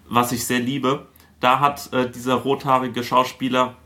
was 0.09 0.33
ich 0.33 0.47
sehr 0.47 0.61
liebe. 0.61 1.07
Da 1.41 1.61
hat 1.61 1.93
äh, 1.93 2.11
dieser 2.11 2.35
rothaarige 2.35 3.05
Schauspieler 3.05 3.77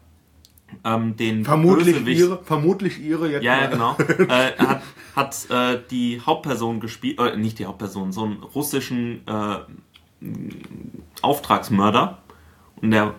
ähm, 0.84 1.16
den 1.16 1.44
Vermutlich 1.44 1.96
Bösewicht- 1.96 2.20
ihre, 2.20 2.44
vermutlich 2.44 3.00
ihre 3.00 3.30
jetzt. 3.30 3.42
Ja, 3.42 3.58
ja, 3.62 3.66
genau. 3.66 3.96
äh, 4.28 4.52
hat 4.58 4.82
hat 5.18 5.50
äh, 5.50 5.78
die 5.90 6.22
Hauptperson 6.24 6.80
gespielt, 6.80 7.20
äh, 7.20 7.36
nicht 7.36 7.58
die 7.58 7.66
Hauptperson, 7.66 8.12
so 8.12 8.24
einen 8.24 8.42
russischen 8.42 9.26
äh, 9.26 9.58
Auftragsmörder 11.20 12.18
und 12.80 12.90
der 12.92 13.14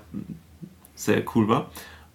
sehr 0.95 1.23
cool 1.35 1.47
war. 1.47 1.69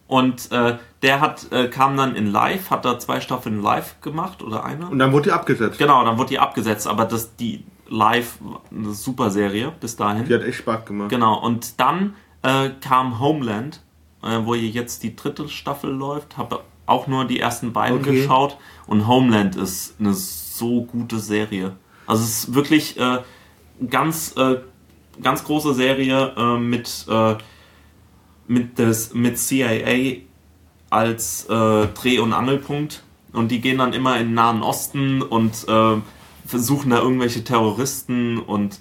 Und 0.06 0.50
äh, 0.52 0.78
der 1.02 1.20
hat 1.20 1.50
äh, 1.52 1.68
kam 1.68 1.96
dann 1.96 2.14
in 2.16 2.26
Live, 2.26 2.70
hat 2.70 2.84
da 2.84 2.98
zwei 2.98 3.20
Staffeln 3.20 3.62
Live 3.62 4.00
gemacht 4.00 4.42
oder 4.42 4.64
eine. 4.64 4.88
Und 4.88 4.98
dann 4.98 5.12
wurde 5.12 5.24
die 5.24 5.32
abgesetzt. 5.32 5.78
Genau, 5.78 6.04
dann 6.04 6.18
wurde 6.18 6.30
die 6.30 6.38
abgesetzt, 6.38 6.86
aber 6.86 7.04
das 7.04 7.36
die 7.36 7.64
Live 7.88 8.38
war 8.40 8.60
eine 8.70 8.92
super 8.92 9.30
Serie 9.30 9.72
bis 9.80 9.96
dahin. 9.96 10.26
Die 10.26 10.34
hat 10.34 10.42
echt 10.42 10.58
Spaß 10.58 10.84
gemacht. 10.84 11.10
Genau, 11.10 11.40
und 11.40 11.80
dann 11.80 12.14
äh, 12.42 12.70
kam 12.80 13.18
Homeland, 13.20 13.80
äh, 14.22 14.40
wo 14.44 14.54
hier 14.54 14.68
jetzt 14.68 15.02
die 15.02 15.16
dritte 15.16 15.48
Staffel 15.48 15.90
läuft. 15.90 16.36
Habe 16.36 16.60
auch 16.86 17.06
nur 17.06 17.24
die 17.24 17.40
ersten 17.40 17.72
beiden 17.72 18.00
Okay. 18.00 18.20
geschaut. 18.22 18.58
Und 18.86 19.06
Homeland 19.06 19.56
ist 19.56 19.94
eine 19.98 20.14
so 20.14 20.82
gute 20.84 21.18
Serie. 21.18 21.76
Also 22.06 22.22
es 22.22 22.44
ist 22.44 22.54
wirklich 22.54 22.98
äh, 22.98 23.18
ganz, 23.88 24.34
äh, 24.36 24.56
ganz 25.22 25.44
große 25.44 25.74
Serie 25.74 26.32
äh, 26.36 26.58
mit, 26.58 27.06
äh, 27.08 27.36
mit, 28.46 28.78
des, 28.78 29.14
mit 29.14 29.38
CIA 29.38 30.18
als 30.90 31.46
äh, 31.46 31.86
Dreh- 31.88 32.18
und 32.18 32.32
Angelpunkt. 32.32 33.02
Und 33.32 33.50
die 33.50 33.60
gehen 33.60 33.78
dann 33.78 33.92
immer 33.92 34.18
in 34.18 34.28
den 34.28 34.34
Nahen 34.34 34.62
Osten 34.62 35.22
und 35.22 35.66
äh, 35.66 35.96
versuchen 36.46 36.90
da 36.90 36.98
irgendwelche 37.00 37.42
Terroristen 37.42 38.38
und 38.38 38.78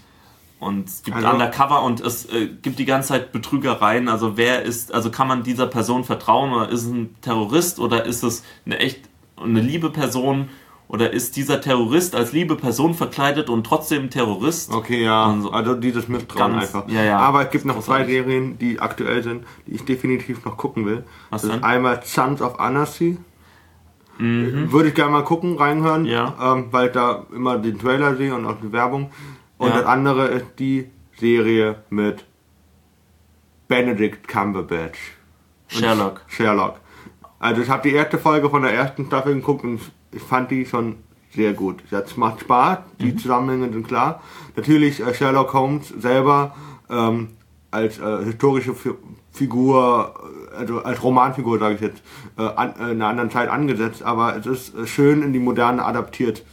und 0.63 0.87
es 0.87 1.03
gibt 1.03 1.17
Also- 1.17 1.29
Undercover 1.29 1.83
und 1.83 1.99
es 2.01 2.25
äh, 2.25 2.47
gibt 2.61 2.79
die 2.79 2.85
ganze 2.85 3.09
Zeit 3.09 3.31
Betrügereien. 3.31 4.07
Also 4.09 4.37
wer 4.37 4.63
ist, 4.63 4.93
also 4.93 5.11
kann 5.11 5.27
man 5.27 5.43
dieser 5.43 5.67
Person 5.67 6.03
vertrauen 6.03 6.51
oder 6.53 6.69
ist 6.69 6.83
es 6.83 6.87
ein 6.91 7.15
Terrorist 7.21 7.79
oder 7.79 8.05
ist 8.05 8.23
es 8.23 8.43
eine 8.65 8.79
echt 8.79 9.01
eine 9.37 9.61
liebe 9.61 9.89
Person 9.89 10.49
oder 10.87 11.11
ist 11.11 11.35
dieser 11.37 11.59
Terrorist 11.59 12.15
als 12.15 12.33
liebe 12.33 12.55
Person 12.55 12.93
verkleidet 12.93 13.49
und 13.49 13.65
trotzdem 13.65 14.09
Terrorist? 14.09 14.71
Okay, 14.71 15.03
ja. 15.03 15.35
So. 15.41 15.51
Also 15.51 15.73
dieses 15.75 16.07
Misstrauen 16.07 16.53
Ganz- 16.53 16.63
einfach. 16.75 16.87
ja, 16.89 17.03
ja. 17.03 17.17
Aber 17.19 17.43
es 17.45 17.49
gibt 17.51 17.65
noch 17.65 17.79
zwei. 17.81 18.05
Serien, 18.05 18.57
die 18.59 18.79
aktuell 18.79 19.23
sind, 19.23 19.43
die 19.65 19.71
ich 19.73 19.85
definitiv 19.85 20.45
noch 20.45 20.55
gucken 20.57 20.85
will. 20.85 21.03
Was 21.31 21.41
das 21.41 21.51
denn? 21.51 21.59
ist 21.61 21.65
einmal 21.65 22.01
Sons 22.03 22.41
of 22.41 22.59
Anarchy. 22.59 23.17
Würde 24.19 24.89
ich 24.89 24.93
gerne 24.95 25.11
mal 25.11 25.23
gucken, 25.23 25.57
reinhören, 25.57 26.03
Mhm. 26.03 26.07
Ja. 26.07 26.35
ähm, 26.53 26.67
weil 26.69 26.87
ich 26.87 26.93
da 26.93 27.25
immer 27.35 27.57
den 27.57 27.79
Trailer 27.79 28.15
sehe 28.15 28.33
und 28.35 28.45
auch 28.45 28.57
die 28.61 28.71
Werbung. 28.71 29.09
Und 29.57 29.69
Ja. 29.69 29.77
das 29.77 29.85
andere 29.85 30.27
ist 30.27 30.45
die 30.59 30.89
Serie 31.17 31.83
mit 31.89 32.25
Benedict 33.67 34.27
Cumberbatch. 34.27 34.99
Sherlock. 35.67 36.21
Sherlock. 36.27 36.79
Also 37.39 37.61
ich 37.61 37.69
habe 37.69 37.87
die 37.89 37.95
erste 37.95 38.17
Folge 38.17 38.49
von 38.49 38.61
der 38.61 38.73
ersten 38.73 39.05
Staffel 39.05 39.35
geguckt 39.35 39.63
und 39.63 39.79
ich 40.11 40.21
fand 40.21 40.51
die 40.51 40.65
schon 40.65 40.97
sehr 41.31 41.53
gut. 41.53 41.83
Es 41.91 42.15
macht 42.15 42.41
Spaß, 42.41 42.79
die 42.99 43.15
Zusammenhänge 43.15 43.71
sind 43.73 43.87
klar. 43.87 44.21
Natürlich 44.55 44.99
äh, 44.99 45.13
Sherlock 45.13 45.53
Holmes 45.53 45.89
selber 45.89 46.55
ähm, 46.89 47.29
als 47.71 47.99
äh, 47.99 48.23
historische 48.25 48.73
Fi 48.75 48.91
Figur, 49.31 50.13
äh, 50.53 50.57
also 50.57 50.83
als 50.83 51.01
Romanfigur 51.01 51.57
sage 51.57 51.73
ich 51.75 51.81
jetzt, 51.81 52.03
äh, 52.37 52.43
an, 52.43 52.75
äh, 52.79 52.83
in 52.91 53.01
einer 53.01 53.07
anderen 53.07 53.31
Zeit 53.31 53.49
angesetzt, 53.49 54.03
aber 54.03 54.35
es 54.37 54.45
ist 54.45 54.75
äh, 54.75 54.85
schön 54.85 55.23
in 55.23 55.33
die 55.33 55.39
Moderne 55.39 55.83
adaptiert. 55.83 56.43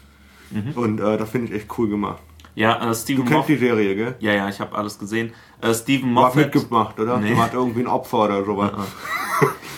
Und 0.75 0.99
äh, 0.99 1.19
das 1.19 1.29
finde 1.31 1.49
ich 1.49 1.61
echt 1.61 1.79
cool 1.79 1.89
gemacht. 1.91 2.23
Ja, 2.61 2.91
äh, 2.91 2.95
Stephen 2.95 3.25
Du 3.25 3.31
kennst 3.31 3.49
die. 3.49 3.57
Serie, 3.57 3.97
gell? 3.97 4.17
Ja, 4.21 4.35
ja, 4.35 4.47
ich 4.51 4.61
habe 4.61 4.77
alles 4.77 4.99
gesehen. 4.99 5.33
Äh, 5.63 5.73
Stephen 5.73 6.15
Du 6.15 6.21
hast 6.21 6.35
Moffat. 6.35 6.55
mitgemacht, 6.55 7.01
oder? 7.01 7.17
Nee. 7.17 7.31
Du 7.31 7.39
warst 7.39 7.55
irgendwie 7.55 7.81
ein 7.81 7.87
Opfer 7.87 8.25
oder 8.25 8.45
sowas. 8.45 8.73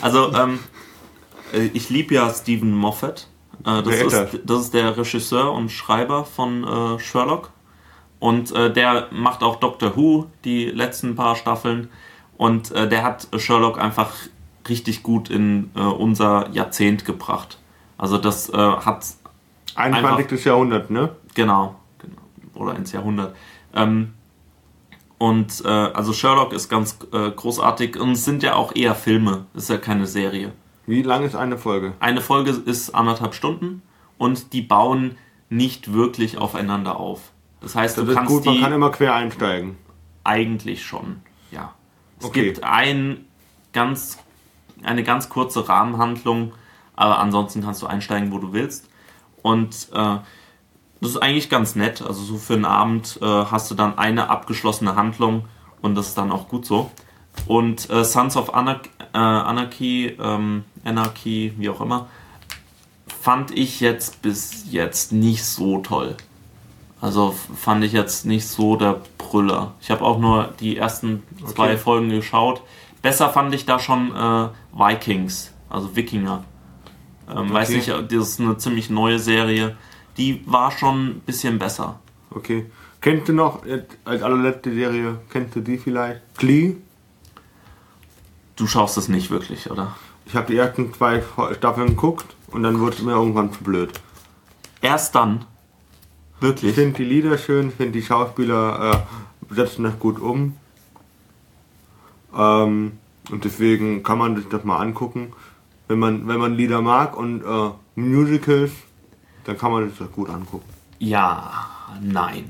Also, 0.01 0.33
ähm, 0.33 0.59
äh, 1.53 1.69
ich 1.73 1.89
liebe 1.89 2.13
ja 2.13 2.29
Stephen 2.29 2.75
Moffat. 2.75 3.29
Äh, 3.65 3.83
das, 3.83 3.95
ist 4.01 4.39
das 4.43 4.61
ist 4.63 4.73
der 4.73 4.97
Regisseur 4.97 5.53
und 5.53 5.71
Schreiber 5.71 6.25
von 6.25 6.65
äh, 6.65 6.99
Sherlock. 6.99 7.51
Und 8.19 8.51
äh, 8.51 8.73
der 8.73 9.07
macht 9.11 9.43
auch 9.43 9.61
Doctor 9.61 9.95
Who, 9.95 10.25
die 10.43 10.65
letzten 10.65 11.15
paar 11.15 11.37
Staffeln. 11.37 11.89
Und 12.35 12.71
der 12.75 13.03
hat 13.03 13.27
Sherlock 13.37 13.79
einfach 13.79 14.11
richtig 14.67 15.03
gut 15.03 15.29
in 15.29 15.69
unser 15.75 16.49
Jahrzehnt 16.51 17.05
gebracht. 17.05 17.59
Also 17.97 18.17
das 18.17 18.51
hat 18.51 19.05
21. 19.75 20.43
Jahrhundert, 20.43 20.89
ne? 20.89 21.15
Genau. 21.35 21.75
Oder 22.53 22.75
ins 22.75 22.91
Jahrhundert. 22.91 23.35
Ähm, 23.73 24.13
und 25.17 25.63
äh, 25.65 25.67
also 25.69 26.11
Sherlock 26.13 26.53
ist 26.53 26.69
ganz 26.69 26.97
äh, 27.13 27.31
großartig 27.31 27.97
und 27.99 28.11
es 28.11 28.25
sind 28.25 28.43
ja 28.43 28.55
auch 28.55 28.75
eher 28.75 28.93
Filme, 28.95 29.45
es 29.53 29.63
ist 29.63 29.69
ja 29.69 29.77
keine 29.77 30.05
Serie. 30.05 30.51
Wie 30.85 31.01
lang 31.01 31.23
ist 31.23 31.35
eine 31.35 31.57
Folge? 31.57 31.93
Eine 31.99 32.19
Folge 32.19 32.51
ist 32.51 32.93
anderthalb 32.93 33.33
Stunden 33.33 33.81
und 34.17 34.51
die 34.53 34.61
bauen 34.61 35.17
nicht 35.49 35.93
wirklich 35.93 36.37
aufeinander 36.37 36.97
auf. 36.99 37.31
Das 37.61 37.73
heißt, 37.75 37.97
Das 37.97 38.03
du 38.05 38.11
ist 38.11 38.17
kannst 38.17 38.31
gut, 38.33 38.45
man 38.45 38.59
kann 38.59 38.73
immer 38.73 38.89
quer 38.91 39.13
einsteigen. 39.15 39.77
eigentlich 40.25 40.83
schon, 40.85 41.21
ja. 41.51 41.73
Es 42.19 42.25
Okay. 42.25 42.43
gibt 42.45 42.63
ein 42.63 43.25
ganz, 43.71 44.17
eine 44.83 45.03
ganz 45.03 45.29
kurze 45.29 45.69
Rahmenhandlung, 45.69 46.51
aber 46.95 47.19
ansonsten 47.19 47.61
kannst 47.63 47.81
du 47.81 47.87
einsteigen, 47.87 48.31
wo 48.33 48.39
du 48.39 48.51
willst. 48.51 48.89
Und 49.41 49.87
äh, 49.93 50.17
das 51.03 51.11
ist 51.11 51.17
eigentlich 51.21 51.49
ganz 51.49 51.75
nett. 51.75 52.01
Also 52.01 52.23
so 52.23 52.37
für 52.37 52.53
einen 52.53 52.65
Abend 52.65 53.19
äh, 53.21 53.25
hast 53.25 53.69
du 53.69 53.75
dann 53.75 53.97
eine 53.97 54.29
abgeschlossene 54.29 54.95
Handlung 54.95 55.45
und 55.81 55.95
das 55.95 56.07
ist 56.09 56.17
dann 56.17 56.31
auch 56.31 56.47
gut 56.47 56.65
so. 56.65 56.89
Und 57.47 57.89
äh, 57.89 58.03
Sons 58.03 58.37
of 58.37 58.53
Anarch 58.53 58.89
äh, 59.13 59.17
Anarchy, 59.17 60.17
ähm, 60.19 60.63
Anarchy, 60.83 61.53
wie 61.57 61.69
auch 61.69 61.81
immer, 61.81 62.07
fand 63.21 63.51
ich 63.51 63.79
jetzt 63.79 64.21
bis 64.21 64.65
jetzt 64.71 65.11
nicht 65.11 65.45
so 65.45 65.79
toll. 65.79 66.15
Also 67.01 67.35
fand 67.55 67.83
ich 67.83 67.91
jetzt 67.91 68.25
nicht 68.25 68.47
so 68.47 68.75
der 68.75 69.01
Brüller. 69.17 69.73
Ich 69.81 69.91
habe 69.91 70.03
auch 70.03 70.19
nur 70.19 70.53
die 70.59 70.77
ersten 70.77 71.23
zwei 71.45 71.71
Okay. 71.71 71.77
Folgen 71.77 72.09
geschaut. 72.09 72.61
Besser 73.01 73.29
fand 73.29 73.53
ich 73.53 73.65
da 73.65 73.79
schon 73.79 74.15
äh, 74.15 74.47
Vikings, 74.73 75.51
also 75.69 75.95
Wikinger. 75.95 76.43
Ähm, 77.29 77.51
Weiß 77.51 77.69
Okay. 77.69 77.77
nicht, 77.77 78.11
das 78.11 78.29
ist 78.29 78.39
eine 78.39 78.57
ziemlich 78.57 78.89
neue 78.89 79.19
Serie. 79.19 79.75
Die 80.17 80.43
war 80.45 80.71
schon 80.71 81.07
ein 81.07 81.19
bisschen 81.21 81.59
besser. 81.59 81.99
Okay. 82.29 82.65
Kennst 83.01 83.27
du 83.27 83.33
noch, 83.33 83.65
jetzt 83.65 83.97
als 84.05 84.21
allerletzte 84.21 84.73
Serie, 84.73 85.17
kennst 85.29 85.55
du 85.55 85.61
die 85.61 85.77
vielleicht? 85.77 86.21
Glee? 86.37 86.77
Du 88.55 88.67
schaust 88.67 88.97
es 88.97 89.09
nicht 89.09 89.29
wirklich, 89.29 89.69
oder? 89.69 89.95
Ich 90.25 90.35
habe 90.35 90.47
die 90.47 90.57
ersten 90.57 90.93
zwei 90.93 91.21
Staffeln 91.57 91.89
geguckt 91.89 92.25
und 92.51 92.63
dann 92.63 92.79
wurde 92.79 92.95
es 92.95 93.01
mir 93.01 93.11
irgendwann 93.11 93.51
zu 93.51 93.63
blöd. 93.63 93.91
Erst 94.81 95.15
dann. 95.15 95.45
Ich 96.37 96.41
Wirklich. 96.41 96.75
finde 96.75 96.97
die 96.97 97.05
Lieder 97.05 97.37
schön, 97.37 97.69
ich 97.69 97.75
finde 97.75 97.93
die 97.93 98.01
Schauspieler 98.01 99.05
äh, 99.51 99.53
setzen 99.53 99.83
das 99.83 99.97
gut 99.99 100.19
um. 100.19 100.57
Ähm, 102.35 102.93
und 103.31 103.43
deswegen 103.45 104.03
kann 104.03 104.17
man 104.17 104.35
sich 104.35 104.47
das 104.49 104.63
mal 104.63 104.77
angucken. 104.77 105.33
Wenn 105.87 105.99
man, 105.99 106.27
wenn 106.27 106.39
man 106.39 106.55
Lieder 106.55 106.81
mag 106.81 107.17
und 107.17 107.43
äh, 107.43 107.71
Musicals, 107.95 108.71
dann 109.45 109.57
kann 109.57 109.71
man 109.71 109.91
das 109.97 110.11
gut 110.11 110.29
angucken. 110.29 110.69
Ja, 110.99 111.69
nein. 112.01 112.49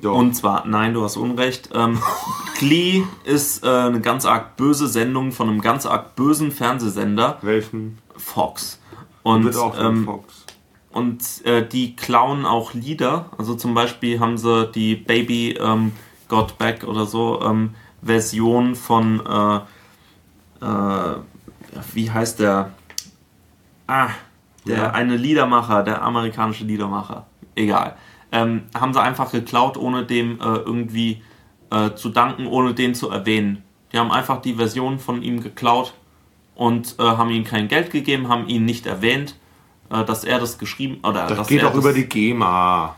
So. 0.00 0.12
Und 0.12 0.34
zwar, 0.34 0.66
nein, 0.66 0.94
du 0.94 1.02
hast 1.02 1.16
Unrecht. 1.16 1.70
Ähm, 1.74 1.98
Glee 2.58 3.02
ist 3.24 3.64
äh, 3.64 3.68
eine 3.68 4.00
ganz 4.00 4.24
arg 4.24 4.56
böse 4.56 4.86
Sendung 4.86 5.32
von 5.32 5.48
einem 5.48 5.60
ganz 5.60 5.86
arg 5.86 6.14
bösen 6.14 6.52
Fernsehsender, 6.52 7.38
Welchen 7.42 7.98
Fox. 8.16 8.80
Und, 9.24 9.44
wird 9.44 9.56
auch 9.56 9.78
ähm, 9.78 10.04
Fox. 10.04 10.46
und 10.92 11.44
äh, 11.44 11.66
die 11.66 11.96
klauen 11.96 12.46
auch 12.46 12.74
Lieder. 12.74 13.26
Also 13.36 13.54
zum 13.54 13.74
Beispiel 13.74 14.20
haben 14.20 14.38
sie 14.38 14.70
die 14.72 14.94
Baby 14.94 15.58
ähm, 15.60 15.92
Got 16.28 16.58
Back 16.58 16.84
oder 16.84 17.04
so 17.04 17.42
ähm, 17.42 17.74
Version 18.00 18.76
von, 18.76 19.20
äh, 19.26 19.56
äh, 20.64 21.16
wie 21.92 22.10
heißt 22.10 22.38
der? 22.38 22.72
Ah, 23.88 24.10
der 24.66 24.76
Ja. 24.78 24.90
eine 24.90 25.16
Liedermacher, 25.16 25.82
der 25.82 26.02
amerikanische 26.02 26.64
Liedermacher. 26.64 27.26
Egal. 27.54 27.96
Ähm, 28.30 28.62
haben 28.78 28.92
sie 28.92 29.00
einfach 29.00 29.32
geklaut, 29.32 29.76
ohne 29.76 30.04
dem 30.04 30.40
äh, 30.40 30.44
irgendwie 30.44 31.22
äh, 31.70 31.94
zu 31.94 32.10
danken, 32.10 32.46
ohne 32.46 32.74
den 32.74 32.94
zu 32.94 33.10
erwähnen. 33.10 33.62
Die 33.92 33.98
haben 33.98 34.10
einfach 34.10 34.42
die 34.42 34.54
Version 34.54 34.98
von 34.98 35.22
ihm 35.22 35.42
geklaut 35.42 35.94
und 36.54 36.96
äh, 36.98 37.02
haben 37.02 37.30
ihm 37.30 37.44
kein 37.44 37.68
Geld 37.68 37.90
gegeben, 37.90 38.28
haben 38.28 38.46
ihn 38.48 38.64
nicht 38.66 38.84
erwähnt, 38.86 39.36
äh, 39.90 40.04
dass 40.04 40.24
er 40.24 40.38
das 40.38 40.58
geschrieben 40.58 40.98
oder 41.02 41.26
Das 41.26 41.46
geht 41.48 41.64
auch 41.64 41.70
das, 41.70 41.78
über 41.78 41.92
die 41.94 42.04
GEMA. 42.06 42.96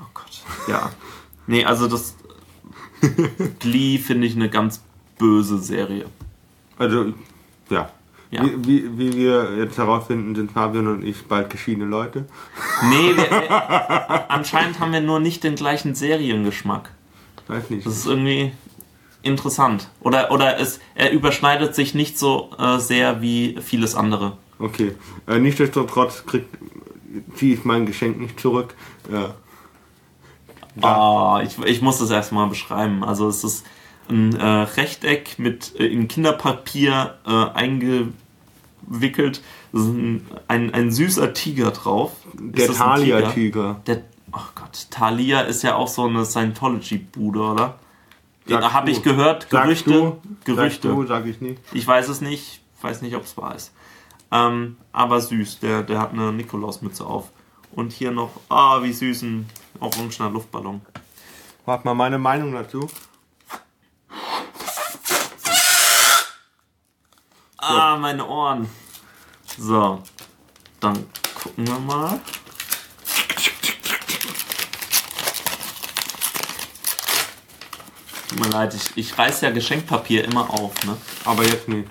Oh 0.00 0.04
Gott. 0.14 0.42
Ja. 0.68 0.90
Nee, 1.46 1.64
also 1.64 1.86
das 1.86 2.16
Glee 3.58 3.98
finde 3.98 4.26
ich 4.26 4.34
eine 4.36 4.48
ganz 4.48 4.82
böse 5.18 5.58
Serie. 5.58 6.06
Also, 6.78 7.12
ja. 7.70 7.90
Ja. 8.30 8.44
Wie, 8.44 8.66
wie, 8.66 8.98
wie 8.98 9.12
wir 9.14 9.56
jetzt 9.56 9.78
herausfinden, 9.78 10.34
sind 10.34 10.52
Fabian 10.52 10.88
und 10.88 11.04
ich 11.04 11.24
bald 11.26 11.48
geschiedene 11.50 11.86
Leute. 11.86 12.26
Nee, 12.88 13.16
wir, 13.16 13.30
wir, 13.30 14.30
anscheinend 14.30 14.80
haben 14.80 14.92
wir 14.92 15.00
nur 15.00 15.20
nicht 15.20 15.44
den 15.44 15.54
gleichen 15.54 15.94
Seriengeschmack. 15.94 16.90
Weiß 17.46 17.70
nicht. 17.70 17.86
Das 17.86 17.96
ist 17.96 18.06
irgendwie 18.06 18.52
interessant. 19.22 19.88
Oder, 20.00 20.30
oder 20.32 20.58
es, 20.58 20.80
er 20.94 21.12
überschneidet 21.12 21.74
sich 21.74 21.94
nicht 21.94 22.18
so 22.18 22.50
äh, 22.58 22.78
sehr 22.78 23.22
wie 23.22 23.58
vieles 23.60 23.94
andere. 23.94 24.36
Okay. 24.58 24.94
Äh, 25.26 25.38
nichtsdestotrotz 25.38 26.24
ziehe 27.34 27.54
ich 27.54 27.64
mein 27.64 27.86
Geschenk 27.86 28.18
nicht 28.18 28.40
zurück. 28.40 28.74
Ja. 29.10 29.34
Ah, 30.82 31.42
ich, 31.42 31.58
ich 31.64 31.80
muss 31.80 31.98
das 31.98 32.10
erstmal 32.10 32.48
beschreiben. 32.48 33.04
Also 33.04 33.28
es 33.28 33.44
ist 33.44 33.64
ein 34.08 34.36
äh, 34.36 34.44
Rechteck 34.44 35.38
mit 35.38 35.78
äh, 35.78 35.86
in 35.86 36.08
Kinderpapier 36.08 37.16
äh, 37.26 37.30
eingewickelt. 37.30 39.42
Es 39.72 39.80
ist 39.80 39.88
ein, 39.88 40.26
ein, 40.48 40.74
ein 40.74 40.90
süßer 40.90 41.34
Tiger 41.34 41.70
drauf. 41.70 42.12
Der 42.34 42.68
das? 42.68 42.76
Thalia-Tiger. 42.76 43.80
Der, 43.86 44.02
oh 44.32 44.38
Gott, 44.54 44.86
Thalia 44.90 45.40
ist 45.40 45.62
ja 45.62 45.74
auch 45.74 45.88
so 45.88 46.04
eine 46.04 46.24
Scientology-Bude, 46.24 47.40
oder? 47.40 47.78
Sagst 48.46 48.72
Habe 48.72 48.90
ich 48.90 49.02
gehört, 49.02 49.50
Gerüchte. 49.50 49.90
du, 49.90 50.20
Gerüchte. 50.44 50.88
Du, 50.88 51.04
sag 51.04 51.26
ich 51.26 51.40
nicht. 51.40 51.60
Ich 51.72 51.86
weiß 51.86 52.08
es 52.08 52.20
nicht, 52.20 52.60
weiß 52.80 53.02
nicht, 53.02 53.16
ob 53.16 53.24
es 53.24 53.36
wahr 53.36 53.56
ist. 53.56 53.72
Ähm, 54.30 54.76
aber 54.92 55.20
süß, 55.20 55.60
der, 55.60 55.82
der 55.82 56.00
hat 56.00 56.12
eine 56.12 56.32
Nikolausmütze 56.32 57.04
auf. 57.04 57.30
Und 57.72 57.92
hier 57.92 58.12
noch, 58.12 58.30
ah, 58.48 58.82
wie 58.82 58.92
süß 58.92 59.22
ein 59.22 59.50
orangener 59.80 60.30
Luftballon. 60.30 60.80
Warte 61.64 61.84
mal, 61.84 61.94
meine 61.94 62.18
Meinung 62.18 62.52
dazu. 62.52 62.88
Ah, 67.68 67.96
meine 67.96 68.26
Ohren. 68.26 68.68
So, 69.58 70.02
dann 70.80 71.06
gucken 71.42 71.66
wir 71.66 71.78
mal. 71.80 72.20
Tut 78.28 78.40
mir 78.40 78.48
leid, 78.50 78.74
ich, 78.74 78.96
ich 78.96 79.18
reiß 79.18 79.40
ja 79.42 79.50
Geschenkpapier 79.50 80.24
immer 80.24 80.50
auf, 80.50 80.72
ne? 80.84 80.96
Aber 81.24 81.44
jetzt 81.44 81.68
nicht. 81.68 81.88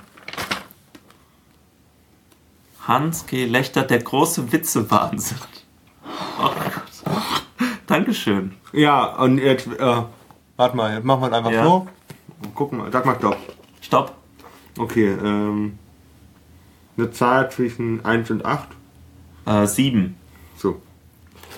Hans 2.87 3.25
G. 3.25 3.45
Lechter, 3.45 3.83
der 3.83 4.03
große 4.03 4.51
Witzewahnsinn. 4.51 5.37
Oh 6.39 6.49
Gott. 6.49 7.15
Dankeschön. 7.87 8.55
Ja, 8.73 9.05
und 9.15 9.37
jetzt, 9.39 9.67
äh, 9.67 10.03
warte 10.55 10.77
mal, 10.77 10.93
jetzt 10.95 11.05
machen 11.05 11.21
wir 11.21 11.27
es 11.27 11.33
einfach 11.33 11.51
Ja. 11.51 11.63
so. 11.63 11.87
Und 12.43 12.53
gucken 12.55 12.77
mal, 12.79 12.91
sag 12.91 13.05
mal 13.05 13.15
Stopp. 13.17 13.37
Stopp. 13.81 14.13
Okay, 14.77 15.07
ähm, 15.23 15.77
eine 16.97 17.11
Zahl 17.11 17.49
zwischen 17.51 18.03
1 18.05 18.31
und 18.31 18.45
8. 18.45 18.67
Äh, 19.45 19.65
sieben. 19.67 20.15
So. 20.57 20.81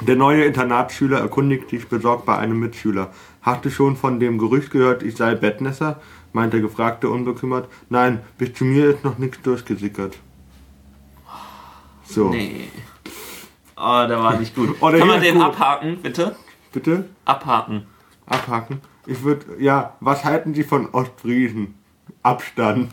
Der 0.01 0.15
neue 0.15 0.43
Internatsschüler 0.45 1.19
erkundigt 1.19 1.69
sich 1.69 1.87
besorgt 1.87 2.25
bei 2.25 2.37
einem 2.37 2.59
Mitschüler. 2.59 3.11
Hast 3.41 3.65
du 3.65 3.71
schon 3.71 3.95
von 3.95 4.19
dem 4.19 4.37
Gerücht 4.37 4.71
gehört, 4.71 5.03
ich 5.03 5.15
sei 5.15 5.35
Bettnässer? 5.35 5.99
meint 6.33 6.53
der 6.53 6.59
Gefragte 6.59 7.09
unbekümmert. 7.09 7.67
Nein, 7.89 8.19
bis 8.37 8.53
zu 8.53 8.63
mir 8.65 8.91
ist 8.91 9.03
noch 9.03 9.17
nichts 9.17 9.41
durchgesickert. 9.41 10.17
So, 12.05 12.29
Nee. 12.29 12.67
Oh, 13.75 14.05
der 14.07 14.19
war 14.19 14.37
nicht 14.39 14.55
gut. 14.55 14.75
Oh, 14.79 14.89
Kann 14.91 15.07
man 15.07 15.21
den 15.21 15.35
gut. 15.35 15.43
abhaken, 15.43 15.97
bitte? 16.01 16.35
bitte 16.71 17.05
Abhaken. 17.25 17.87
abhaken. 18.25 18.81
Ich 19.05 19.23
würde, 19.23 19.45
ja, 19.59 19.95
was 19.99 20.23
halten 20.25 20.53
Sie 20.53 20.63
von 20.63 20.89
Ostfriesen? 20.89 21.75
Abstand. 22.23 22.91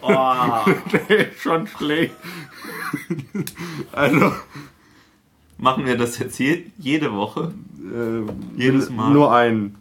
Oh, 0.00 0.64
Der 1.08 1.30
ist 1.32 1.40
schon 1.40 1.66
schlecht. 1.66 2.14
also, 3.92 4.32
machen 5.58 5.84
wir 5.86 5.96
das 5.96 6.18
jetzt 6.18 6.38
je, 6.38 6.64
jede 6.78 7.12
Woche? 7.12 7.52
äh, 7.92 8.22
Jedes 8.60 8.90
Mal. 8.90 9.10
Nur 9.10 9.34
einen. 9.34 9.76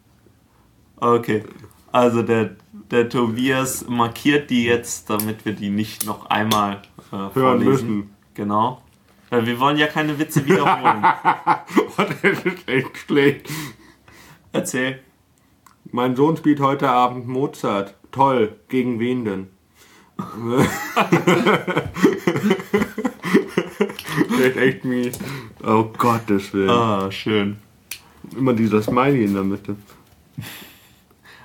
Okay. 0.97 1.43
Also 1.91 2.21
der, 2.21 2.55
der 2.91 3.09
Tobias 3.09 3.85
markiert 3.87 4.49
die 4.49 4.65
jetzt, 4.65 5.09
damit 5.09 5.45
wir 5.45 5.53
die 5.53 5.69
nicht 5.69 6.05
noch 6.05 6.25
einmal 6.29 6.81
äh, 7.11 7.15
Hören 7.15 7.31
vorlesen. 7.33 7.69
müssen. 7.71 8.15
Genau. 8.33 8.81
Weil 9.29 9.45
wir 9.45 9.59
wollen 9.59 9.77
ja 9.77 9.87
keine 9.87 10.17
Witze 10.19 10.45
wiederholen. 10.45 11.03
Oh, 11.99 12.03
das 12.21 12.43
ist 12.45 12.67
echt 12.67 12.97
schlecht. 13.07 13.49
Erzähl. 14.51 14.99
Mein 15.91 16.15
Sohn 16.15 16.37
spielt 16.37 16.59
heute 16.59 16.89
Abend 16.89 17.27
Mozart. 17.27 17.93
Toll. 18.11 18.55
Gegen 18.67 18.99
wen 18.99 19.25
denn? 19.25 19.47
das 24.29 24.39
ist 24.39 24.57
echt 24.57 24.85
mies. 24.85 25.19
Oh 25.65 25.85
Gottes 25.97 26.53
Willen. 26.53 26.69
Ah, 26.69 27.11
schön. 27.11 27.57
Immer 28.35 28.53
dieser 28.53 28.81
Smiley 28.81 29.25
in 29.25 29.33
der 29.33 29.43
Mitte. 29.43 29.75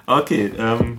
Okay, 0.07 0.51
ähm, 0.59 0.99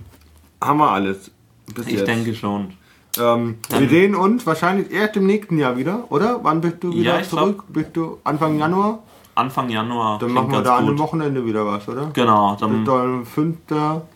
Haben 0.60 0.78
wir 0.78 0.90
alles. 0.90 1.30
Bis 1.74 1.86
ich 1.86 1.94
jetzt. 1.94 2.06
denke 2.06 2.34
schon. 2.34 2.74
Ähm, 3.18 3.56
wir 3.78 3.88
sehen 3.88 4.14
uns 4.14 4.46
wahrscheinlich 4.46 4.90
erst 4.90 5.16
im 5.16 5.26
nächsten 5.26 5.58
Jahr 5.58 5.76
wieder, 5.76 6.10
oder? 6.10 6.40
Wann 6.42 6.60
bist 6.60 6.76
du 6.82 6.92
wieder 6.92 7.18
Ja, 7.20 7.22
zurück? 7.22 7.64
Bist 7.68 7.90
du 7.94 8.18
Anfang 8.24 8.58
Januar? 8.58 9.02
Anfang 9.34 9.68
Januar. 9.68 10.18
Dann 10.18 10.32
machen 10.32 10.52
wir 10.52 10.62
da 10.62 10.76
an 10.76 10.86
gut. 10.86 10.94
dem 10.94 10.98
Wochenende 10.98 11.44
wieder 11.44 11.66
was, 11.66 11.88
oder? 11.88 12.10
Genau, 12.12 12.56
dann 12.56 12.84
soll 12.86 13.24
fünfter. 13.24 14.06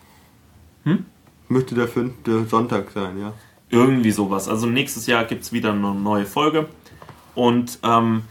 Hm? 0.83 1.05
Müsste 1.47 1.75
der 1.75 1.87
fünfte 1.87 2.45
Sonntag 2.45 2.91
sein, 2.91 3.19
ja. 3.19 3.33
irgendwie 3.69 4.11
sowas. 4.11 4.47
Also 4.47 4.67
nächstes 4.67 5.07
Jahr 5.07 5.25
gibt 5.25 5.43
es 5.43 5.51
wieder 5.51 5.71
eine 5.71 5.93
neue 5.93 6.25
Folge. 6.25 6.67
Und 7.35 7.79
ähm, 7.83 8.23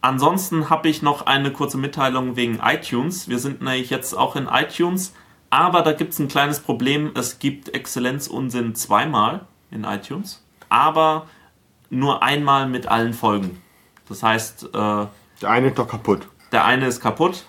ansonsten 0.00 0.70
habe 0.70 0.88
ich 0.88 1.02
noch 1.02 1.26
eine 1.26 1.52
kurze 1.52 1.78
Mitteilung 1.78 2.36
wegen 2.36 2.58
iTunes. 2.62 3.28
Wir 3.28 3.38
sind 3.38 3.62
nämlich 3.62 3.90
jetzt 3.90 4.16
auch 4.16 4.36
in 4.36 4.46
iTunes, 4.46 5.14
aber 5.50 5.82
da 5.82 5.92
gibt 5.92 6.12
es 6.12 6.18
ein 6.18 6.28
kleines 6.28 6.60
Problem. 6.60 7.12
Es 7.14 7.38
gibt 7.38 7.74
Exzellenzunsinn 7.74 8.74
zweimal 8.74 9.46
in 9.70 9.84
iTunes, 9.84 10.42
aber 10.68 11.26
nur 11.90 12.22
einmal 12.22 12.68
mit 12.68 12.86
allen 12.86 13.14
Folgen. 13.14 13.62
Das 14.08 14.22
heißt, 14.22 14.70
äh, 14.74 15.06
Der 15.42 15.50
eine 15.50 15.68
ist 15.68 15.78
doch 15.78 15.88
kaputt. 15.88 16.28
der 16.52 16.64
eine 16.64 16.86
ist 16.86 17.00
kaputt. 17.00 17.44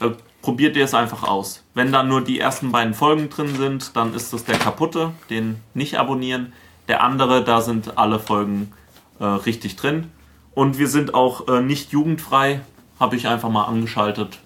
Äh, 0.00 0.10
probiert 0.40 0.76
ihr 0.76 0.84
es 0.84 0.94
einfach 0.94 1.22
aus. 1.22 1.62
Wenn 1.74 1.92
dann 1.92 2.08
nur 2.08 2.20
die 2.22 2.40
ersten 2.40 2.72
beiden 2.72 2.94
Folgen 2.94 3.30
drin 3.30 3.54
sind, 3.56 3.96
dann 3.96 4.14
ist 4.14 4.32
das 4.32 4.44
der 4.44 4.58
kaputte, 4.58 5.12
den 5.30 5.60
nicht 5.74 5.98
abonnieren. 5.98 6.52
Der 6.88 7.02
andere, 7.02 7.44
da 7.44 7.60
sind 7.60 7.96
alle 7.96 8.18
Folgen 8.18 8.72
äh, 9.20 9.24
richtig 9.24 9.76
drin. 9.76 10.10
Und 10.54 10.78
wir 10.78 10.88
sind 10.88 11.14
auch 11.14 11.46
äh, 11.48 11.60
nicht 11.62 11.92
jugendfrei, 11.92 12.60
habe 12.98 13.16
ich 13.16 13.28
einfach 13.28 13.48
mal 13.50 13.64
angeschaltet, 13.64 14.40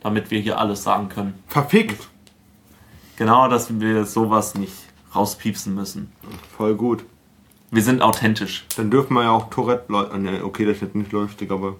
damit 0.00 0.30
wir 0.30 0.40
hier 0.40 0.58
alles 0.58 0.82
sagen 0.82 1.08
können. 1.10 1.34
Verfickt. 1.48 2.08
Genau, 3.16 3.48
dass 3.48 3.78
wir 3.78 4.06
sowas 4.06 4.54
nicht 4.54 4.72
rauspiepsen 5.14 5.74
müssen. 5.74 6.10
Voll 6.56 6.74
gut. 6.74 7.04
Wir 7.70 7.82
sind 7.82 8.00
authentisch. 8.02 8.64
Dann 8.76 8.90
dürfen 8.90 9.14
wir 9.14 9.24
ja 9.24 9.30
auch 9.30 9.50
Tourette 9.50 9.92
Leute. 9.92 10.18
Ne, 10.18 10.42
okay, 10.42 10.64
das 10.64 10.76
ist 10.76 10.82
jetzt 10.82 10.94
nicht 10.94 11.12
lustig, 11.12 11.50
aber. 11.50 11.76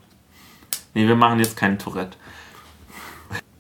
Nee, 0.95 1.07
wir 1.07 1.16
machen 1.16 1.38
jetzt 1.38 1.57
keinen 1.57 1.78
Tourette. 1.78 2.16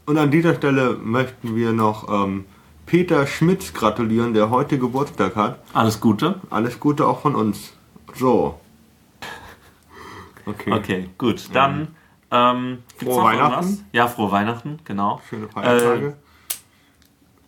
Und 0.06 0.18
an 0.18 0.30
dieser 0.30 0.54
Stelle 0.56 0.94
möchten 0.94 1.54
wir 1.54 1.72
noch 1.72 2.08
ähm, 2.08 2.44
Peter 2.86 3.26
Schmitz 3.26 3.72
gratulieren, 3.72 4.34
der 4.34 4.50
heute 4.50 4.78
Geburtstag 4.78 5.36
hat. 5.36 5.60
Alles 5.72 6.00
Gute. 6.00 6.40
Alles 6.50 6.80
Gute 6.80 7.06
auch 7.06 7.20
von 7.20 7.36
uns. 7.36 7.72
So. 8.14 8.58
Okay. 10.46 10.72
Okay, 10.72 11.10
gut. 11.16 11.48
Dann 11.52 11.94
ähm, 12.32 12.78
gibt's 12.98 13.14
Frohe 13.14 13.22
noch 13.22 13.24
Weihnachten. 13.30 13.64
irgendwas? 13.66 13.84
Ja, 13.92 14.08
frohe 14.08 14.32
Weihnachten, 14.32 14.78
genau. 14.84 15.20
Schöne 15.28 15.48
Feiertage. 15.48 16.16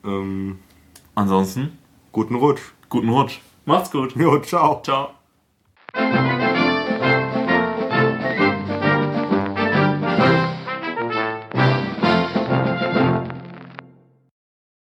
Äh, 0.05 0.09
ähm, 0.09 0.59
ansonsten, 1.17 1.79
guten 2.13 2.37
Rutsch. 2.37 2.63
guten 2.89 3.09
Rutsch. 3.09 3.41
Macht's 3.65 3.91
gut. 3.91 4.15
Jo, 4.15 4.39
ciao. 4.41 4.81
Ciao. 4.85 5.11